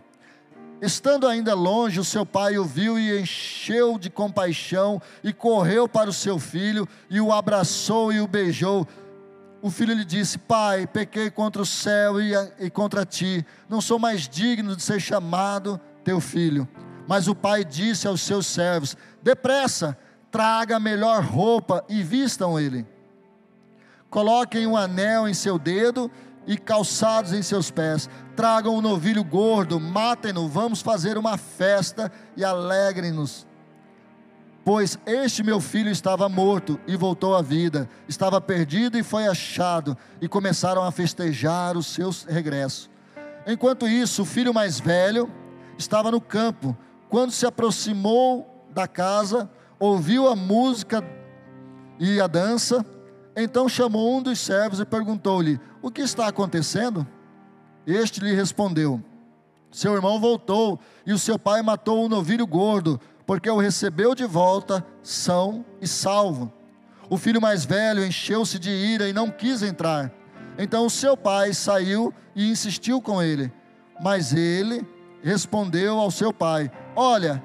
Estando 0.80 1.28
ainda 1.28 1.56
longe, 1.56 2.00
o 2.00 2.04
seu 2.04 2.24
pai 2.24 2.58
o 2.58 2.64
viu 2.64 3.00
e 3.00 3.20
encheu 3.20 3.98
de 3.98 4.12
compaixão 4.12 5.02
e 5.24 5.34
correu 5.34 5.90
para 5.90 6.10
o 6.10 6.14
seu 6.14 6.38
filho 6.38 6.88
e 7.10 7.20
o 7.20 7.32
abraçou 7.32 8.14
e 8.14 8.22
o 8.22 8.28
beijou. 8.28 8.88
O 9.60 9.72
filho 9.72 9.96
lhe 9.96 10.06
disse: 10.06 10.38
Pai, 10.38 10.86
pequei 10.86 11.32
contra 11.32 11.64
o 11.64 11.66
céu 11.66 12.22
e, 12.22 12.34
e 12.60 12.70
contra 12.70 13.06
ti, 13.06 13.44
não 13.68 13.82
sou 13.82 13.98
mais 13.98 14.28
digno 14.28 14.76
de 14.76 14.84
ser 14.84 15.00
chamado 15.00 15.80
teu 16.04 16.22
filho. 16.22 16.68
Mas 17.08 17.28
o 17.28 17.34
pai 17.34 17.66
disse 17.66 18.08
aos 18.08 18.22
seus 18.22 18.46
servos: 18.46 18.96
Depressa, 19.24 19.98
traga 20.30 20.76
a 20.76 20.80
melhor 20.80 21.24
roupa 21.24 21.84
e 21.90 22.04
vistam 22.04 22.60
ele. 22.60 22.86
Coloquem 24.10 24.68
um 24.68 24.78
anel 24.78 25.28
em 25.28 25.34
seu 25.34 25.58
dedo 25.58 26.10
e 26.48 26.58
calçados 26.58 27.34
em 27.34 27.44
seus 27.44 27.70
pés. 27.70 28.10
Tragam 28.36 28.76
um 28.76 28.82
novilho 28.82 29.24
gordo, 29.24 29.80
matem-no, 29.80 30.48
vamos 30.48 30.82
fazer 30.82 31.18
uma 31.18 31.38
festa 31.38 32.12
e 32.36 32.44
alegrem-nos. 32.44 33.46
Pois 34.64 34.98
este 35.06 35.44
meu 35.44 35.62
filho 35.62 35.90
estava 35.90 36.28
morto 36.28 36.80
e 36.88 36.96
voltou 36.96 37.36
à 37.36 37.42
vida, 37.42 37.90
estava 38.08 38.42
perdido 38.42 38.98
e 38.98 39.04
foi 39.04 39.28
achado, 39.28 39.96
e 40.20 40.28
começaram 40.28 40.84
a 40.84 40.92
festejar 40.92 41.78
o 41.78 41.84
seu 41.84 42.10
regresso. 42.28 42.90
Enquanto 43.46 43.88
isso, 43.88 44.24
o 44.24 44.26
filho 44.26 44.54
mais 44.54 44.78
velho 44.78 45.32
estava 45.78 46.12
no 46.12 46.20
campo. 46.20 46.76
Quando 47.08 47.32
se 47.32 47.46
aproximou 47.46 48.66
da 48.72 48.90
casa, 48.90 49.50
ouviu 49.80 50.28
a 50.28 50.36
música 50.36 51.02
e 51.98 52.20
a 52.20 52.28
dança, 52.28 52.86
então 53.40 53.70
chamou 53.70 54.18
um 54.18 54.22
dos 54.22 54.40
servos 54.40 54.80
e 54.80 54.86
perguntou-lhe: 54.86 55.60
O 55.80 55.92
que 55.92 56.02
está 56.02 56.28
acontecendo? 56.28 57.06
Este 57.86 58.20
lhe 58.20 58.34
respondeu: 58.34 59.00
Seu 59.72 59.94
irmão 59.94 60.20
voltou 60.20 60.80
e 61.06 61.14
o 61.14 61.20
seu 61.20 61.38
pai 61.38 61.62
matou 61.62 62.04
um 62.04 62.10
novilho 62.10 62.48
gordo, 62.48 63.00
porque 63.28 63.48
o 63.48 63.60
recebeu 63.60 64.16
de 64.16 64.26
volta 64.26 64.84
são 65.04 65.64
e 65.80 65.88
salvo. 65.88 66.52
O 67.10 67.16
filho 67.16 67.40
mais 67.40 67.64
velho 67.64 68.04
encheu-se 68.04 68.58
de 68.58 68.72
ira 68.72 69.08
e 69.08 69.14
não 69.14 69.30
quis 69.30 69.62
entrar. 69.62 70.12
Então 70.58 70.88
o 70.88 70.90
seu 70.90 71.16
pai 71.16 71.54
saiu 71.54 72.12
e 72.36 72.50
insistiu 72.50 73.00
com 73.00 73.22
ele. 73.22 73.54
Mas 74.02 74.34
ele 74.34 74.84
respondeu 75.22 76.00
ao 76.00 76.10
seu 76.10 76.34
pai: 76.34 76.72
Olha, 76.96 77.44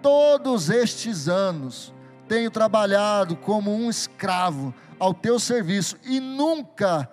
todos 0.00 0.70
estes 0.70 1.28
anos 1.28 1.92
tenho 2.28 2.50
trabalhado 2.50 3.36
como 3.36 3.74
um 3.74 3.90
escravo 3.90 4.72
ao 5.02 5.12
teu 5.12 5.40
serviço 5.40 5.96
e 6.04 6.20
nunca 6.20 7.10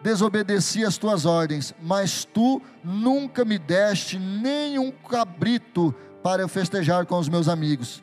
desobedeci 0.00 0.86
as 0.86 0.96
tuas 0.96 1.26
ordens, 1.26 1.74
mas 1.82 2.24
tu 2.24 2.62
nunca 2.82 3.44
me 3.44 3.58
deste 3.58 4.18
nenhum 4.18 4.90
cabrito 4.90 5.94
para 6.22 6.40
eu 6.40 6.48
festejar 6.48 7.04
com 7.04 7.18
os 7.18 7.28
meus 7.28 7.46
amigos. 7.46 8.02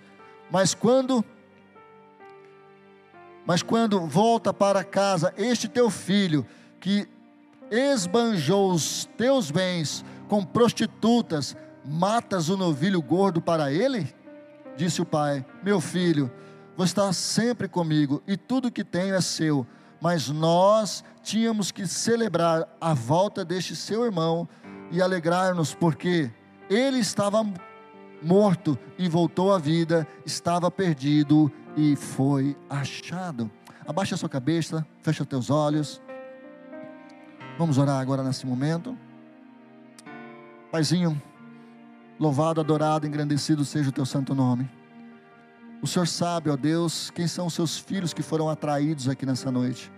Mas 0.51 0.75
quando 0.75 1.25
mas 3.43 3.63
quando 3.63 4.05
volta 4.05 4.53
para 4.53 4.83
casa 4.83 5.33
este 5.35 5.67
teu 5.67 5.89
filho 5.89 6.45
que 6.79 7.09
esbanjou 7.71 8.71
os 8.71 9.05
teus 9.17 9.49
bens 9.49 10.05
com 10.27 10.45
prostitutas, 10.45 11.57
matas 11.83 12.49
o 12.49 12.55
novilho 12.55 13.01
gordo 13.01 13.41
para 13.41 13.71
ele? 13.71 14.13
Disse 14.77 15.01
o 15.01 15.05
pai: 15.05 15.43
Meu 15.63 15.81
filho, 15.81 16.31
você 16.75 16.91
está 16.91 17.11
sempre 17.13 17.67
comigo 17.67 18.21
e 18.27 18.37
tudo 18.37 18.71
que 18.71 18.83
tenho 18.83 19.15
é 19.15 19.21
seu. 19.21 19.65
Mas 20.01 20.29
nós 20.29 21.03
tínhamos 21.21 21.71
que 21.71 21.85
celebrar 21.85 22.67
a 22.79 22.93
volta 22.93 23.45
deste 23.45 23.75
seu 23.75 24.03
irmão 24.03 24.49
e 24.89 25.01
alegrar-nos, 25.01 25.75
porque 25.75 26.31
ele 26.69 26.97
estava 26.97 27.43
morto 28.21 28.77
e 28.97 29.07
voltou 29.07 29.53
à 29.53 29.57
vida, 29.57 30.07
estava 30.25 30.71
perdido 30.71 31.51
e 31.77 31.95
foi 31.95 32.57
achado. 32.69 33.49
Abaixa 33.85 34.15
a 34.15 34.17
sua 34.17 34.29
cabeça, 34.29 34.85
fecha 35.01 35.25
teus 35.25 35.49
olhos. 35.49 36.01
Vamos 37.57 37.77
orar 37.77 37.99
agora 37.99 38.23
nesse 38.23 38.45
momento. 38.45 38.97
Paizinho, 40.71 41.21
louvado, 42.19 42.61
adorado, 42.61 43.05
engrandecido 43.05 43.63
seja 43.65 43.89
o 43.89 43.91
teu 43.91 44.05
santo 44.05 44.33
nome. 44.33 44.69
O 45.81 45.87
Senhor 45.87 46.07
sabe, 46.07 46.51
ó 46.51 46.55
Deus, 46.55 47.09
quem 47.09 47.25
são 47.25 47.47
os 47.47 47.55
seus 47.55 47.79
filhos 47.79 48.13
que 48.13 48.21
foram 48.21 48.47
atraídos 48.47 49.09
aqui 49.09 49.25
nessa 49.25 49.51
noite. 49.51 49.91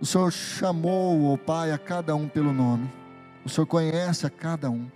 O 0.00 0.04
Senhor 0.04 0.32
chamou, 0.32 1.32
ó 1.32 1.36
Pai, 1.36 1.70
a 1.70 1.78
cada 1.78 2.16
um 2.16 2.26
pelo 2.26 2.52
nome. 2.52 2.90
O 3.44 3.48
Senhor 3.48 3.66
conhece 3.66 4.26
a 4.26 4.30
cada 4.30 4.68
um. 4.68 4.90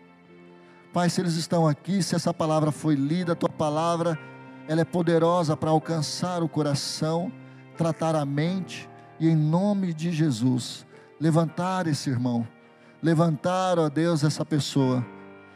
Pai, 0.92 1.08
se 1.08 1.20
eles 1.20 1.36
estão 1.36 1.68
aqui, 1.68 2.02
se 2.02 2.16
essa 2.16 2.34
palavra 2.34 2.72
foi 2.72 2.96
lida, 2.96 3.32
a 3.32 3.36
tua 3.36 3.48
palavra, 3.48 4.18
ela 4.66 4.80
é 4.80 4.84
poderosa 4.84 5.56
para 5.56 5.70
alcançar 5.70 6.42
o 6.42 6.48
coração, 6.48 7.30
tratar 7.76 8.16
a 8.16 8.24
mente 8.24 8.90
e 9.20 9.28
em 9.28 9.36
nome 9.36 9.94
de 9.94 10.10
Jesus, 10.10 10.84
levantar 11.20 11.86
esse 11.86 12.10
irmão, 12.10 12.44
levantar, 13.00 13.78
ó 13.78 13.88
Deus, 13.88 14.24
essa 14.24 14.44
pessoa. 14.44 15.06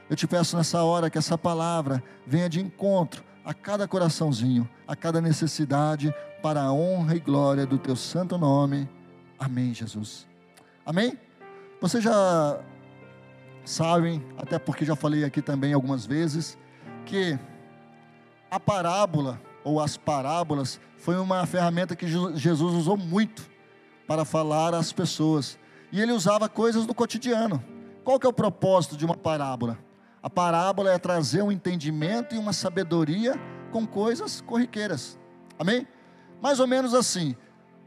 Eu 0.08 0.14
te 0.14 0.28
peço 0.28 0.56
nessa 0.56 0.84
hora 0.84 1.10
que 1.10 1.18
essa 1.18 1.36
palavra 1.36 2.00
venha 2.24 2.48
de 2.48 2.60
encontro 2.60 3.24
a 3.44 3.52
cada 3.52 3.86
coraçãozinho, 3.86 4.68
a 4.86 4.96
cada 4.96 5.20
necessidade, 5.20 6.14
para 6.42 6.62
a 6.62 6.72
honra 6.72 7.16
e 7.16 7.20
glória 7.20 7.66
do 7.66 7.78
teu 7.78 7.94
santo 7.94 8.38
nome. 8.38 8.88
Amém, 9.38 9.74
Jesus. 9.74 10.26
Amém? 10.84 11.18
Você 11.80 12.00
já 12.00 12.60
sabem, 13.64 14.24
até 14.38 14.58
porque 14.58 14.84
já 14.84 14.96
falei 14.96 15.24
aqui 15.24 15.42
também 15.42 15.72
algumas 15.72 16.06
vezes, 16.06 16.56
que 17.04 17.38
a 18.50 18.58
parábola 18.58 19.40
ou 19.62 19.80
as 19.80 19.96
parábolas 19.96 20.80
foi 20.96 21.16
uma 21.16 21.44
ferramenta 21.46 21.96
que 21.96 22.06
Jesus 22.06 22.74
usou 22.74 22.96
muito 22.96 23.50
para 24.06 24.24
falar 24.24 24.74
às 24.74 24.92
pessoas. 24.92 25.58
E 25.90 26.00
ele 26.00 26.12
usava 26.12 26.48
coisas 26.48 26.86
do 26.86 26.94
cotidiano. 26.94 27.62
Qual 28.02 28.18
que 28.18 28.26
é 28.26 28.28
o 28.28 28.32
propósito 28.32 28.96
de 28.96 29.04
uma 29.04 29.16
parábola? 29.16 29.78
A 30.24 30.30
parábola 30.30 30.90
é 30.90 30.96
trazer 30.96 31.42
um 31.42 31.52
entendimento 31.52 32.34
e 32.34 32.38
uma 32.38 32.54
sabedoria 32.54 33.34
com 33.70 33.86
coisas 33.86 34.40
corriqueiras. 34.40 35.18
Amém? 35.58 35.86
Mais 36.40 36.58
ou 36.60 36.66
menos 36.66 36.94
assim. 36.94 37.36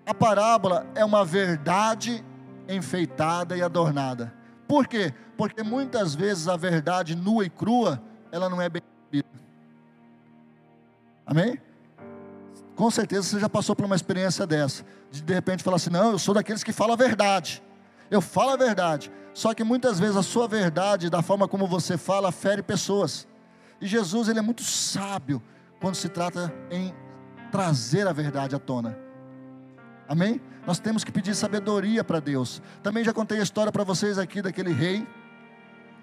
A 0.05 0.13
parábola 0.13 0.85
é 0.93 1.03
uma 1.03 1.25
verdade 1.25 2.23
enfeitada 2.69 3.57
e 3.57 3.63
adornada. 3.63 4.31
Por 4.67 4.87
quê? 4.87 5.15
Porque 5.35 5.63
muitas 5.63 6.13
vezes 6.13 6.47
a 6.47 6.55
verdade 6.55 7.15
nua 7.15 7.43
e 7.43 7.49
crua, 7.49 7.99
ela 8.31 8.47
não 8.47 8.61
é 8.61 8.69
bem. 8.69 8.83
Amém? 11.25 11.59
Com 12.75 12.91
certeza 12.91 13.23
você 13.23 13.39
já 13.39 13.49
passou 13.49 13.75
por 13.75 13.83
uma 13.83 13.95
experiência 13.95 14.45
dessa, 14.45 14.85
de 15.09 15.23
de 15.23 15.33
repente 15.33 15.63
falar 15.63 15.77
assim: 15.77 15.89
não, 15.89 16.11
eu 16.11 16.19
sou 16.19 16.35
daqueles 16.35 16.63
que 16.63 16.71
falam 16.71 16.93
a 16.93 16.97
verdade. 16.97 17.63
Eu 18.11 18.21
falo 18.21 18.51
a 18.51 18.57
verdade. 18.57 19.11
Só 19.37 19.53
que 19.53 19.63
muitas 19.63 19.99
vezes 19.99 20.15
a 20.15 20.23
sua 20.23 20.47
verdade, 20.47 21.11
da 21.11 21.21
forma 21.21 21.47
como 21.47 21.67
você 21.67 21.95
fala, 21.95 22.31
fere 22.31 22.63
pessoas. 22.63 23.27
E 23.79 23.85
Jesus, 23.85 24.27
ele 24.27 24.39
é 24.39 24.41
muito 24.41 24.63
sábio 24.63 25.39
quando 25.79 25.93
se 25.93 26.09
trata 26.09 26.51
em 26.71 26.91
trazer 27.51 28.07
a 28.07 28.11
verdade 28.11 28.55
à 28.55 28.59
tona. 28.59 28.97
Amém? 30.09 30.41
Nós 30.65 30.79
temos 30.79 31.03
que 31.03 31.11
pedir 31.11 31.35
sabedoria 31.35 32.03
para 32.03 32.19
Deus. 32.19 32.63
Também 32.81 33.03
já 33.03 33.13
contei 33.13 33.39
a 33.39 33.43
história 33.43 33.71
para 33.71 33.83
vocês 33.83 34.17
aqui 34.17 34.41
daquele 34.41 34.73
rei, 34.73 35.07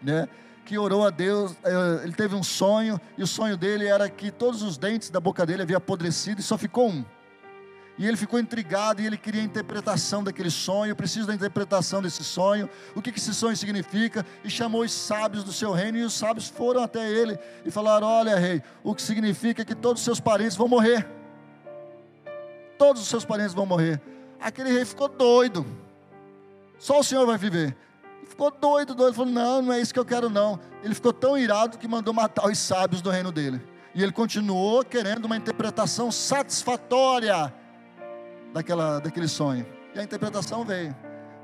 né? 0.01 0.29
Que 0.65 0.79
orou 0.79 1.05
a 1.05 1.11
Deus, 1.11 1.57
eh, 1.65 2.03
ele 2.05 2.13
teve 2.13 2.37
um 2.37 2.43
sonho, 2.45 3.01
e 3.19 3.23
o 3.25 3.27
sonho 3.27 3.57
dele 3.57 3.85
era 3.85 4.09
que 4.09 4.31
todos 4.31 4.63
os 4.63 4.79
dentes 4.79 5.11
da 5.11 5.19
boca 5.19 5.45
dele 5.45 5.63
haviam 5.63 5.79
apodrecido 5.79 6.41
e 6.41 6.45
só 6.45 6.57
ficou 6.57 6.89
um. 6.89 7.05
E 7.97 8.07
ele 8.07 8.17
ficou 8.17 8.41
intrigado 8.41 9.01
e 9.01 9.07
ele 9.07 9.17
queria 9.17 9.41
a 9.41 9.45
interpretação 9.45 10.25
daquele 10.25 10.51
sonho. 10.51 10.91
Eu 10.91 10.97
preciso 10.97 11.27
da 11.27 11.35
interpretação 11.35 12.03
desse 12.03 12.25
sonho. 12.25 12.69
O 12.95 13.01
que, 13.01 13.13
que 13.13 13.19
esse 13.19 13.33
sonho 13.33 13.57
significa? 13.57 14.27
E 14.43 14.51
chamou 14.51 14.83
os 14.83 14.93
sábios 14.93 15.45
do 15.45 15.53
seu 15.53 15.73
reino. 15.73 15.99
E 15.99 16.03
os 16.03 16.13
sábios 16.13 16.49
foram 16.49 16.83
até 16.83 17.09
ele 17.09 17.39
e 17.65 17.71
falaram: 17.71 18.07
Olha, 18.07 18.37
rei, 18.37 18.63
o 18.83 18.95
que 18.95 19.03
significa 19.03 19.63
é 19.63 19.65
que 19.65 19.75
todos 19.75 20.01
os 20.01 20.05
seus 20.05 20.19
parentes 20.19 20.57
vão 20.57 20.67
morrer 20.67 21.07
todos 22.85 23.01
os 23.01 23.09
seus 23.09 23.25
parentes 23.25 23.55
vão 23.55 23.65
morrer. 23.65 24.01
Aquele 24.41 24.71
rei 24.71 24.85
ficou 24.85 25.09
doido. 25.09 25.65
Só 26.79 27.01
o 27.01 27.05
Senhor 27.05 27.25
vai 27.27 27.39
viver. 27.39 27.75
Ficou 28.27 28.51
doido, 28.51 28.95
doido. 28.95 29.15
Falou: 29.15 29.33
Não, 29.33 29.63
não 29.63 29.73
é 29.73 29.81
isso 29.81 29.95
que 29.95 29.99
eu 29.99 30.05
quero, 30.05 30.29
não. 30.29 30.61
Ele 30.83 30.95
ficou 30.95 31.13
tão 31.13 31.39
irado 31.39 31.79
que 31.79 31.89
mandou 31.89 32.13
matar 32.13 32.47
os 32.47 32.59
sábios 32.59 33.01
do 33.01 33.11
reino 33.11 33.33
dele. 33.33 33.61
E 33.95 34.03
ele 34.03 34.13
continuou 34.13 34.85
querendo 34.85 35.25
uma 35.25 35.37
interpretação 35.37 36.11
satisfatória 36.11 37.53
daquela, 38.55 39.01
daquele 39.01 39.27
sonho. 39.27 39.67
E 39.95 39.99
a 39.99 40.03
interpretação 40.03 40.65
veio. 40.65 40.95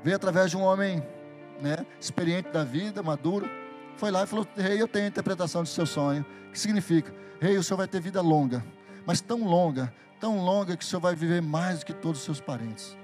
Veio 0.01 0.15
através 0.15 0.49
de 0.49 0.57
um 0.57 0.61
homem 0.61 1.05
né, 1.61 1.85
experiente 1.99 2.49
da 2.49 2.63
vida, 2.63 3.03
maduro. 3.03 3.47
Foi 3.97 4.09
lá 4.09 4.23
e 4.23 4.27
falou: 4.27 4.47
Rei, 4.55 4.81
eu 4.81 4.87
tenho 4.87 5.05
a 5.05 5.07
interpretação 5.09 5.61
do 5.61 5.67
seu 5.67 5.85
sonho. 5.85 6.25
O 6.47 6.51
que 6.53 6.59
significa? 6.59 7.13
Rei, 7.39 7.57
o 7.57 7.63
senhor 7.63 7.77
vai 7.77 7.87
ter 7.87 7.99
vida 7.99 8.21
longa. 8.21 8.65
Mas 9.05 9.19
tão 9.19 9.43
longa, 9.43 9.93
tão 10.19 10.43
longa 10.43 10.77
que 10.77 10.83
o 10.83 10.87
Senhor 10.87 11.01
vai 11.01 11.15
viver 11.15 11.41
mais 11.41 11.79
do 11.79 11.85
que 11.85 11.93
todos 11.93 12.19
os 12.19 12.25
seus 12.25 12.39
parentes. 12.39 12.95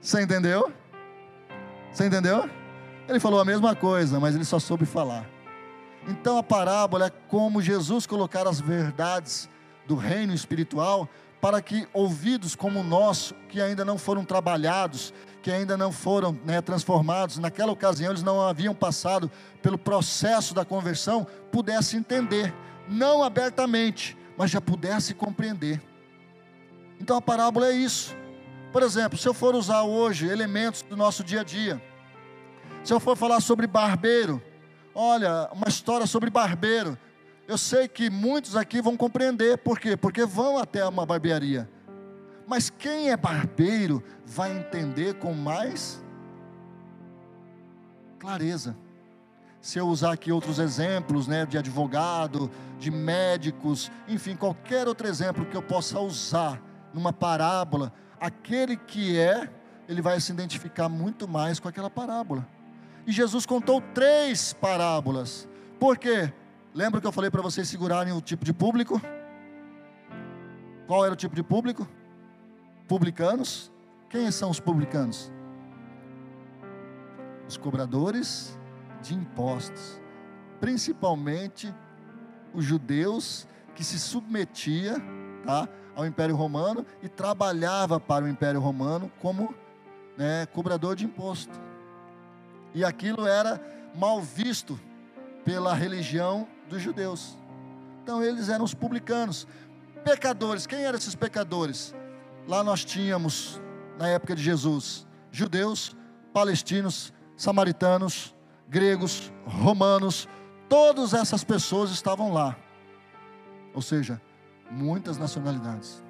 Você 0.00 0.22
entendeu? 0.22 0.72
Você 1.92 2.06
entendeu? 2.06 2.48
Ele 3.06 3.20
falou 3.20 3.40
a 3.40 3.44
mesma 3.44 3.74
coisa, 3.76 4.18
mas 4.18 4.34
ele 4.34 4.44
só 4.44 4.58
soube 4.58 4.86
falar. 4.86 5.35
Então 6.08 6.38
a 6.38 6.42
parábola 6.42 7.06
é 7.06 7.10
como 7.28 7.60
Jesus 7.60 8.06
colocar 8.06 8.46
as 8.46 8.60
verdades 8.60 9.48
do 9.86 9.96
reino 9.96 10.32
espiritual 10.32 11.08
para 11.40 11.60
que 11.60 11.86
ouvidos 11.92 12.54
como 12.54 12.80
o 12.80 12.84
nosso, 12.84 13.34
que 13.48 13.60
ainda 13.60 13.84
não 13.84 13.98
foram 13.98 14.24
trabalhados, 14.24 15.12
que 15.42 15.50
ainda 15.50 15.76
não 15.76 15.92
foram 15.92 16.38
né, 16.44 16.60
transformados, 16.60 17.38
naquela 17.38 17.70
ocasião 17.72 18.10
eles 18.10 18.22
não 18.22 18.40
haviam 18.40 18.74
passado 18.74 19.30
pelo 19.62 19.78
processo 19.78 20.54
da 20.54 20.64
conversão, 20.64 21.26
pudesse 21.52 21.96
entender, 21.96 22.52
não 22.88 23.22
abertamente, 23.22 24.16
mas 24.36 24.50
já 24.50 24.60
pudesse 24.60 25.14
compreender. 25.14 25.80
Então 27.00 27.16
a 27.16 27.22
parábola 27.22 27.68
é 27.68 27.72
isso. 27.72 28.16
Por 28.72 28.82
exemplo, 28.82 29.18
se 29.18 29.28
eu 29.28 29.34
for 29.34 29.54
usar 29.54 29.82
hoje 29.82 30.26
elementos 30.26 30.82
do 30.82 30.96
nosso 30.96 31.22
dia 31.22 31.42
a 31.42 31.44
dia, 31.44 31.80
se 32.82 32.92
eu 32.92 33.00
for 33.00 33.16
falar 33.16 33.40
sobre 33.40 33.66
barbeiro, 33.66 34.42
olha, 34.96 35.50
uma 35.52 35.68
história 35.68 36.06
sobre 36.06 36.30
barbeiro, 36.30 36.98
eu 37.46 37.58
sei 37.58 37.86
que 37.86 38.08
muitos 38.08 38.56
aqui 38.56 38.80
vão 38.80 38.96
compreender, 38.96 39.58
por 39.58 39.78
quê? 39.78 39.94
Porque 39.94 40.24
vão 40.24 40.58
até 40.58 40.84
uma 40.86 41.04
barbearia. 41.04 41.68
Mas 42.46 42.70
quem 42.70 43.10
é 43.10 43.16
barbeiro 43.16 44.02
vai 44.24 44.56
entender 44.56 45.14
com 45.14 45.34
mais 45.34 46.02
clareza. 48.18 48.74
Se 49.60 49.78
eu 49.78 49.86
usar 49.86 50.12
aqui 50.12 50.32
outros 50.32 50.58
exemplos, 50.58 51.26
né, 51.26 51.44
de 51.44 51.58
advogado, 51.58 52.50
de 52.78 52.90
médicos, 52.90 53.90
enfim, 54.08 54.34
qualquer 54.34 54.88
outro 54.88 55.06
exemplo 55.06 55.44
que 55.44 55.56
eu 55.56 55.62
possa 55.62 56.00
usar 56.00 56.62
numa 56.94 57.12
parábola, 57.12 57.92
aquele 58.18 58.76
que 58.76 59.18
é, 59.18 59.50
ele 59.88 60.00
vai 60.00 60.18
se 60.20 60.32
identificar 60.32 60.88
muito 60.88 61.28
mais 61.28 61.60
com 61.60 61.68
aquela 61.68 61.90
parábola. 61.90 62.46
E 63.06 63.12
Jesus 63.12 63.46
contou 63.46 63.80
três 63.94 64.52
parábolas. 64.52 65.48
Por 65.78 65.96
quê? 65.96 66.32
Lembra 66.74 67.00
que 67.00 67.06
eu 67.06 67.12
falei 67.12 67.30
para 67.30 67.40
vocês 67.40 67.68
segurarem 67.68 68.12
o 68.12 68.20
tipo 68.20 68.44
de 68.44 68.52
público? 68.52 69.00
Qual 70.86 71.04
era 71.04 71.14
o 71.14 71.16
tipo 71.16 71.34
de 71.34 71.42
público? 71.42 71.88
Publicanos. 72.88 73.70
Quem 74.10 74.30
são 74.30 74.50
os 74.50 74.58
publicanos? 74.58 75.32
Os 77.48 77.56
cobradores 77.56 78.58
de 79.00 79.14
impostos, 79.14 80.00
principalmente 80.60 81.72
os 82.52 82.64
judeus 82.64 83.46
que 83.74 83.84
se 83.84 84.00
submetia 84.00 84.96
tá, 85.44 85.68
ao 85.94 86.04
Império 86.06 86.34
Romano 86.34 86.84
e 87.02 87.08
trabalhava 87.08 88.00
para 88.00 88.24
o 88.24 88.28
Império 88.28 88.60
Romano 88.60 89.10
como 89.20 89.54
né, 90.16 90.46
cobrador 90.46 90.96
de 90.96 91.04
imposto. 91.04 91.65
E 92.76 92.84
aquilo 92.84 93.26
era 93.26 93.58
mal 93.94 94.20
visto 94.20 94.78
pela 95.42 95.72
religião 95.72 96.46
dos 96.68 96.82
judeus. 96.82 97.34
Então 98.02 98.22
eles 98.22 98.50
eram 98.50 98.66
os 98.66 98.74
publicanos, 98.74 99.48
pecadores. 100.04 100.66
Quem 100.66 100.84
eram 100.84 100.98
esses 100.98 101.14
pecadores? 101.14 101.94
Lá 102.46 102.62
nós 102.62 102.84
tínhamos, 102.84 103.58
na 103.98 104.08
época 104.08 104.36
de 104.36 104.42
Jesus, 104.42 105.06
judeus, 105.32 105.96
palestinos, 106.34 107.14
samaritanos, 107.34 108.34
gregos, 108.68 109.32
romanos, 109.46 110.28
todas 110.68 111.14
essas 111.14 111.42
pessoas 111.42 111.90
estavam 111.90 112.30
lá. 112.30 112.54
Ou 113.72 113.80
seja, 113.80 114.20
muitas 114.70 115.16
nacionalidades. 115.16 116.04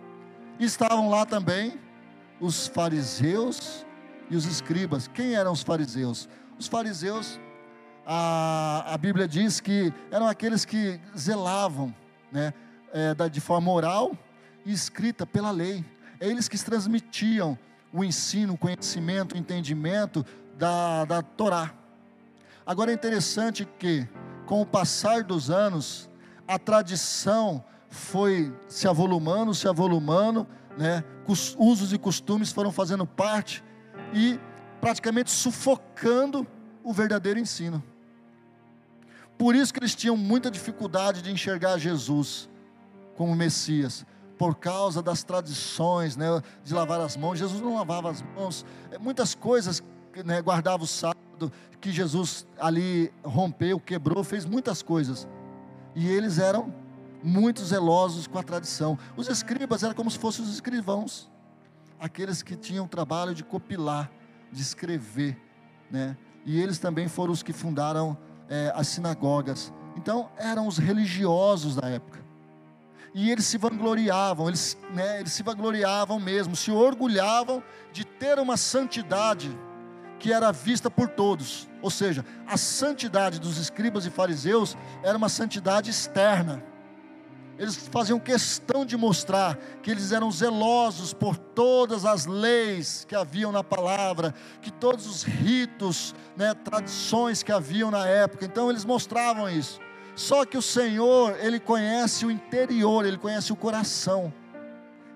Estavam 0.58 1.10
lá 1.10 1.24
também 1.24 1.78
os 2.40 2.66
fariseus 2.66 3.86
e 4.28 4.34
os 4.34 4.46
escribas. 4.46 5.06
Quem 5.06 5.36
eram 5.36 5.52
os 5.52 5.62
fariseus? 5.62 6.28
Os 6.58 6.68
fariseus, 6.68 7.38
a, 8.06 8.94
a 8.94 8.96
Bíblia 8.96 9.28
diz 9.28 9.60
que 9.60 9.92
eram 10.10 10.26
aqueles 10.26 10.64
que 10.64 10.98
zelavam 11.16 11.94
né, 12.32 12.54
é, 12.92 13.28
de 13.28 13.40
forma 13.40 13.70
oral 13.70 14.16
e 14.64 14.72
escrita 14.72 15.26
pela 15.26 15.50
lei. 15.50 15.84
É 16.18 16.26
eles 16.26 16.48
que 16.48 16.56
transmitiam 16.58 17.58
o 17.92 18.02
ensino, 18.02 18.54
o 18.54 18.58
conhecimento, 18.58 19.34
o 19.34 19.38
entendimento 19.38 20.24
da, 20.56 21.04
da 21.04 21.22
Torá. 21.22 21.74
Agora 22.64 22.90
é 22.90 22.94
interessante 22.94 23.68
que, 23.78 24.08
com 24.46 24.62
o 24.62 24.66
passar 24.66 25.22
dos 25.22 25.50
anos, 25.50 26.08
a 26.48 26.58
tradição 26.58 27.62
foi 27.90 28.54
se 28.66 28.88
avolumando, 28.88 29.54
se 29.54 29.68
avolumando, 29.68 30.46
né? 30.78 31.04
usos 31.58 31.92
e 31.92 31.98
costumes 31.98 32.50
foram 32.50 32.72
fazendo 32.72 33.06
parte 33.06 33.62
e 34.12 34.38
praticamente 34.80 35.30
sufocando 35.30 36.46
o 36.82 36.92
verdadeiro 36.92 37.38
ensino. 37.38 37.82
Por 39.38 39.54
isso 39.54 39.72
que 39.72 39.80
eles 39.80 39.94
tinham 39.94 40.16
muita 40.16 40.50
dificuldade 40.50 41.20
de 41.20 41.30
enxergar 41.30 41.78
Jesus 41.78 42.48
como 43.16 43.34
Messias, 43.34 44.06
por 44.38 44.54
causa 44.56 45.02
das 45.02 45.24
tradições, 45.24 46.16
né, 46.16 46.26
de 46.62 46.74
lavar 46.74 47.00
as 47.00 47.16
mãos. 47.16 47.38
Jesus 47.38 47.60
não 47.60 47.74
lavava 47.74 48.10
as 48.10 48.22
mãos, 48.22 48.64
é, 48.90 48.98
muitas 48.98 49.34
coisas, 49.34 49.82
né, 50.24 50.40
guardava 50.40 50.84
o 50.84 50.86
sábado, 50.86 51.52
que 51.80 51.90
Jesus 51.90 52.46
ali 52.58 53.12
rompeu, 53.24 53.78
quebrou, 53.78 54.22
fez 54.24 54.44
muitas 54.44 54.82
coisas. 54.82 55.26
E 55.94 56.08
eles 56.08 56.38
eram 56.38 56.72
muito 57.22 57.64
zelosos 57.64 58.26
com 58.26 58.38
a 58.38 58.42
tradição. 58.42 58.98
Os 59.16 59.28
escribas 59.28 59.82
eram 59.82 59.94
como 59.94 60.10
se 60.10 60.18
fossem 60.18 60.44
os 60.44 60.52
escrivãos, 60.52 61.30
aqueles 61.98 62.42
que 62.42 62.56
tinham 62.56 62.84
o 62.84 62.88
trabalho 62.88 63.34
de 63.34 63.42
copilar, 63.42 64.10
de 64.52 64.62
escrever, 64.62 65.36
né? 65.90 66.16
E 66.44 66.60
eles 66.60 66.78
também 66.78 67.08
foram 67.08 67.32
os 67.32 67.42
que 67.42 67.52
fundaram 67.52 68.16
é, 68.48 68.72
as 68.74 68.88
sinagogas. 68.88 69.72
Então, 69.96 70.30
eram 70.36 70.66
os 70.66 70.78
religiosos 70.78 71.74
da 71.74 71.88
época. 71.88 72.24
E 73.14 73.30
eles 73.30 73.46
se 73.46 73.56
vangloriavam, 73.56 74.46
eles, 74.46 74.76
né, 74.92 75.20
eles 75.20 75.32
se 75.32 75.42
vangloriavam 75.42 76.20
mesmo, 76.20 76.54
se 76.54 76.70
orgulhavam 76.70 77.62
de 77.92 78.04
ter 78.04 78.38
uma 78.38 78.56
santidade 78.56 79.50
que 80.18 80.32
era 80.32 80.52
vista 80.52 80.90
por 80.90 81.08
todos. 81.08 81.68
Ou 81.82 81.90
seja, 81.90 82.24
a 82.46 82.56
santidade 82.56 83.40
dos 83.40 83.56
escribas 83.56 84.06
e 84.06 84.10
fariseus 84.10 84.76
era 85.02 85.16
uma 85.16 85.28
santidade 85.28 85.90
externa 85.90 86.62
eles 87.58 87.88
faziam 87.90 88.18
questão 88.18 88.84
de 88.84 88.96
mostrar 88.96 89.56
que 89.82 89.90
eles 89.90 90.12
eram 90.12 90.30
zelosos 90.30 91.14
por 91.14 91.36
todas 91.36 92.04
as 92.04 92.26
leis 92.26 93.04
que 93.08 93.14
haviam 93.14 93.50
na 93.50 93.64
palavra, 93.64 94.34
que 94.60 94.70
todos 94.70 95.06
os 95.06 95.22
ritos, 95.22 96.14
né, 96.36 96.52
tradições 96.52 97.42
que 97.42 97.50
haviam 97.50 97.90
na 97.90 98.06
época. 98.06 98.44
Então 98.44 98.68
eles 98.68 98.84
mostravam 98.84 99.48
isso. 99.48 99.80
Só 100.14 100.44
que 100.44 100.56
o 100.56 100.62
Senhor, 100.62 101.36
ele 101.40 101.58
conhece 101.58 102.26
o 102.26 102.30
interior, 102.30 103.04
ele 103.04 103.18
conhece 103.18 103.52
o 103.52 103.56
coração. 103.56 104.32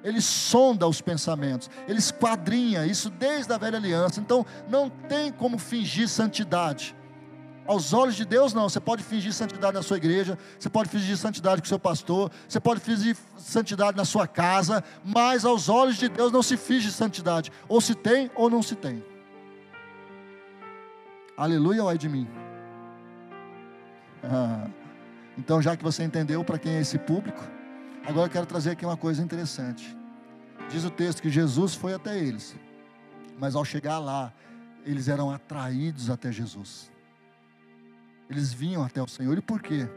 Ele 0.02 0.20
sonda 0.22 0.88
os 0.88 1.02
pensamentos, 1.02 1.68
ele 1.86 1.98
esquadrinha 1.98 2.86
isso 2.86 3.10
desde 3.10 3.52
a 3.52 3.58
velha 3.58 3.76
aliança. 3.76 4.18
Então 4.18 4.46
não 4.68 4.88
tem 4.88 5.30
como 5.30 5.58
fingir 5.58 6.08
santidade. 6.08 6.96
Aos 7.70 7.92
olhos 7.92 8.16
de 8.16 8.24
Deus, 8.24 8.52
não. 8.52 8.68
Você 8.68 8.80
pode 8.80 9.04
fingir 9.04 9.32
santidade 9.32 9.74
na 9.74 9.82
sua 9.84 9.96
igreja, 9.96 10.36
você 10.58 10.68
pode 10.68 10.88
fingir 10.88 11.16
santidade 11.16 11.62
com 11.62 11.68
seu 11.68 11.78
pastor, 11.78 12.28
você 12.48 12.58
pode 12.58 12.80
fingir 12.80 13.16
santidade 13.38 13.96
na 13.96 14.04
sua 14.04 14.26
casa, 14.26 14.82
mas 15.04 15.44
aos 15.44 15.68
olhos 15.68 15.96
de 15.96 16.08
Deus 16.08 16.32
não 16.32 16.42
se 16.42 16.56
finge 16.56 16.90
santidade. 16.90 17.52
Ou 17.68 17.80
se 17.80 17.94
tem 17.94 18.28
ou 18.34 18.50
não 18.50 18.60
se 18.60 18.74
tem. 18.74 19.04
Aleluia, 21.36 21.84
ai 21.84 21.96
de 21.96 22.08
mim. 22.08 22.26
Ah, 24.24 24.66
então, 25.38 25.62
já 25.62 25.76
que 25.76 25.84
você 25.84 26.02
entendeu 26.02 26.42
para 26.42 26.58
quem 26.58 26.72
é 26.72 26.80
esse 26.80 26.98
público, 26.98 27.40
agora 28.04 28.26
eu 28.26 28.32
quero 28.32 28.46
trazer 28.46 28.70
aqui 28.72 28.84
uma 28.84 28.96
coisa 28.96 29.22
interessante. 29.22 29.96
Diz 30.68 30.84
o 30.84 30.90
texto 30.90 31.22
que 31.22 31.30
Jesus 31.30 31.76
foi 31.76 31.94
até 31.94 32.18
eles, 32.18 32.56
mas 33.38 33.54
ao 33.54 33.64
chegar 33.64 34.00
lá, 34.00 34.32
eles 34.84 35.06
eram 35.06 35.30
atraídos 35.30 36.10
até 36.10 36.32
Jesus 36.32 36.90
eles 38.30 38.52
vinham 38.52 38.84
até 38.84 39.02
o 39.02 39.08
Senhor. 39.08 39.36
E 39.36 39.42
por 39.42 39.60
quê? 39.60 39.88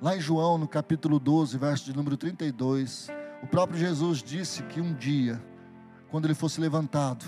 Lá 0.00 0.16
em 0.16 0.20
João, 0.20 0.56
no 0.56 0.66
capítulo 0.66 1.20
12, 1.20 1.58
verso 1.58 1.84
de 1.84 1.94
número 1.94 2.16
32, 2.16 3.08
o 3.42 3.46
próprio 3.46 3.78
Jesus 3.78 4.22
disse 4.22 4.62
que 4.62 4.80
um 4.80 4.94
dia, 4.94 5.40
quando 6.10 6.24
ele 6.24 6.34
fosse 6.34 6.58
levantado, 6.60 7.26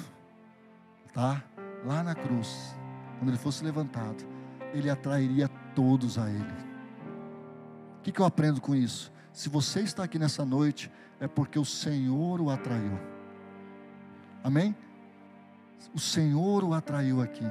tá? 1.12 1.44
Lá 1.84 2.02
na 2.02 2.14
cruz, 2.14 2.74
quando 3.18 3.28
ele 3.28 3.38
fosse 3.38 3.62
levantado, 3.62 4.24
ele 4.72 4.88
atrairia 4.88 5.48
todos 5.74 6.18
a 6.18 6.30
ele. 6.30 6.70
O 7.98 8.02
que, 8.02 8.10
que 8.10 8.20
eu 8.20 8.26
aprendo 8.26 8.60
com 8.60 8.74
isso? 8.74 9.12
Se 9.32 9.48
você 9.50 9.80
está 9.80 10.04
aqui 10.04 10.18
nessa 10.18 10.44
noite, 10.44 10.90
é 11.20 11.28
porque 11.28 11.58
o 11.58 11.64
Senhor 11.64 12.40
o 12.40 12.48
atraiu. 12.48 12.98
Amém? 14.42 14.74
O 15.94 16.00
Senhor 16.00 16.64
o 16.64 16.72
atraiu 16.72 17.20
aqui. 17.20 17.44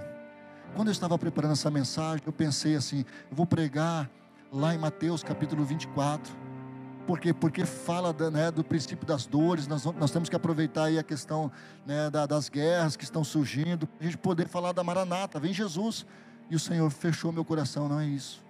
Quando 0.76 0.88
eu 0.88 0.92
estava 0.92 1.18
preparando 1.18 1.52
essa 1.52 1.70
mensagem, 1.70 2.24
eu 2.26 2.34
pensei 2.34 2.76
assim: 2.76 3.06
eu 3.30 3.36
vou 3.36 3.46
pregar 3.46 4.10
lá 4.52 4.74
em 4.74 4.78
Mateus 4.78 5.24
capítulo 5.24 5.64
24. 5.64 6.34
Por 7.06 7.20
quê? 7.20 7.34
Porque 7.34 7.66
fala 7.66 8.14
né, 8.30 8.52
do 8.52 8.64
princípio 8.64 9.06
das 9.06 9.26
dores, 9.26 9.66
nós, 9.68 9.84
nós 9.84 10.12
temos 10.12 10.30
que 10.30 10.36
aproveitar 10.36 10.86
aí 10.86 11.00
a 11.00 11.04
questão 11.04 11.52
né, 11.86 12.08
da, 12.10 12.28
das 12.28 12.50
guerras 12.50 12.96
que 12.96 13.04
estão 13.04 13.24
surgindo, 13.24 13.88
para 13.88 14.02
a 14.02 14.04
gente 14.04 14.18
poder 14.18 14.48
falar 14.48 14.74
da 14.74 14.84
Maranata, 14.84 15.40
vem 15.40 15.52
Jesus. 15.52 16.06
E 16.52 16.56
o 16.56 16.60
Senhor 16.60 16.90
fechou 16.90 17.32
meu 17.32 17.46
coração, 17.46 17.88
não 17.88 18.00
é 18.00 18.06
isso. 18.06 18.44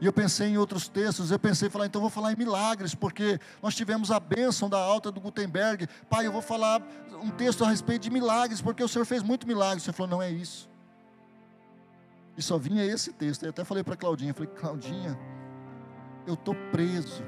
E 0.00 0.06
eu 0.06 0.12
pensei 0.12 0.48
em 0.48 0.56
outros 0.56 0.88
textos, 0.88 1.30
eu 1.30 1.38
pensei 1.38 1.68
falar, 1.68 1.86
então 1.86 2.00
vou 2.00 2.08
falar 2.08 2.32
em 2.32 2.36
milagres, 2.36 2.94
porque 2.94 3.38
nós 3.62 3.74
tivemos 3.74 4.10
a 4.10 4.18
bênção 4.18 4.68
da 4.68 4.78
alta 4.78 5.12
do 5.12 5.20
Gutenberg. 5.20 5.86
Pai, 6.08 6.26
eu 6.26 6.32
vou 6.32 6.40
falar 6.40 6.80
um 7.22 7.30
texto 7.30 7.64
a 7.64 7.68
respeito 7.68 8.02
de 8.02 8.10
milagres, 8.10 8.62
porque 8.62 8.82
o 8.82 8.88
Senhor 8.88 9.04
fez 9.04 9.22
muito 9.22 9.46
milagres. 9.46 9.82
O 9.82 9.84
Senhor 9.84 9.94
falou, 9.94 10.10
não 10.10 10.22
é 10.22 10.30
isso. 10.30 10.69
E 12.36 12.42
só 12.42 12.58
vinha 12.58 12.84
esse 12.84 13.12
texto. 13.12 13.44
Eu 13.44 13.50
até 13.50 13.64
falei 13.64 13.82
para 13.82 13.96
Claudinha, 13.96 14.32
falei, 14.32 14.50
Claudinha, 14.54 15.18
eu 16.26 16.34
estou 16.34 16.54
preso. 16.70 17.22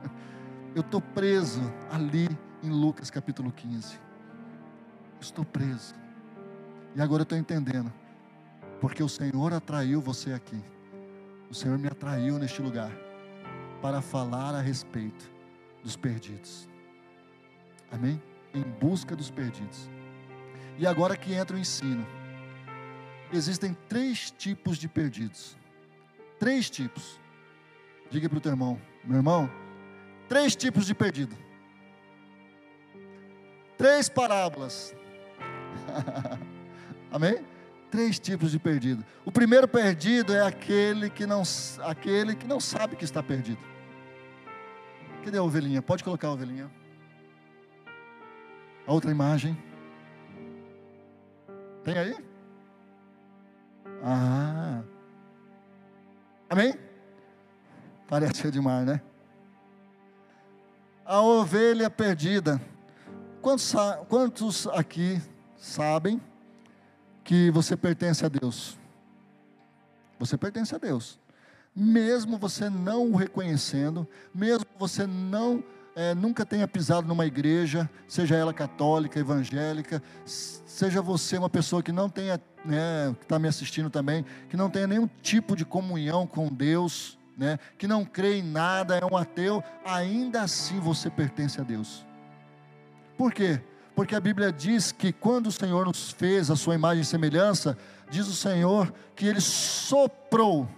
eu 0.74 0.80
estou 0.80 1.00
preso 1.00 1.62
ali 1.90 2.28
em 2.62 2.70
Lucas 2.70 3.10
capítulo 3.10 3.50
15. 3.50 3.98
Estou 5.20 5.44
preso. 5.44 5.94
E 6.94 7.00
agora 7.00 7.22
eu 7.22 7.24
estou 7.24 7.38
entendendo. 7.38 7.92
Porque 8.80 9.02
o 9.02 9.08
Senhor 9.08 9.52
atraiu 9.52 10.00
você 10.00 10.32
aqui. 10.32 10.62
O 11.50 11.54
Senhor 11.54 11.78
me 11.78 11.88
atraiu 11.88 12.38
neste 12.38 12.62
lugar 12.62 12.92
para 13.80 14.00
falar 14.00 14.54
a 14.54 14.60
respeito 14.60 15.30
dos 15.82 15.96
perdidos. 15.96 16.68
Amém? 17.90 18.20
Em 18.54 18.62
busca 18.62 19.16
dos 19.16 19.30
perdidos. 19.30 19.88
E 20.78 20.86
agora 20.86 21.16
que 21.16 21.32
entra 21.32 21.56
o 21.56 21.58
ensino 21.58 22.06
existem 23.32 23.76
três 23.88 24.30
tipos 24.30 24.78
de 24.78 24.88
perdidos. 24.88 25.56
Três 26.38 26.70
tipos. 26.70 27.20
Diga 28.10 28.28
para 28.28 28.38
o 28.38 28.40
teu 28.40 28.52
irmão, 28.52 28.80
meu 29.04 29.16
irmão, 29.16 29.50
três 30.28 30.56
tipos 30.56 30.86
de 30.86 30.94
perdido. 30.94 31.36
Três 33.76 34.08
parábolas. 34.08 34.94
Amém? 37.12 37.44
Três 37.90 38.18
tipos 38.18 38.50
de 38.50 38.58
perdido. 38.58 39.04
O 39.24 39.32
primeiro 39.32 39.68
perdido 39.68 40.34
é 40.34 40.42
aquele 40.42 41.10
que 41.10 41.26
não, 41.26 41.42
aquele 41.84 42.34
que 42.34 42.46
não 42.46 42.60
sabe 42.60 42.96
que 42.96 43.04
está 43.04 43.22
perdido. 43.22 43.60
Cadê 45.24 45.38
a 45.38 45.42
ovelhinha? 45.42 45.82
Pode 45.82 46.02
colocar 46.02 46.28
a 46.28 46.32
ovelhinha. 46.32 46.70
A 48.86 48.92
outra 48.92 49.10
imagem. 49.10 49.56
Tem 51.84 51.96
aí? 51.96 52.27
Ah. 54.02 54.82
Amém? 56.50 56.74
Parece 58.08 58.50
demais, 58.50 58.86
né? 58.86 59.02
a 61.08 61.22
ovelha 61.22 61.88
perdida. 61.88 62.60
Quantos, 63.40 63.74
quantos 64.08 64.66
aqui 64.66 65.18
sabem 65.56 66.20
que 67.24 67.50
você 67.50 67.78
pertence 67.78 68.26
a 68.26 68.28
Deus? 68.28 68.76
Você 70.18 70.36
pertence 70.36 70.74
a 70.74 70.78
Deus. 70.78 71.18
Mesmo 71.74 72.36
você 72.36 72.68
não 72.68 73.10
o 73.10 73.16
reconhecendo, 73.16 74.06
mesmo 74.34 74.66
você 74.78 75.06
não 75.06 75.64
é, 75.98 76.14
nunca 76.14 76.46
tenha 76.46 76.68
pisado 76.68 77.08
numa 77.08 77.26
igreja, 77.26 77.90
seja 78.06 78.36
ela 78.36 78.54
católica, 78.54 79.18
evangélica, 79.18 80.00
seja 80.24 81.02
você 81.02 81.36
uma 81.36 81.50
pessoa 81.50 81.82
que 81.82 81.90
não 81.90 82.08
tenha, 82.08 82.40
né, 82.64 83.12
que 83.18 83.24
está 83.24 83.36
me 83.36 83.48
assistindo 83.48 83.90
também, 83.90 84.24
que 84.48 84.56
não 84.56 84.70
tenha 84.70 84.86
nenhum 84.86 85.08
tipo 85.20 85.56
de 85.56 85.64
comunhão 85.64 86.24
com 86.24 86.46
Deus, 86.46 87.18
né, 87.36 87.58
que 87.76 87.88
não 87.88 88.04
crê 88.04 88.38
em 88.38 88.44
nada, 88.44 88.96
é 88.96 89.04
um 89.04 89.16
ateu, 89.16 89.60
ainda 89.84 90.42
assim 90.42 90.78
você 90.78 91.10
pertence 91.10 91.60
a 91.60 91.64
Deus. 91.64 92.06
Por 93.16 93.32
quê? 93.32 93.60
Porque 93.96 94.14
a 94.14 94.20
Bíblia 94.20 94.52
diz 94.52 94.92
que 94.92 95.12
quando 95.12 95.48
o 95.48 95.52
Senhor 95.52 95.84
nos 95.84 96.12
fez 96.12 96.48
a 96.48 96.54
sua 96.54 96.76
imagem 96.76 97.02
e 97.02 97.06
semelhança, 97.06 97.76
diz 98.08 98.28
o 98.28 98.36
Senhor 98.36 98.94
que 99.16 99.26
ele 99.26 99.40
soprou, 99.40 100.68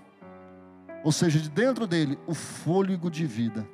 ou 1.04 1.12
seja, 1.12 1.38
de 1.38 1.50
dentro 1.50 1.86
dele, 1.86 2.18
o 2.26 2.32
fôlego 2.32 3.10
de 3.10 3.26
vida. 3.26 3.68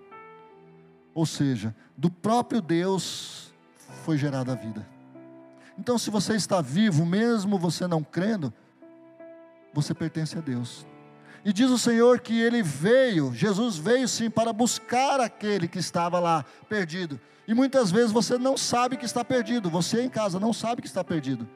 Ou 1.16 1.24
seja, 1.24 1.74
do 1.96 2.10
próprio 2.10 2.60
Deus 2.60 3.50
foi 4.04 4.18
gerada 4.18 4.52
a 4.52 4.54
vida. 4.54 4.86
Então, 5.78 5.96
se 5.96 6.10
você 6.10 6.34
está 6.34 6.60
vivo, 6.60 7.06
mesmo 7.06 7.58
você 7.58 7.86
não 7.86 8.04
crendo, 8.04 8.52
você 9.72 9.94
pertence 9.94 10.36
a 10.36 10.42
Deus. 10.42 10.86
E 11.42 11.54
diz 11.54 11.70
o 11.70 11.78
Senhor 11.78 12.20
que 12.20 12.38
ele 12.38 12.62
veio, 12.62 13.32
Jesus 13.32 13.78
veio 13.78 14.06
sim 14.06 14.28
para 14.28 14.52
buscar 14.52 15.18
aquele 15.18 15.66
que 15.66 15.78
estava 15.78 16.20
lá 16.20 16.44
perdido. 16.68 17.18
E 17.48 17.54
muitas 17.54 17.90
vezes 17.90 18.12
você 18.12 18.36
não 18.36 18.54
sabe 18.54 18.98
que 18.98 19.06
está 19.06 19.24
perdido, 19.24 19.70
você 19.70 20.02
em 20.02 20.10
casa 20.10 20.38
não 20.38 20.52
sabe 20.52 20.82
que 20.82 20.88
está 20.88 21.02
perdido. 21.02 21.48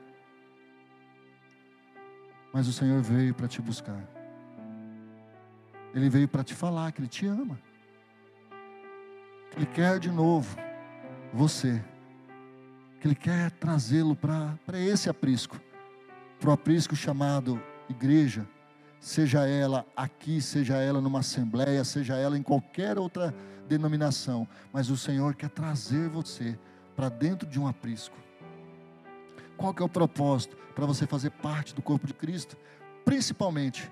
Mas 2.51 2.67
o 2.67 2.73
Senhor 2.73 3.03
veio 3.03 3.35
para 3.35 3.47
te 3.47 3.61
buscar. 3.61 4.09
Ele 5.95 6.09
veio 6.09 6.29
para 6.29 6.43
te 6.43 6.55
falar 6.55 6.93
que 6.93 7.03
Ele 7.03 7.09
te 7.09 7.27
ama. 7.27 7.59
Ele 9.57 9.67
quer 9.67 9.99
de 9.99 10.11
novo 10.11 10.57
você. 11.33 11.83
Que 13.01 13.09
Ele 13.09 13.15
quer 13.15 13.51
trazê-lo 13.53 14.15
para 14.15 14.59
esse 14.75 15.09
aprisco. 15.09 15.61
Para 16.39 16.51
o 16.51 16.53
aprisco 16.53 16.95
chamado 16.97 17.61
igreja 17.89 18.47
seja 19.01 19.47
ela 19.49 19.87
aqui, 19.97 20.41
seja 20.43 20.77
ela 20.77 21.01
numa 21.01 21.21
assembleia, 21.21 21.83
seja 21.83 22.15
ela 22.17 22.37
em 22.37 22.43
qualquer 22.43 22.99
outra 22.99 23.35
denominação, 23.67 24.47
mas 24.73 24.91
o 24.91 24.97
Senhor 24.97 25.35
quer 25.35 25.49
trazer 25.49 26.09
você 26.09 26.59
para 26.95 27.09
dentro 27.09 27.49
de 27.49 27.59
um 27.59 27.67
aprisco. 27.67 28.17
Qual 29.57 29.73
que 29.73 29.83
é 29.83 29.85
o 29.85 29.89
propósito? 29.89 30.57
Para 30.75 30.87
você 30.87 31.07
fazer 31.07 31.31
parte 31.31 31.75
do 31.75 31.83
corpo 31.83 32.07
de 32.07 32.15
Cristo, 32.15 32.57
principalmente 33.05 33.91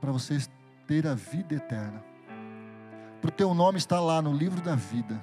para 0.00 0.10
você 0.10 0.38
ter 0.86 1.06
a 1.06 1.14
vida 1.14 1.54
eterna. 1.54 2.07
Para 3.20 3.28
o 3.28 3.32
teu 3.32 3.54
nome 3.54 3.78
estar 3.78 4.00
lá 4.00 4.22
no 4.22 4.32
livro 4.32 4.60
da 4.60 4.74
vida. 4.74 5.22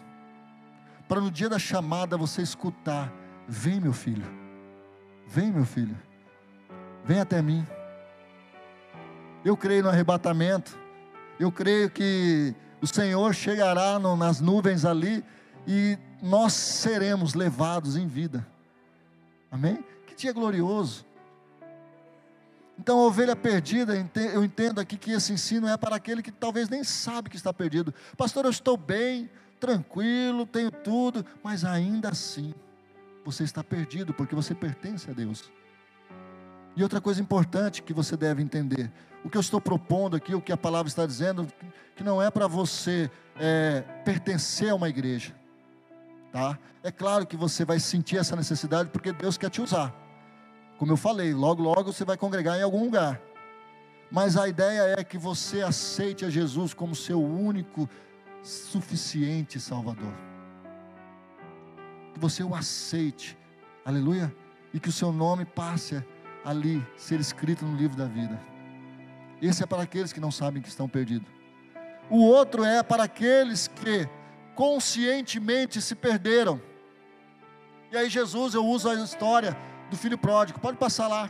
Para 1.07 1.21
no 1.21 1.31
dia 1.31 1.49
da 1.49 1.59
chamada 1.59 2.17
você 2.17 2.41
escutar: 2.41 3.11
Vem, 3.47 3.79
meu 3.79 3.93
filho, 3.93 4.25
vem, 5.27 5.51
meu 5.51 5.65
filho, 5.65 5.95
vem 7.03 7.19
até 7.19 7.41
mim. 7.41 7.65
Eu 9.43 9.55
creio 9.55 9.83
no 9.83 9.89
arrebatamento. 9.89 10.77
Eu 11.39 11.51
creio 11.51 11.89
que 11.89 12.55
o 12.81 12.87
Senhor 12.87 13.33
chegará 13.33 13.99
no, 13.99 14.15
nas 14.15 14.39
nuvens 14.39 14.85
ali 14.85 15.23
e 15.67 15.97
nós 16.21 16.53
seremos 16.53 17.33
levados 17.33 17.95
em 17.95 18.07
vida. 18.07 18.45
Amém? 19.51 19.83
Que 20.07 20.15
dia 20.15 20.33
glorioso. 20.33 21.05
Então, 22.77 22.99
a 22.99 23.05
ovelha 23.05 23.35
perdida, 23.35 23.93
eu 24.33 24.43
entendo 24.43 24.79
aqui 24.79 24.97
que 24.97 25.11
esse 25.11 25.31
ensino 25.31 25.67
é 25.67 25.77
para 25.77 25.95
aquele 25.95 26.21
que 26.21 26.31
talvez 26.31 26.67
nem 26.69 26.83
sabe 26.83 27.29
que 27.29 27.37
está 27.37 27.53
perdido. 27.53 27.93
Pastor, 28.17 28.45
eu 28.45 28.51
estou 28.51 28.75
bem, 28.75 29.29
tranquilo, 29.59 30.45
tenho 30.45 30.69
tudo, 30.69 31.25
mas 31.41 31.63
ainda 31.63 32.09
assim, 32.09 32.53
você 33.23 33.43
está 33.43 33.63
perdido, 33.63 34.13
porque 34.13 34.35
você 34.35 34.53
pertence 34.53 35.09
a 35.09 35.13
Deus. 35.13 35.51
E 36.75 36.83
outra 36.83 36.99
coisa 36.99 37.21
importante 37.21 37.81
que 37.81 37.93
você 37.93 38.17
deve 38.17 38.41
entender: 38.41 38.91
o 39.23 39.29
que 39.29 39.37
eu 39.37 39.41
estou 39.41 39.61
propondo 39.61 40.15
aqui, 40.15 40.35
o 40.35 40.41
que 40.41 40.51
a 40.51 40.57
palavra 40.57 40.89
está 40.89 41.05
dizendo, 41.05 41.47
que 41.95 42.03
não 42.03 42.21
é 42.21 42.29
para 42.29 42.47
você 42.47 43.09
é, 43.37 43.81
pertencer 44.03 44.69
a 44.69 44.75
uma 44.75 44.89
igreja, 44.89 45.33
tá? 46.31 46.59
É 46.83 46.91
claro 46.91 47.25
que 47.25 47.37
você 47.37 47.63
vai 47.63 47.79
sentir 47.79 48.17
essa 48.17 48.35
necessidade 48.35 48.89
porque 48.89 49.13
Deus 49.13 49.37
quer 49.37 49.49
te 49.49 49.61
usar. 49.61 50.04
Como 50.77 50.91
eu 50.91 50.97
falei, 50.97 51.33
logo, 51.33 51.63
logo 51.63 51.91
você 51.91 52.03
vai 52.03 52.17
congregar 52.17 52.57
em 52.57 52.61
algum 52.61 52.83
lugar. 52.83 53.21
Mas 54.11 54.37
a 54.37 54.47
ideia 54.47 54.95
é 54.99 55.03
que 55.03 55.17
você 55.17 55.61
aceite 55.61 56.25
a 56.25 56.29
Jesus 56.29 56.73
como 56.73 56.95
seu 56.95 57.21
único, 57.21 57.89
suficiente 58.43 59.59
Salvador. 59.59 60.13
Que 62.13 62.19
você 62.19 62.43
o 62.43 62.53
aceite, 62.53 63.37
aleluia, 63.83 64.33
e 64.73 64.79
que 64.79 64.89
o 64.89 64.91
seu 64.91 65.11
nome 65.11 65.45
passe 65.45 66.03
ali, 66.43 66.85
ser 66.95 67.19
escrito 67.19 67.65
no 67.65 67.75
livro 67.75 67.97
da 67.97 68.05
vida. 68.05 68.39
Esse 69.41 69.63
é 69.63 69.65
para 69.65 69.81
aqueles 69.81 70.13
que 70.13 70.19
não 70.19 70.31
sabem 70.31 70.61
que 70.61 70.69
estão 70.69 70.87
perdidos. 70.87 71.27
O 72.09 72.19
outro 72.19 72.63
é 72.63 72.83
para 72.83 73.03
aqueles 73.03 73.67
que 73.67 74.07
conscientemente 74.53 75.81
se 75.81 75.95
perderam. 75.95 76.61
E 77.91 77.97
aí 77.97 78.09
Jesus, 78.09 78.53
eu 78.53 78.65
uso 78.65 78.89
a 78.89 78.95
história 78.95 79.57
do 79.89 79.97
filho 79.97 80.17
pródigo. 80.17 80.59
Pode 80.59 80.77
passar 80.77 81.07
lá. 81.07 81.29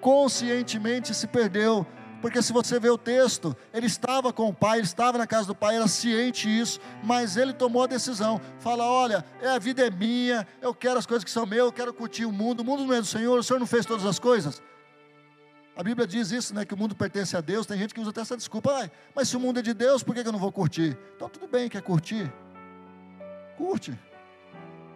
Conscientemente 0.00 1.14
se 1.14 1.26
perdeu, 1.26 1.86
porque 2.20 2.42
se 2.42 2.52
você 2.52 2.80
vê 2.80 2.90
o 2.90 2.98
texto, 2.98 3.56
ele 3.72 3.86
estava 3.86 4.32
com 4.32 4.48
o 4.48 4.54
pai, 4.54 4.78
ele 4.78 4.86
estava 4.86 5.18
na 5.18 5.26
casa 5.26 5.46
do 5.46 5.54
pai, 5.54 5.76
era 5.76 5.86
ciente 5.86 6.48
disso, 6.48 6.80
mas 7.02 7.36
ele 7.36 7.52
tomou 7.52 7.82
a 7.82 7.86
decisão. 7.86 8.40
Fala: 8.58 8.84
olha, 8.84 9.24
é, 9.40 9.48
a 9.48 9.58
vida 9.58 9.86
é 9.86 9.90
minha, 9.90 10.46
eu 10.60 10.74
quero 10.74 10.98
as 10.98 11.06
coisas 11.06 11.24
que 11.24 11.30
são 11.30 11.46
meus, 11.46 11.66
eu 11.66 11.72
quero 11.72 11.92
curtir 11.92 12.24
o 12.24 12.32
mundo. 12.32 12.60
O 12.60 12.64
mundo 12.64 12.84
não 12.84 12.94
é 12.94 13.00
do 13.00 13.06
Senhor, 13.06 13.38
o 13.38 13.42
Senhor 13.42 13.58
não 13.58 13.66
fez 13.66 13.86
todas 13.86 14.04
as 14.04 14.18
coisas. 14.18 14.62
A 15.76 15.82
Bíblia 15.84 16.08
diz 16.08 16.32
isso, 16.32 16.52
né? 16.52 16.64
Que 16.64 16.74
o 16.74 16.76
mundo 16.76 16.96
pertence 16.96 17.36
a 17.36 17.40
Deus. 17.40 17.64
Tem 17.64 17.78
gente 17.78 17.94
que 17.94 18.00
usa 18.00 18.10
até 18.10 18.20
essa 18.20 18.36
desculpa. 18.36 18.72
Ah, 18.72 18.90
mas 19.14 19.28
se 19.28 19.36
o 19.36 19.40
mundo 19.40 19.60
é 19.60 19.62
de 19.62 19.72
Deus, 19.72 20.02
por 20.02 20.12
que 20.12 20.26
eu 20.26 20.32
não 20.32 20.38
vou 20.40 20.50
curtir? 20.50 20.98
Então 21.14 21.28
tudo 21.28 21.46
bem, 21.46 21.68
quer 21.68 21.82
curtir? 21.82 22.32
Curte. 23.56 23.96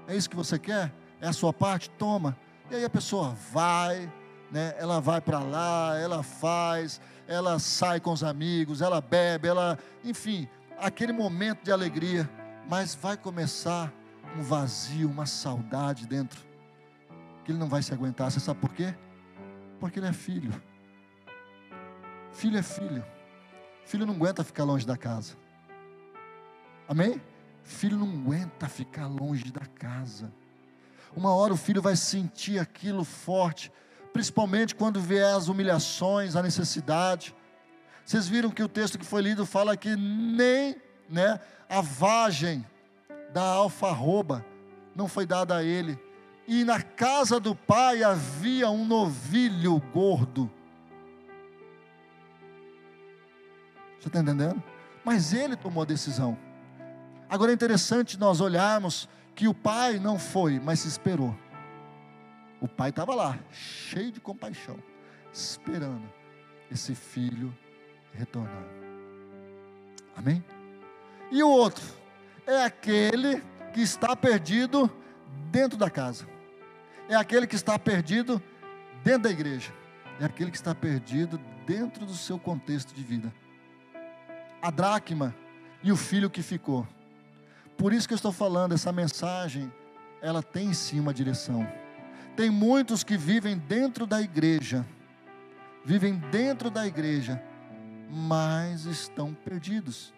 É 0.09 0.17
isso 0.17 0.29
que 0.29 0.35
você 0.35 0.59
quer? 0.59 0.93
É 1.23 1.29
a 1.29 1.33
sua 1.33 1.53
parte? 1.53 1.89
Toma. 1.89 2.37
E 2.69 2.75
aí 2.75 2.85
a 2.85 2.91
pessoa 2.91 3.37
vai, 3.53 4.13
né? 4.51 4.75
Ela 4.77 5.01
vai 5.01 5.21
para 5.21 5.39
lá, 5.39 5.97
ela 5.97 6.21
faz, 6.25 7.01
ela 7.29 7.61
sai 7.61 8.01
com 8.01 8.11
os 8.11 8.25
amigos, 8.25 8.83
ela 8.83 9.01
bebe, 9.01 9.47
ela, 9.47 9.79
enfim, 10.03 10.49
aquele 10.79 11.13
momento 11.13 11.63
de 11.63 11.71
alegria, 11.71 12.29
mas 12.69 12.97
vai 12.97 13.17
começar 13.17 13.93
um 14.37 14.43
vazio, 14.43 15.09
uma 15.09 15.25
saudade 15.25 16.09
dentro, 16.09 16.45
que 17.45 17.53
ele 17.53 17.59
não 17.59 17.69
vai 17.69 17.83
se 17.83 17.95
aguentar. 17.95 18.29
Você 18.29 18.41
sabe 18.41 18.59
por 18.59 18.75
quê? 18.75 18.93
Porque 19.79 20.01
ele 20.01 20.09
é 20.09 20.13
filho. 20.13 20.53
Filho 22.33 22.59
é 22.59 22.63
filho. 22.63 23.05
Filho 23.85 24.07
não 24.07 24.15
aguenta 24.15 24.43
ficar 24.43 24.65
longe 24.65 24.85
da 24.85 24.97
casa. 24.97 25.37
Amém? 26.89 27.23
Filho 27.63 27.97
não 27.97 28.09
aguenta 28.09 28.69
ficar 28.69 29.07
longe 29.07 29.53
da 29.53 29.67
casa. 29.67 30.33
Uma 31.15 31.35
hora 31.35 31.53
o 31.53 31.57
filho 31.57 31.83
vai 31.83 31.97
sentir 31.97 32.59
aquilo 32.59 33.05
forte, 33.05 33.73
principalmente 34.13 34.75
quando 34.75 35.01
vier 35.01 35.35
as 35.35 35.49
humilhações, 35.49 36.37
a 36.37 36.43
necessidade. 36.43 37.35
Vocês 38.05 38.27
viram 38.27 38.51
que 38.51 38.63
o 38.63 38.69
texto 38.69 38.99
que 38.99 39.05
foi 39.05 39.23
lido 39.23 39.47
fala 39.47 39.77
que 39.77 39.95
nem 39.97 40.77
né, 41.09 41.39
a 41.69 41.81
vagem 41.81 42.67
da 43.33 43.43
alfarroba 43.43 44.45
não 44.95 45.09
foi 45.09 45.27
dada 45.27 45.57
a 45.57 45.63
ele. 45.63 45.99
E 46.47 46.65
na 46.65 46.83
casa 46.83 47.39
do 47.39 47.55
pai 47.55 48.03
havia 48.03 48.69
um 48.71 48.85
novilho 48.85 49.81
gordo 49.93 50.51
Você 54.03 54.09
está 54.09 54.19
entendendo? 54.19 54.61
Mas 55.05 55.33
ele 55.33 55.55
tomou 55.55 55.85
a 55.85 55.87
decisão. 55.87 56.37
Agora 57.29 57.53
é 57.53 57.55
interessante 57.55 58.19
nós 58.19 58.41
olharmos 58.41 59.09
que 59.35 59.49
o 59.49 59.55
pai 59.55 59.99
não 59.99 60.19
foi, 60.19 60.61
mas 60.61 60.81
se 60.81 60.89
esperou. 60.89 61.37
O 62.61 62.69
pai 62.69 62.91
estava 62.91 63.15
lá, 63.15 63.39
cheio 63.51 64.13
de 64.13 64.21
compaixão, 64.21 64.79
esperando 65.33 66.09
esse 66.71 66.95
filho 66.95 67.53
retornar. 68.13 68.65
Amém? 70.17 70.45
E 71.31 71.43
o 71.43 71.49
outro 71.49 71.85
é 72.47 72.65
aquele 72.65 73.43
que 73.73 73.81
está 73.81 74.15
perdido 74.15 74.91
dentro 75.51 75.79
da 75.79 75.91
casa. 75.91 76.27
É 77.09 77.15
aquele 77.15 77.47
que 77.47 77.55
está 77.55 77.79
perdido 77.79 78.41
dentro 79.03 79.23
da 79.23 79.31
igreja. 79.31 79.73
É 80.21 80.25
aquele 80.25 80.51
que 80.51 80.57
está 80.57 80.75
perdido 80.75 81.41
dentro 81.67 82.05
do 82.07 82.15
seu 82.15 82.39
contexto 82.39 82.95
de 82.95 83.03
vida. 83.03 83.33
A 84.61 84.71
dracma 84.71 85.35
e 85.83 85.91
o 85.91 85.97
filho 85.97 86.31
que 86.31 86.43
ficou. 86.43 86.87
Por 87.83 87.93
isso 87.93 88.07
que 88.07 88.15
eu 88.15 88.17
estou 88.17 88.31
falando, 88.31 88.75
essa 88.75 88.93
mensagem, 88.93 89.73
ela 90.21 90.41
tem 90.41 90.73
sim 90.73 91.01
uma 91.01 91.13
direção. 91.13 91.67
Tem 92.37 92.49
muitos 92.49 93.03
que 93.03 93.17
vivem 93.17 93.59
dentro 93.59 94.07
da 94.07 94.23
igreja, 94.23 94.87
vivem 95.85 96.15
dentro 96.31 96.71
da 96.71 96.87
igreja, 96.87 97.43
mas 98.09 98.85
estão 98.85 99.35
perdidos. 99.35 100.15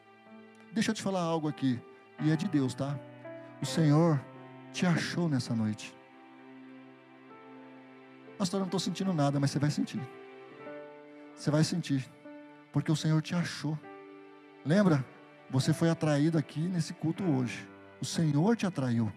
Deixa 0.74 0.90
eu 0.90 0.94
te 0.94 1.00
falar 1.00 1.22
algo 1.22 1.48
aqui, 1.48 1.80
e 2.20 2.30
é 2.30 2.36
de 2.36 2.46
Deus, 2.48 2.74
tá? 2.74 3.00
O 3.62 3.64
Senhor 3.64 4.22
te 4.70 4.84
achou 4.84 5.26
nessa 5.26 5.54
noite. 5.54 5.96
Pastor, 8.36 8.58
eu 8.58 8.60
não 8.60 8.66
estou 8.66 8.80
sentindo 8.80 9.14
nada, 9.14 9.40
mas 9.40 9.50
você 9.50 9.58
vai 9.58 9.70
sentir. 9.70 10.02
Você 11.34 11.50
vai 11.50 11.64
sentir, 11.64 12.06
porque 12.70 12.92
o 12.92 12.96
Senhor 12.96 13.22
te 13.22 13.34
achou. 13.34 13.78
Lembra? 14.66 15.02
Você 15.50 15.72
foi 15.72 15.90
atraído 15.90 16.38
aqui 16.38 16.60
nesse 16.60 16.92
culto 16.92 17.22
hoje. 17.22 17.68
O 18.00 18.04
Senhor 18.04 18.56
te 18.56 18.66
atraiu. 18.66 19.12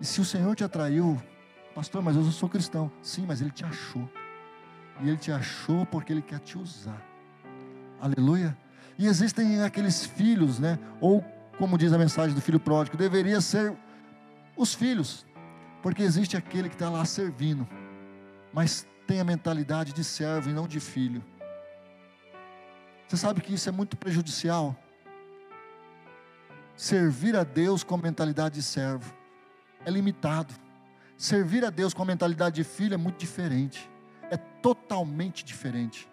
E 0.00 0.04
se 0.04 0.20
o 0.20 0.24
Senhor 0.24 0.54
te 0.54 0.64
atraiu, 0.64 1.20
pastor, 1.74 2.02
mas 2.02 2.16
eu 2.16 2.24
sou 2.24 2.48
cristão. 2.48 2.90
Sim, 3.02 3.24
mas 3.26 3.40
Ele 3.40 3.50
te 3.50 3.64
achou. 3.64 4.08
E 5.00 5.08
Ele 5.08 5.16
te 5.16 5.32
achou 5.32 5.86
porque 5.86 6.12
Ele 6.12 6.22
quer 6.22 6.40
te 6.40 6.58
usar. 6.58 7.00
Aleluia. 8.00 8.56
E 8.98 9.06
existem 9.06 9.62
aqueles 9.62 10.04
filhos, 10.04 10.58
né? 10.58 10.78
Ou, 11.00 11.24
como 11.58 11.78
diz 11.78 11.92
a 11.92 11.98
mensagem 11.98 12.34
do 12.34 12.40
filho 12.40 12.60
pródigo, 12.60 12.96
deveria 12.96 13.40
ser 13.40 13.74
os 14.56 14.74
filhos. 14.74 15.24
Porque 15.82 16.02
existe 16.02 16.36
aquele 16.36 16.68
que 16.68 16.74
está 16.74 16.90
lá 16.90 17.04
servindo, 17.04 17.66
mas 18.52 18.86
tem 19.06 19.20
a 19.20 19.24
mentalidade 19.24 19.92
de 19.92 20.04
servo 20.04 20.50
e 20.50 20.52
não 20.52 20.68
de 20.68 20.78
filho. 20.78 21.22
Você 23.06 23.16
sabe 23.16 23.40
que 23.40 23.52
isso 23.52 23.68
é 23.68 23.72
muito 23.72 23.96
prejudicial? 23.96 24.76
Servir 26.82 27.36
a 27.36 27.44
Deus 27.44 27.84
com 27.84 27.96
mentalidade 27.96 28.56
de 28.56 28.62
servo 28.64 29.14
é 29.86 29.88
limitado. 29.88 30.52
Servir 31.16 31.64
a 31.64 31.70
Deus 31.70 31.94
com 31.94 32.02
a 32.02 32.04
mentalidade 32.04 32.56
de 32.56 32.64
filho 32.64 32.94
é 32.94 32.96
muito 32.96 33.18
diferente. 33.18 33.88
É 34.32 34.36
totalmente 34.36 35.44
diferente. 35.44 36.08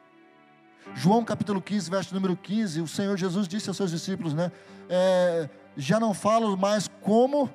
João 0.93 1.25
capítulo 1.25 1.59
15, 1.59 1.89
verso 1.89 2.13
número 2.13 2.37
15, 2.37 2.81
o 2.81 2.87
Senhor 2.87 3.17
Jesus 3.17 3.47
disse 3.47 3.67
aos 3.67 3.77
seus 3.77 3.89
discípulos, 3.89 4.35
né? 4.35 4.51
É, 4.87 5.49
já 5.75 5.99
não 5.99 6.13
falo 6.13 6.55
mais 6.55 6.87
como 7.01 7.51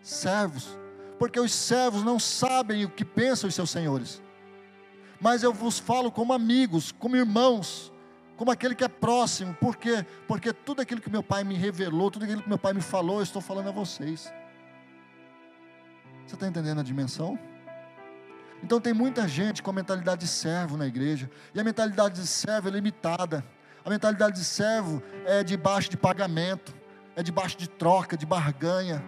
servos, 0.00 0.78
porque 1.18 1.40
os 1.40 1.52
servos 1.52 2.04
não 2.04 2.20
sabem 2.20 2.84
o 2.84 2.90
que 2.90 3.04
pensam 3.04 3.48
os 3.48 3.56
seus 3.56 3.70
senhores. 3.70 4.22
Mas 5.20 5.42
eu 5.42 5.52
vos 5.52 5.80
falo 5.80 6.12
como 6.12 6.32
amigos, 6.32 6.92
como 6.92 7.16
irmãos, 7.16 7.91
como 8.36 8.50
aquele 8.50 8.74
que 8.74 8.84
é 8.84 8.88
próximo. 8.88 9.54
Por 9.54 9.76
quê? 9.76 10.04
Porque 10.26 10.52
tudo 10.52 10.82
aquilo 10.82 11.00
que 11.00 11.10
meu 11.10 11.22
pai 11.22 11.44
me 11.44 11.54
revelou, 11.54 12.10
tudo 12.10 12.24
aquilo 12.24 12.42
que 12.42 12.48
meu 12.48 12.58
pai 12.58 12.72
me 12.72 12.80
falou, 12.80 13.18
eu 13.18 13.22
estou 13.22 13.42
falando 13.42 13.68
a 13.68 13.72
vocês. 13.72 14.32
Você 16.26 16.34
está 16.34 16.46
entendendo 16.46 16.80
a 16.80 16.82
dimensão? 16.82 17.38
Então 18.62 18.80
tem 18.80 18.94
muita 18.94 19.26
gente 19.26 19.62
com 19.62 19.70
a 19.70 19.74
mentalidade 19.74 20.20
de 20.22 20.28
servo 20.28 20.76
na 20.76 20.86
igreja, 20.86 21.28
e 21.54 21.60
a 21.60 21.64
mentalidade 21.64 22.20
de 22.20 22.26
servo 22.26 22.68
é 22.68 22.70
limitada. 22.70 23.44
A 23.84 23.90
mentalidade 23.90 24.36
de 24.36 24.44
servo 24.44 25.02
é 25.26 25.42
debaixo 25.42 25.90
de 25.90 25.96
pagamento, 25.96 26.72
é 27.16 27.22
debaixo 27.22 27.58
de 27.58 27.68
troca, 27.68 28.16
de 28.16 28.24
barganha. 28.24 29.02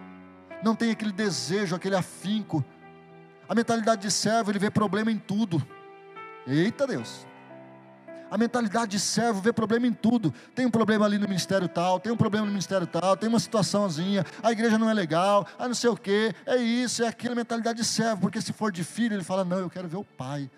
Não 0.63 0.75
tem 0.75 0.91
aquele 0.91 1.13
desejo, 1.13 1.77
aquele 1.77 1.95
afinco. 1.95 2.65
A 3.49 3.55
mentalidade 3.55 4.03
de 4.03 4.11
servo, 4.11 4.51
ele 4.51 4.59
vê 4.59 4.71
problema 4.71 5.13
em 5.13 5.19
tudo. 5.19 5.65
Eita 6.47 6.87
Deus! 6.87 7.27
A 8.31 8.39
mentalidade 8.39 8.93
de 8.93 9.01
servo 9.01 9.41
vê 9.41 9.53
problema 9.53 9.87
em 9.87 9.93
tudo. 9.93 10.33
Tem 10.55 10.67
um 10.67 10.71
problema 10.71 11.05
ali 11.05 11.19
no 11.19 11.29
ministério 11.29 11.69
tal, 11.69 12.01
tem 12.01 12.11
um 12.13 12.17
problema 12.17 12.47
no 12.47 12.53
ministério 12.53 12.87
tal, 12.87 13.17
tem 13.17 13.29
uma 13.29 13.39
situaçãozinha, 13.39 14.25
a 14.43 14.51
igreja 14.51 14.79
não 14.79 14.89
é 14.89 14.95
legal, 14.95 15.47
ah, 15.59 15.69
não 15.69 15.75
sei 15.75 15.91
o 15.91 15.97
que, 15.97 16.35
é 16.47 16.57
isso, 16.57 17.05
é 17.05 17.09
aquilo, 17.09 17.37
mentalidade 17.37 17.79
de 17.79 17.85
servo, 17.85 18.23
porque 18.23 18.41
se 18.41 18.53
for 18.53 18.73
de 18.73 18.83
filho, 18.83 19.15
ele 19.15 19.25
fala: 19.25 19.45
Não, 19.45 19.59
eu 19.59 19.71
quero 19.71 19.89
ver 19.89 19.97
o 19.97 20.05
pai. 20.05 20.51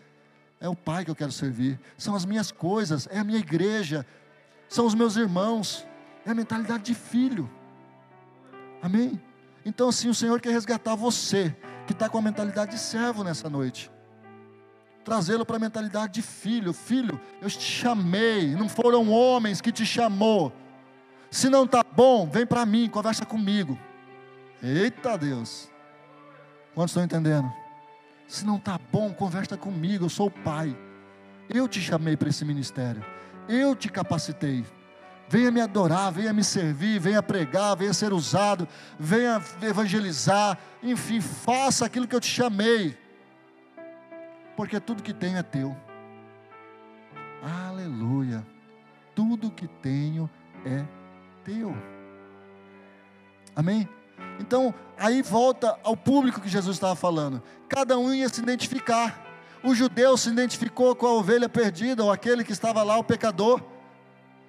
É 0.58 0.68
o 0.68 0.74
pai 0.74 1.04
que 1.04 1.10
eu 1.10 1.16
quero 1.16 1.32
servir. 1.32 1.78
São 1.98 2.14
as 2.14 2.24
minhas 2.24 2.50
coisas, 2.50 3.06
é 3.10 3.18
a 3.18 3.24
minha 3.24 3.38
igreja, 3.38 4.06
são 4.68 4.86
os 4.86 4.94
meus 4.94 5.16
irmãos. 5.16 5.86
É 6.24 6.30
a 6.30 6.34
mentalidade 6.34 6.82
de 6.82 6.94
filho. 6.94 7.48
Amém? 8.82 9.20
Então, 9.64 9.88
assim, 9.88 10.08
o 10.08 10.14
Senhor 10.14 10.40
quer 10.40 10.50
resgatar 10.50 10.96
você, 10.96 11.54
que 11.86 11.92
está 11.92 12.08
com 12.08 12.18
a 12.18 12.22
mentalidade 12.22 12.72
de 12.72 12.78
servo 12.78 13.22
nessa 13.22 13.48
noite 13.48 13.90
trazê-lo 15.06 15.46
para 15.46 15.54
a 15.54 15.60
mentalidade 15.60 16.14
de 16.14 16.22
filho. 16.22 16.72
Filho, 16.72 17.20
eu 17.40 17.48
te 17.48 17.60
chamei, 17.60 18.56
não 18.56 18.68
foram 18.68 19.08
homens 19.08 19.60
que 19.60 19.70
te 19.70 19.86
chamou. 19.86 20.52
Se 21.30 21.48
não 21.48 21.64
está 21.64 21.84
bom, 21.84 22.28
vem 22.28 22.44
para 22.44 22.66
mim, 22.66 22.88
conversa 22.88 23.24
comigo. 23.24 23.78
Eita 24.60 25.16
Deus. 25.16 25.70
Quantos 26.74 26.90
estão 26.90 27.04
entendendo? 27.04 27.48
Se 28.26 28.44
não 28.44 28.56
está 28.56 28.80
bom, 28.90 29.12
conversa 29.14 29.56
comigo, 29.56 30.06
eu 30.06 30.08
sou 30.08 30.26
o 30.26 30.30
pai. 30.30 30.76
Eu 31.48 31.68
te 31.68 31.80
chamei 31.80 32.16
para 32.16 32.28
esse 32.28 32.44
ministério. 32.44 33.04
Eu 33.48 33.76
te 33.76 33.88
capacitei. 33.88 34.66
Venha 35.28 35.52
me 35.52 35.60
adorar, 35.60 36.10
venha 36.10 36.32
me 36.32 36.42
servir, 36.42 36.98
venha 36.98 37.22
pregar, 37.22 37.76
venha 37.76 37.92
ser 37.92 38.12
usado, 38.12 38.66
venha 38.98 39.40
evangelizar, 39.62 40.58
enfim, 40.82 41.20
faça 41.20 41.86
aquilo 41.86 42.08
que 42.08 42.14
eu 42.14 42.20
te 42.20 42.28
chamei 42.28 43.05
porque 44.56 44.80
tudo 44.80 45.02
que 45.02 45.12
tenho 45.12 45.36
é 45.36 45.42
teu. 45.42 45.76
Aleluia. 47.68 48.44
Tudo 49.14 49.50
que 49.50 49.68
tenho 49.68 50.28
é 50.64 50.84
teu. 51.44 51.76
Amém? 53.54 53.88
Então, 54.40 54.74
aí 54.98 55.22
volta 55.22 55.78
ao 55.84 55.96
público 55.96 56.40
que 56.40 56.48
Jesus 56.48 56.76
estava 56.76 56.96
falando. 56.96 57.42
Cada 57.68 57.98
um 57.98 58.12
ia 58.12 58.28
se 58.28 58.40
identificar. 58.40 59.22
O 59.62 59.74
judeu 59.74 60.16
se 60.16 60.30
identificou 60.30 60.94
com 60.94 61.06
a 61.06 61.12
ovelha 61.12 61.48
perdida, 61.48 62.02
ou 62.02 62.10
aquele 62.10 62.42
que 62.42 62.52
estava 62.52 62.82
lá, 62.82 62.98
o 62.98 63.04
pecador. 63.04 63.62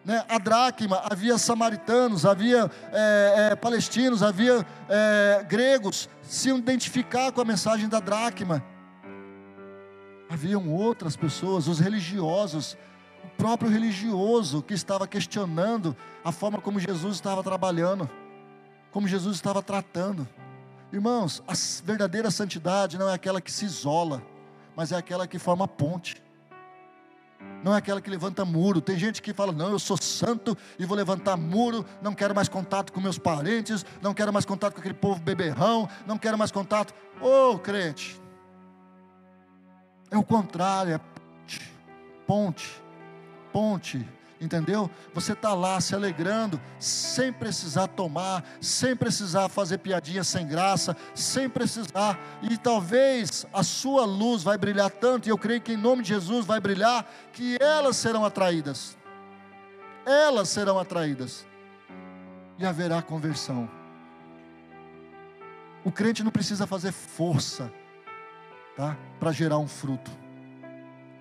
Né? 0.04 0.24
A 0.30 0.38
dracma, 0.38 1.02
havia 1.04 1.38
samaritanos, 1.38 2.26
havia 2.26 2.72
é, 2.94 3.50
é, 3.52 3.56
palestinos, 3.56 4.24
havia 4.24 4.66
é, 4.90 5.46
gregos, 5.48 6.10
se 6.22 6.50
identificar 6.50 7.32
com 7.32 7.42
a 7.42 7.46
mensagem 7.46 7.90
da 7.90 8.00
dracma 8.00 8.64
haviam 10.30 10.70
outras 10.70 11.16
pessoas, 11.16 11.68
os 11.68 11.80
religiosos, 11.80 12.78
o 13.24 13.28
próprio 13.38 13.70
religioso 13.70 14.62
que 14.62 14.74
estava 14.74 15.08
questionando 15.08 15.96
a 16.24 16.32
forma 16.32 16.60
como 16.60 16.80
Jesus 16.80 17.16
estava 17.16 17.44
trabalhando, 17.44 18.10
como 18.92 19.08
Jesus 19.08 19.36
estava 19.36 19.62
tratando. 19.62 20.28
Irmãos, 20.92 21.44
a 21.48 21.54
verdadeira 21.86 22.32
santidade 22.32 22.98
não 22.98 23.10
é 23.10 23.14
aquela 23.14 23.42
que 23.42 23.52
se 23.52 23.66
isola, 23.66 24.22
mas 24.76 24.92
é 24.92 24.96
aquela 24.96 25.28
que 25.28 25.38
forma 25.38 25.68
ponte. 25.68 26.22
Não 27.64 27.74
é 27.74 27.78
aquela 27.78 28.02
que 28.02 28.10
levanta 28.10 28.46
muro. 28.46 28.80
Tem 28.80 28.98
gente 28.98 29.22
que 29.22 29.34
fala: 29.34 29.52
Não, 29.52 29.70
eu 29.70 29.80
sou 29.80 29.98
santo 29.98 30.58
e 30.78 30.86
vou 30.86 30.96
levantar 30.96 31.36
muro. 31.36 31.86
Não 32.02 32.14
quero 32.14 32.34
mais 32.34 32.48
contato 32.48 32.94
com 32.94 33.02
meus 33.02 33.18
parentes. 33.18 33.86
Não 34.02 34.14
quero 34.14 34.32
mais 34.32 34.46
contato 34.46 34.74
com 34.74 34.80
aquele 34.80 34.94
povo 34.94 35.20
beberrão. 35.20 35.90
Não 36.06 36.18
quero 36.18 36.38
mais 36.38 36.52
contato. 36.52 36.94
Ô 37.20 37.52
oh, 37.52 37.60
crente, 37.60 38.20
é 40.10 40.18
o 40.18 40.24
contrário, 40.24 40.94
é 40.94 41.00
ponte, 41.00 41.74
ponte, 42.26 42.82
ponte, 43.52 44.10
entendeu? 44.40 44.90
Você 45.14 45.34
está 45.34 45.54
lá 45.54 45.80
se 45.82 45.96
alegrando, 45.96 46.62
sem 46.80 47.34
precisar 47.34 47.88
tomar, 47.88 48.44
sem 48.62 48.96
precisar 48.96 49.50
fazer 49.50 49.80
piadinha 49.80 50.24
sem 50.24 50.48
graça, 50.48 50.96
sem 51.14 51.50
precisar, 51.50 52.20
e 52.42 52.58
talvez 52.58 53.46
a 53.54 53.64
sua 53.64 54.06
luz 54.06 54.44
vai 54.44 54.58
brilhar 54.58 54.90
tanto, 54.90 55.28
e 55.28 55.32
eu 55.32 55.38
creio 55.38 55.62
que 55.62 55.74
em 55.74 55.78
nome 55.78 56.04
de 56.04 56.10
Jesus 56.10 56.46
vai 56.46 56.60
brilhar, 56.60 57.06
que 57.34 57.58
elas 57.60 57.98
serão 57.98 58.24
atraídas, 58.24 58.98
elas 60.06 60.50
serão 60.50 60.80
atraídas, 60.80 61.46
e 62.60 62.66
haverá 62.66 63.02
conversão. 63.02 63.70
O 65.84 65.92
crente 65.92 66.24
não 66.24 66.32
precisa 66.32 66.68
fazer 66.68 66.92
força, 66.92 67.72
tá? 68.78 68.96
Para 69.20 69.32
gerar 69.32 69.58
um 69.58 69.68
fruto. 69.68 70.12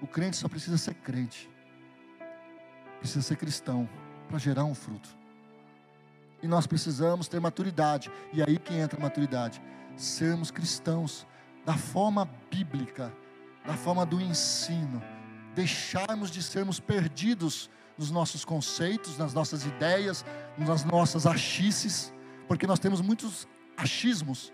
O 0.03 0.07
crente 0.07 0.37
só 0.37 0.47
precisa 0.47 0.77
ser 0.77 0.95
crente. 0.95 1.51
Precisa 3.01 3.23
ser 3.23 3.37
cristão 3.37 3.89
para 4.29 4.39
gerar 4.39 4.65
um 4.65 4.75
fruto. 4.75 5.09
E 6.43 6.47
nós 6.47 6.67
precisamos 6.67 7.27
ter 7.27 7.41
maturidade. 7.41 8.13
E 8.33 8.43
aí 8.43 8.59
que 8.59 8.75
entra 8.75 9.01
a 9.01 9.03
maturidade. 9.03 9.61
Sermos 9.97 10.51
cristãos 10.51 11.27
da 11.65 11.75
forma 11.75 12.29
bíblica, 12.51 13.13
da 13.67 13.75
forma 13.75 14.05
do 14.05 14.21
ensino. 14.21 15.03
Deixarmos 15.55 16.31
de 16.31 16.43
sermos 16.43 16.79
perdidos 16.79 17.71
nos 17.97 18.11
nossos 18.11 18.45
conceitos, 18.45 19.17
nas 19.17 19.33
nossas 19.33 19.65
ideias, 19.65 20.23
nas 20.59 20.85
nossas 20.85 21.27
achices, 21.27 22.13
porque 22.47 22.67
nós 22.67 22.79
temos 22.79 23.01
muitos 23.01 23.49
achismos 23.75 24.53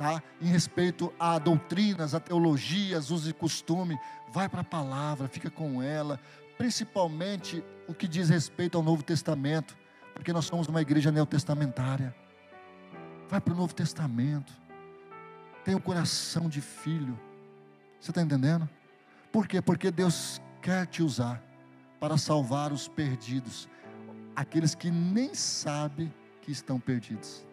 tá? 0.00 0.22
Em 0.40 0.46
respeito 0.46 1.12
a 1.20 1.38
doutrinas, 1.38 2.14
a 2.14 2.20
teologias, 2.20 3.10
uso 3.10 3.28
e 3.28 3.34
costume, 3.34 3.98
vai 4.32 4.48
para 4.48 4.62
a 4.62 4.64
palavra, 4.64 5.28
fica 5.28 5.50
com 5.50 5.82
ela, 5.82 6.18
principalmente 6.56 7.62
o 7.86 7.92
que 7.92 8.08
diz 8.08 8.30
respeito 8.30 8.78
ao 8.78 8.82
Novo 8.82 9.02
Testamento, 9.02 9.76
Porque 10.14 10.32
nós 10.32 10.44
somos 10.44 10.66
uma 10.66 10.82
igreja 10.82 11.10
neotestamentária. 11.10 12.14
Vai 13.28 13.40
para 13.40 13.54
o 13.54 13.56
Novo 13.56 13.74
Testamento. 13.74 14.52
Tem 15.64 15.74
o 15.74 15.80
coração 15.80 16.46
de 16.46 16.60
filho. 16.60 17.18
Você 17.98 18.10
está 18.10 18.20
entendendo? 18.20 18.68
Por 19.32 19.46
quê? 19.46 19.62
Porque 19.62 19.90
Deus 19.90 20.42
quer 20.60 20.86
te 20.86 21.02
usar 21.02 21.42
para 21.98 22.18
salvar 22.18 22.70
os 22.72 22.86
perdidos, 22.88 23.68
aqueles 24.34 24.74
que 24.74 24.90
nem 24.90 25.32
sabem 25.32 26.12
que 26.42 26.50
estão 26.50 26.78
perdidos. 26.78 27.46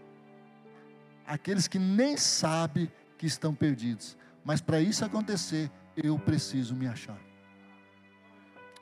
Aqueles 1.27 1.67
que 1.67 1.77
nem 1.77 2.15
sabem 2.15 2.89
que 3.17 3.25
estão 3.25 3.53
perdidos. 3.53 4.17
Mas 4.43 4.61
para 4.61 4.79
isso 4.79 5.03
acontecer, 5.03 5.69
eu 5.95 6.17
preciso 6.17 6.73
me 6.73 6.87
achar. 6.87 7.19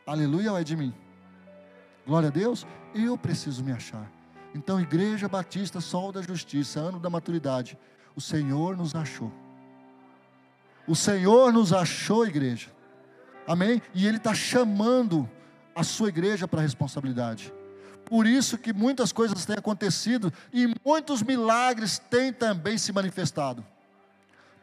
Aleluia 0.06 0.52
ou 0.52 0.60
é 0.60 0.64
de 0.64 0.76
mim? 0.76 0.94
Glória 2.06 2.30
a 2.30 2.32
Deus, 2.32 2.68
eu 2.94 3.18
preciso 3.18 3.64
me 3.64 3.72
achar. 3.72 4.12
Então, 4.54 4.80
Igreja 4.80 5.28
Batista 5.28 5.82
Sol 5.82 6.12
da 6.12 6.22
Justiça, 6.22 6.80
ano 6.80 7.00
da 7.00 7.10
maturidade, 7.10 7.78
o 8.16 8.22
Senhor 8.22 8.78
nos 8.78 8.94
achou. 8.94 9.34
O 10.88 10.96
Senhor 10.96 11.52
nos 11.52 11.74
achou, 11.74 12.26
igreja. 12.26 12.70
Amém? 13.48 13.82
E 13.94 14.06
Ele 14.08 14.18
está 14.18 14.34
chamando 14.34 15.28
a 15.76 15.84
sua 15.84 16.10
igreja 16.10 16.48
para 16.48 16.60
a 16.60 16.64
responsabilidade. 16.64 17.52
Por 18.06 18.28
isso 18.28 18.58
que 18.58 18.72
muitas 18.72 19.12
coisas 19.12 19.46
têm 19.46 19.58
acontecido 19.58 20.32
e 20.54 20.74
muitos 20.86 21.24
milagres 21.24 21.98
têm 21.98 22.32
também 22.32 22.78
se 22.78 22.94
manifestado. 22.94 23.66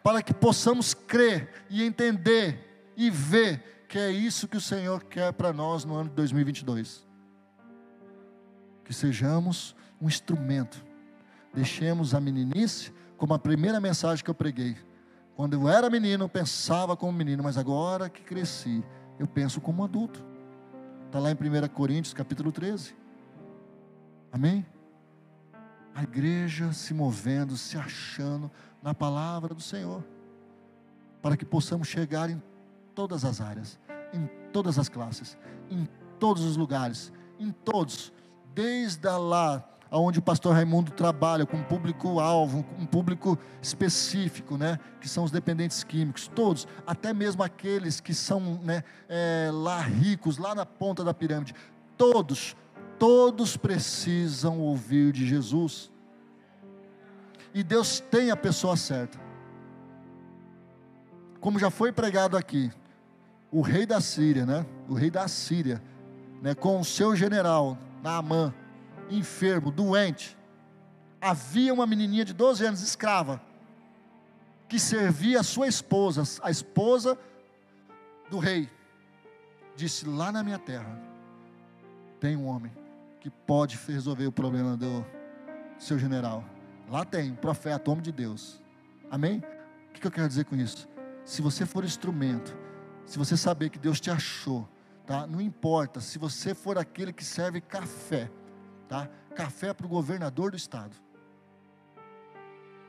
Para 0.02 0.22
que 0.22 0.32
possamos 0.32 0.94
crer 0.94 1.64
e 1.68 1.82
entender 1.82 2.92
e 2.96 3.10
ver 3.10 3.84
que 3.88 3.98
é 3.98 4.10
isso 4.10 4.48
que 4.48 4.56
o 4.56 4.60
Senhor 4.60 5.04
quer 5.04 5.32
para 5.32 5.52
nós 5.52 5.84
no 5.84 5.94
ano 5.94 6.08
de 6.08 6.16
2022. 6.16 7.06
Que 8.84 8.94
sejamos 8.94 9.76
um 10.00 10.08
instrumento. 10.08 10.82
Deixemos 11.52 12.14
a 12.14 12.20
meninice 12.20 12.92
como 13.16 13.34
a 13.34 13.38
primeira 13.38 13.80
mensagem 13.80 14.24
que 14.24 14.30
eu 14.30 14.34
preguei. 14.34 14.76
Quando 15.36 15.54
eu 15.54 15.68
era 15.68 15.90
menino, 15.90 16.24
eu 16.24 16.28
pensava 16.28 16.96
como 16.96 17.12
menino, 17.12 17.42
mas 17.42 17.58
agora 17.58 18.08
que 18.08 18.22
cresci, 18.22 18.82
eu 19.18 19.26
penso 19.26 19.60
como 19.60 19.84
adulto. 19.84 20.24
Está 21.06 21.18
lá 21.18 21.30
em 21.30 21.34
1 21.34 21.68
Coríntios, 21.68 22.14
capítulo 22.14 22.50
13. 22.50 23.01
Amém? 24.32 24.64
A 25.94 26.02
igreja 26.02 26.72
se 26.72 26.94
movendo, 26.94 27.56
se 27.56 27.76
achando 27.76 28.50
na 28.82 28.94
palavra 28.94 29.54
do 29.54 29.60
Senhor, 29.60 30.02
para 31.20 31.36
que 31.36 31.44
possamos 31.44 31.86
chegar 31.86 32.30
em 32.30 32.42
todas 32.94 33.24
as 33.26 33.42
áreas, 33.42 33.78
em 34.12 34.26
todas 34.50 34.78
as 34.78 34.88
classes, 34.88 35.36
em 35.70 35.86
todos 36.18 36.44
os 36.44 36.56
lugares, 36.56 37.12
em 37.38 37.50
todos, 37.50 38.10
desde 38.54 39.06
lá 39.06 39.68
onde 39.90 40.18
o 40.18 40.22
pastor 40.22 40.54
Raimundo 40.54 40.90
trabalha 40.90 41.44
com 41.44 41.58
um 41.58 41.62
público-alvo, 41.62 42.64
um 42.78 42.86
público 42.86 43.38
específico, 43.60 44.56
né, 44.56 44.78
que 45.00 45.08
são 45.08 45.24
os 45.24 45.30
dependentes 45.30 45.84
químicos, 45.84 46.28
todos, 46.28 46.66
até 46.86 47.12
mesmo 47.12 47.42
aqueles 47.42 48.00
que 48.00 48.14
são 48.14 48.40
né, 48.62 48.82
é, 49.08 49.50
lá 49.52 49.80
ricos, 49.82 50.38
lá 50.38 50.54
na 50.54 50.64
ponta 50.64 51.04
da 51.04 51.12
pirâmide, 51.12 51.54
todos, 51.98 52.56
todos 53.02 53.56
precisam 53.56 54.60
ouvir 54.60 55.10
de 55.10 55.26
Jesus. 55.26 55.90
E 57.52 57.64
Deus 57.64 57.98
tem 57.98 58.30
a 58.30 58.36
pessoa 58.36 58.76
certa. 58.76 59.18
Como 61.40 61.58
já 61.58 61.68
foi 61.68 61.90
pregado 61.90 62.36
aqui, 62.36 62.70
o 63.50 63.60
rei 63.60 63.84
da 63.86 64.00
Síria, 64.00 64.46
né? 64.46 64.64
O 64.88 64.94
rei 64.94 65.10
da 65.10 65.26
Síria, 65.26 65.82
né? 66.40 66.54
Com 66.54 66.78
o 66.78 66.84
seu 66.84 67.16
general, 67.16 67.76
Naamã, 68.04 68.54
enfermo, 69.10 69.72
doente. 69.72 70.38
Havia 71.20 71.74
uma 71.74 71.88
menininha 71.88 72.24
de 72.24 72.32
12 72.32 72.64
anos, 72.64 72.82
escrava, 72.82 73.42
que 74.68 74.78
servia 74.78 75.40
a 75.40 75.42
sua 75.42 75.66
esposa, 75.66 76.22
a 76.40 76.52
esposa 76.52 77.18
do 78.30 78.38
rei. 78.38 78.70
Disse: 79.74 80.06
Lá 80.06 80.30
na 80.30 80.44
minha 80.44 80.58
terra 80.60 80.96
tem 82.20 82.36
um 82.36 82.46
homem 82.46 82.80
que 83.22 83.30
pode 83.30 83.78
resolver 83.86 84.26
o 84.26 84.32
problema 84.32 84.76
do 84.76 85.06
seu 85.78 85.96
general. 85.96 86.44
Lá 86.90 87.04
tem 87.04 87.32
profeta, 87.34 87.88
homem 87.88 88.02
de 88.02 88.10
Deus. 88.10 88.60
Amém? 89.08 89.42
O 89.88 89.92
que 89.92 90.04
eu 90.04 90.10
quero 90.10 90.26
dizer 90.26 90.44
com 90.44 90.56
isso? 90.56 90.88
Se 91.24 91.40
você 91.40 91.64
for 91.64 91.84
instrumento, 91.84 92.58
se 93.06 93.16
você 93.16 93.36
saber 93.36 93.70
que 93.70 93.78
Deus 93.78 94.00
te 94.00 94.10
achou, 94.10 94.68
tá? 95.06 95.24
Não 95.24 95.40
importa 95.40 96.00
se 96.00 96.18
você 96.18 96.52
for 96.52 96.76
aquele 96.76 97.12
que 97.12 97.24
serve 97.24 97.60
café 97.60 98.28
tá? 98.88 99.08
Café 99.34 99.72
para 99.72 99.86
o 99.86 99.88
governador 99.88 100.50
do 100.50 100.56
estado. 100.56 100.94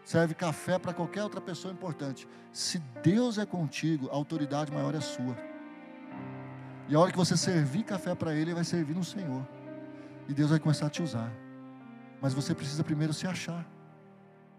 Serve 0.03 0.33
café 0.33 0.77
para 0.79 0.93
qualquer 0.93 1.23
outra 1.23 1.39
pessoa 1.39 1.73
importante. 1.73 2.27
Se 2.51 2.79
Deus 3.01 3.37
é 3.37 3.45
contigo, 3.45 4.09
a 4.09 4.13
autoridade 4.13 4.69
maior 4.69 4.93
é 4.95 4.99
sua. 4.99 5.37
E 6.89 6.95
a 6.95 6.99
hora 6.99 7.11
que 7.11 7.17
você 7.17 7.37
servir 7.37 7.83
café 7.83 8.13
para 8.13 8.33
Ele, 8.33 8.41
Ele 8.41 8.53
vai 8.55 8.65
servir 8.65 8.93
no 8.93 9.03
Senhor. 9.03 9.47
E 10.27 10.33
Deus 10.33 10.49
vai 10.49 10.59
começar 10.59 10.87
a 10.87 10.89
te 10.89 11.01
usar. 11.01 11.31
Mas 12.21 12.33
você 12.33 12.55
precisa 12.55 12.83
primeiro 12.83 13.13
se 13.13 13.27
achar. 13.27 13.65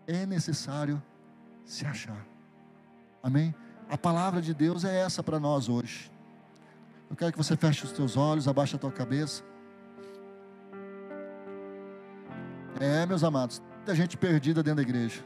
É 0.07 0.27
necessário 0.27 1.03
se 1.65 1.87
achar. 1.87 2.27
Amém? 3.23 3.55
A 3.89 3.97
palavra 3.97 4.43
de 4.43 4.53
Deus 4.53 4.85
é 4.85 5.01
essa 5.01 5.23
para 5.23 5.41
nós 5.41 5.69
hoje. 5.69 6.11
Eu 7.09 7.17
quero 7.17 7.33
que 7.33 7.39
você 7.39 7.57
feche 7.57 7.85
os 7.85 7.93
teus 7.93 8.17
olhos, 8.17 8.49
abaixe 8.49 8.77
a 8.77 8.79
tua 8.79 8.93
cabeça. 8.93 9.43
É, 12.81 13.07
meus 13.07 13.23
amados, 13.23 13.63
muita 13.77 13.95
gente 13.95 14.17
perdida 14.17 14.63
dentro 14.63 14.77
da 14.77 14.83
igreja. 14.83 15.25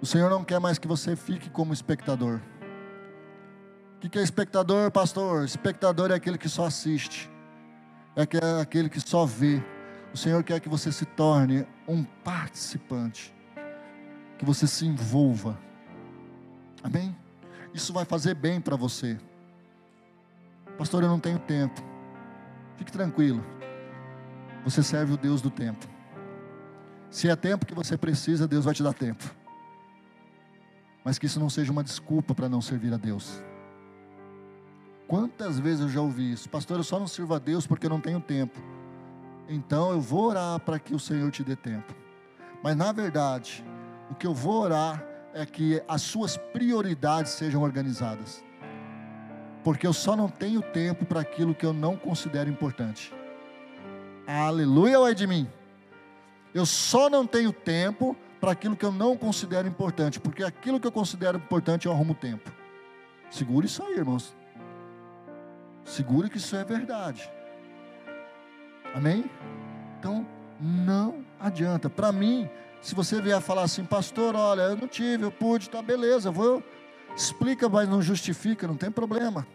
O 0.00 0.06
Senhor 0.06 0.30
não 0.30 0.44
quer 0.44 0.60
mais 0.60 0.78
que 0.78 0.86
você 0.86 1.16
fique 1.16 1.50
como 1.50 1.72
espectador. 1.72 2.40
O 4.02 4.08
que 4.08 4.18
é 4.18 4.22
espectador, 4.22 4.90
pastor? 4.90 5.44
Espectador 5.44 6.10
é 6.10 6.14
aquele 6.14 6.38
que 6.38 6.48
só 6.48 6.66
assiste, 6.66 7.30
é 8.14 8.22
aquele 8.60 8.88
que 8.88 9.00
só 9.00 9.26
vê. 9.26 9.62
O 10.12 10.16
Senhor 10.16 10.42
quer 10.44 10.60
que 10.60 10.68
você 10.68 10.92
se 10.92 11.04
torne 11.04 11.66
um 11.88 12.04
participante, 12.04 13.34
que 14.38 14.44
você 14.44 14.66
se 14.66 14.86
envolva. 14.86 15.58
Amém? 16.82 17.16
Isso 17.74 17.92
vai 17.92 18.04
fazer 18.04 18.34
bem 18.34 18.60
para 18.60 18.76
você. 18.76 19.18
Pastor, 20.78 21.02
eu 21.02 21.08
não 21.08 21.18
tenho 21.18 21.38
tempo. 21.38 21.82
Fique 22.76 22.92
tranquilo. 22.92 23.44
Você 24.64 24.82
serve 24.82 25.14
o 25.14 25.16
Deus 25.16 25.42
do 25.42 25.50
tempo. 25.50 25.86
Se 27.10 27.28
é 27.28 27.36
tempo 27.36 27.66
que 27.66 27.74
você 27.74 27.96
precisa, 27.96 28.46
Deus 28.46 28.64
vai 28.64 28.74
te 28.74 28.82
dar 28.82 28.92
tempo. 28.92 29.24
Mas 31.04 31.18
que 31.18 31.26
isso 31.26 31.40
não 31.40 31.48
seja 31.48 31.72
uma 31.72 31.82
desculpa 31.84 32.34
para 32.34 32.48
não 32.48 32.60
servir 32.60 32.92
a 32.92 32.96
Deus. 32.96 33.42
Quantas 35.06 35.58
vezes 35.58 35.80
eu 35.80 35.88
já 35.88 36.00
ouvi 36.00 36.32
isso? 36.32 36.48
Pastor, 36.48 36.78
eu 36.78 36.84
só 36.84 36.98
não 36.98 37.06
sirvo 37.06 37.34
a 37.34 37.38
Deus 37.38 37.66
porque 37.66 37.86
eu 37.86 37.90
não 37.90 38.00
tenho 38.00 38.20
tempo. 38.20 38.60
Então 39.48 39.92
eu 39.92 40.00
vou 40.00 40.24
orar 40.24 40.58
para 40.60 40.78
que 40.78 40.94
o 40.94 40.98
Senhor 40.98 41.30
te 41.30 41.44
dê 41.44 41.54
tempo. 41.54 41.94
Mas 42.62 42.76
na 42.76 42.90
verdade, 42.90 43.64
o 44.10 44.14
que 44.14 44.26
eu 44.26 44.34
vou 44.34 44.62
orar 44.62 45.04
é 45.32 45.46
que 45.46 45.82
as 45.86 46.02
suas 46.02 46.36
prioridades 46.36 47.32
sejam 47.32 47.62
organizadas 47.62 48.44
porque 49.66 49.84
eu 49.84 49.92
só 49.92 50.14
não 50.14 50.28
tenho 50.28 50.62
tempo 50.62 51.04
para 51.04 51.20
aquilo 51.20 51.52
que 51.52 51.66
eu 51.66 51.72
não 51.72 51.96
considero 51.96 52.48
importante. 52.48 53.12
Aleluia 54.24 54.96
ou 55.00 55.08
é 55.08 55.12
de 55.12 55.26
mim? 55.26 55.48
Eu 56.54 56.64
só 56.64 57.10
não 57.10 57.26
tenho 57.26 57.52
tempo 57.52 58.16
para 58.40 58.52
aquilo 58.52 58.76
que 58.76 58.84
eu 58.84 58.92
não 58.92 59.16
considero 59.16 59.66
importante, 59.66 60.20
porque 60.20 60.44
aquilo 60.44 60.78
que 60.78 60.86
eu 60.86 60.92
considero 60.92 61.38
importante 61.38 61.86
eu 61.86 61.92
arrumo 61.92 62.14
tempo. 62.14 62.48
Segure 63.28 63.66
isso 63.66 63.82
aí, 63.82 63.94
irmãos. 63.94 64.36
Segure 65.86 66.28
que 66.28 66.36
isso 66.36 66.54
é 66.56 66.64
verdade. 66.64 67.30
Amém? 68.92 69.24
Então, 69.98 70.26
não 70.60 71.24
adianta. 71.38 71.88
Para 71.88 72.10
mim, 72.10 72.50
se 72.82 72.94
você 72.94 73.22
vier 73.22 73.40
falar 73.40 73.62
assim, 73.62 73.84
pastor, 73.84 74.34
olha, 74.34 74.62
eu 74.62 74.76
não 74.76 74.88
tive, 74.88 75.24
eu 75.24 75.30
pude, 75.30 75.70
tá 75.70 75.80
beleza, 75.80 76.30
vou 76.30 76.62
explica, 77.16 77.68
mas 77.68 77.88
não 77.88 78.02
justifica, 78.02 78.66
não 78.66 78.76
tem 78.76 78.90
problema. 78.90 79.46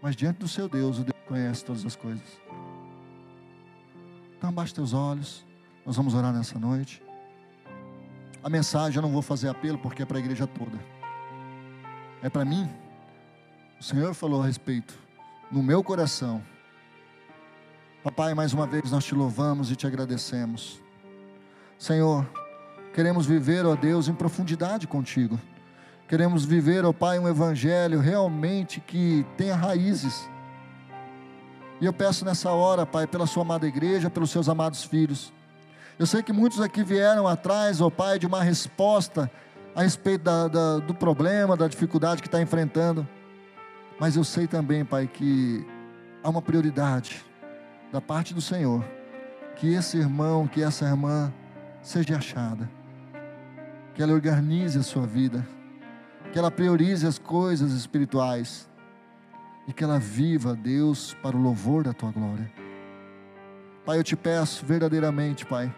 Mas 0.00 0.14
diante 0.14 0.38
do 0.38 0.46
seu 0.46 0.68
Deus, 0.68 0.98
o 0.98 1.04
Deus 1.04 1.18
conhece 1.26 1.64
todas 1.64 1.84
as 1.84 1.96
coisas. 1.96 2.40
Então 4.36 4.50
abaixe 4.50 4.74
teus 4.74 4.92
olhos. 4.92 5.44
Nós 5.86 5.96
vamos 5.96 6.14
orar 6.14 6.32
nessa 6.32 6.58
noite. 6.58 7.02
A 8.42 8.50
mensagem 8.50 8.96
eu 8.96 9.02
não 9.02 9.10
vou 9.10 9.22
fazer 9.22 9.48
apelo 9.48 9.78
porque 9.78 10.02
é 10.02 10.06
para 10.06 10.18
a 10.18 10.20
igreja 10.20 10.46
toda. 10.46 10.78
É 12.22 12.28
para 12.28 12.44
mim. 12.44 12.68
O 13.80 13.82
Senhor 13.82 14.14
falou 14.14 14.42
a 14.42 14.46
respeito. 14.46 15.03
No 15.50 15.62
meu 15.62 15.82
coração. 15.84 16.42
Papai, 18.02 18.34
mais 18.34 18.52
uma 18.52 18.66
vez 18.66 18.90
nós 18.90 19.04
te 19.04 19.14
louvamos 19.14 19.70
e 19.70 19.76
te 19.76 19.86
agradecemos. 19.86 20.80
Senhor, 21.78 22.26
queremos 22.92 23.26
viver, 23.26 23.64
ó 23.64 23.74
Deus, 23.76 24.08
em 24.08 24.14
profundidade 24.14 24.86
contigo. 24.86 25.38
Queremos 26.08 26.44
viver, 26.44 26.84
ó 26.84 26.92
Pai, 26.92 27.18
um 27.18 27.28
evangelho 27.28 28.00
realmente 28.00 28.80
que 28.80 29.24
tenha 29.36 29.56
raízes, 29.56 30.28
E 31.80 31.86
eu 31.86 31.92
peço 31.92 32.24
nessa 32.24 32.50
hora, 32.50 32.86
Pai, 32.86 33.06
pela 33.06 33.26
sua 33.26 33.42
amada 33.42 33.66
igreja, 33.66 34.08
pelos 34.08 34.30
seus 34.30 34.48
amados 34.48 34.84
filhos. 34.84 35.32
Eu 35.98 36.06
sei 36.06 36.22
que 36.22 36.32
muitos 36.32 36.60
aqui 36.60 36.82
vieram 36.82 37.26
atrás, 37.26 37.80
ó 37.80 37.90
Pai, 37.90 38.18
de 38.18 38.26
uma 38.26 38.42
resposta 38.42 39.30
a 39.74 39.82
respeito 39.82 40.22
da, 40.22 40.48
da, 40.48 40.78
do 40.78 40.94
problema, 40.94 41.56
da 41.56 41.68
dificuldade 41.68 42.22
que 42.22 42.28
está 42.28 42.40
enfrentando. 42.40 43.06
Mas 43.98 44.16
eu 44.16 44.24
sei 44.24 44.46
também, 44.46 44.84
Pai, 44.84 45.06
que 45.06 45.64
há 46.22 46.28
uma 46.28 46.42
prioridade 46.42 47.24
da 47.92 48.00
parte 48.00 48.34
do 48.34 48.40
Senhor, 48.40 48.84
que 49.56 49.72
esse 49.72 49.96
irmão, 49.96 50.48
que 50.48 50.62
essa 50.62 50.84
irmã 50.84 51.32
seja 51.80 52.16
achada, 52.16 52.68
que 53.94 54.02
ela 54.02 54.12
organize 54.12 54.78
a 54.78 54.82
sua 54.82 55.06
vida, 55.06 55.46
que 56.32 56.38
ela 56.38 56.50
priorize 56.50 57.06
as 57.06 57.18
coisas 57.18 57.72
espirituais 57.72 58.68
e 59.68 59.72
que 59.72 59.84
ela 59.84 59.98
viva, 59.98 60.56
Deus, 60.56 61.14
para 61.22 61.36
o 61.36 61.40
louvor 61.40 61.84
da 61.84 61.92
tua 61.92 62.10
glória. 62.10 62.50
Pai, 63.84 63.98
eu 63.98 64.02
te 64.02 64.16
peço 64.16 64.66
verdadeiramente, 64.66 65.46
Pai, 65.46 65.72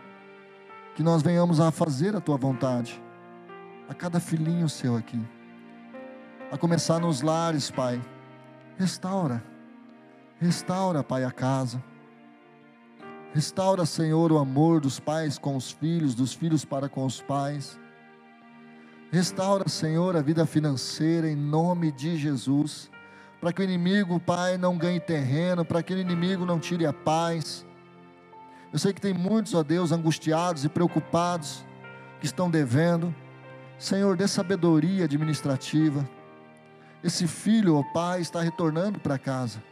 que 0.94 1.02
nós 1.02 1.22
venhamos 1.22 1.60
a 1.60 1.70
fazer 1.70 2.16
a 2.16 2.20
tua 2.20 2.38
vontade, 2.38 3.02
a 3.88 3.92
cada 3.92 4.18
filhinho 4.18 4.68
seu 4.68 4.96
aqui, 4.96 5.20
a 6.50 6.56
começar 6.56 7.00
nos 7.00 7.22
lares, 7.22 7.70
Pai. 7.70 8.00
Restaura, 8.78 9.42
restaura, 10.38 11.02
Pai, 11.02 11.24
a 11.24 11.30
casa. 11.30 11.82
Restaura, 13.34 13.84
Senhor, 13.84 14.32
o 14.32 14.38
amor 14.38 14.80
dos 14.80 15.00
pais 15.00 15.38
com 15.38 15.56
os 15.56 15.70
filhos, 15.70 16.14
dos 16.14 16.32
filhos 16.32 16.64
para 16.64 16.88
com 16.88 17.04
os 17.04 17.20
pais. 17.20 17.78
Restaura, 19.10 19.68
Senhor, 19.68 20.16
a 20.16 20.22
vida 20.22 20.46
financeira 20.46 21.28
em 21.28 21.36
nome 21.36 21.92
de 21.92 22.16
Jesus, 22.16 22.90
para 23.40 23.52
que 23.52 23.60
o 23.60 23.64
inimigo, 23.64 24.18
Pai, 24.20 24.56
não 24.56 24.76
ganhe 24.76 25.00
terreno, 25.00 25.64
para 25.64 25.82
que 25.82 25.94
o 25.94 25.98
inimigo 25.98 26.46
não 26.46 26.58
tire 26.58 26.86
a 26.86 26.92
paz. 26.92 27.66
Eu 28.72 28.78
sei 28.78 28.92
que 28.92 29.00
tem 29.00 29.14
muitos, 29.14 29.54
ó 29.54 29.62
Deus, 29.62 29.92
angustiados 29.92 30.64
e 30.64 30.68
preocupados, 30.68 31.64
que 32.20 32.26
estão 32.26 32.50
devendo. 32.50 33.14
Senhor, 33.78 34.16
dê 34.16 34.26
sabedoria 34.26 35.04
administrativa. 35.04 36.08
Esse 37.06 37.28
filho, 37.28 37.76
ó 37.76 37.84
Pai, 37.84 38.20
está 38.20 38.40
retornando 38.40 38.98
para 38.98 39.16
casa. 39.16 39.62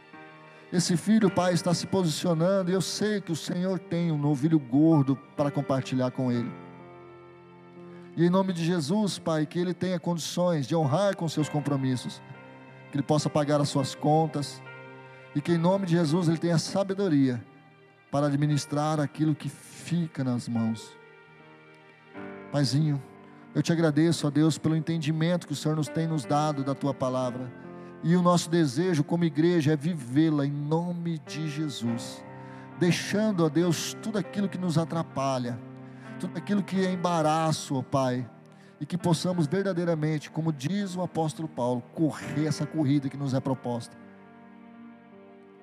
Esse 0.71 0.95
filho, 0.95 1.29
Pai, 1.29 1.51
está 1.51 1.73
se 1.73 1.85
posicionando, 1.85 2.71
e 2.71 2.73
eu 2.73 2.79
sei 2.79 3.19
que 3.19 3.29
o 3.29 3.35
Senhor 3.35 3.77
tem 3.77 4.09
um 4.09 4.17
novilho 4.17 4.57
gordo 4.57 5.17
para 5.35 5.51
compartilhar 5.51 6.11
com 6.11 6.31
ele. 6.31 6.49
E 8.15 8.23
em 8.25 8.29
nome 8.29 8.53
de 8.53 8.63
Jesus, 8.63 9.19
Pai, 9.19 9.45
que 9.45 9.59
ele 9.59 9.73
tenha 9.73 9.99
condições 9.99 10.65
de 10.65 10.77
honrar 10.77 11.17
com 11.17 11.27
seus 11.27 11.49
compromissos, 11.49 12.21
que 12.89 12.95
ele 12.95 13.03
possa 13.03 13.29
pagar 13.29 13.59
as 13.59 13.67
suas 13.67 13.93
contas, 13.93 14.63
e 15.35 15.41
que 15.41 15.51
em 15.51 15.57
nome 15.57 15.87
de 15.87 15.91
Jesus 15.91 16.29
ele 16.29 16.37
tenha 16.37 16.57
sabedoria 16.57 17.43
para 18.09 18.27
administrar 18.27 18.97
aquilo 19.01 19.35
que 19.35 19.49
fica 19.49 20.23
nas 20.23 20.47
mãos. 20.47 20.89
Paizinho, 22.49 23.03
eu 23.55 23.63
te 23.63 23.71
agradeço, 23.71 24.27
ó 24.27 24.29
Deus, 24.29 24.57
pelo 24.57 24.75
entendimento 24.75 25.47
que 25.47 25.53
o 25.53 25.55
Senhor 25.55 25.77
nos 25.77 25.87
tem 25.87 26.05
nos 26.05 26.25
dado 26.25 26.61
da 26.61 26.75
tua 26.75 26.93
palavra. 26.93 27.49
E 28.03 28.13
o 28.17 28.21
nosso 28.21 28.49
desejo 28.49 29.01
como 29.01 29.23
igreja 29.23 29.71
é 29.71 29.77
vivê-la 29.77 30.45
em 30.45 30.51
nome 30.51 31.19
de 31.19 31.49
Jesus, 31.49 32.21
deixando, 32.77 33.45
ó 33.45 33.49
Deus, 33.49 33.95
tudo 34.03 34.17
aquilo 34.17 34.49
que 34.49 34.57
nos 34.57 34.77
atrapalha, 34.77 35.57
tudo 36.19 36.37
aquilo 36.37 36.61
que 36.61 36.85
é 36.85 36.91
embaraço, 36.91 37.75
ó 37.75 37.81
Pai, 37.81 38.29
e 38.79 38.85
que 38.85 38.97
possamos 38.97 39.47
verdadeiramente, 39.47 40.29
como 40.29 40.51
diz 40.51 40.97
o 40.97 41.01
apóstolo 41.01 41.47
Paulo, 41.47 41.81
correr 41.93 42.47
essa 42.47 42.65
corrida 42.65 43.07
que 43.07 43.17
nos 43.17 43.33
é 43.33 43.39
proposta. 43.39 43.95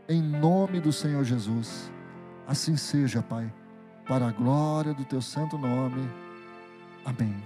Em 0.08 0.22
nome 0.22 0.80
do 0.80 0.92
Senhor 0.92 1.22
Jesus. 1.24 1.92
Assim 2.46 2.76
seja, 2.76 3.22
Pai, 3.22 3.52
para 4.08 4.28
a 4.28 4.32
glória 4.32 4.94
do 4.94 5.04
teu 5.04 5.20
santo 5.20 5.58
nome. 5.58 6.08
Amém. 7.04 7.42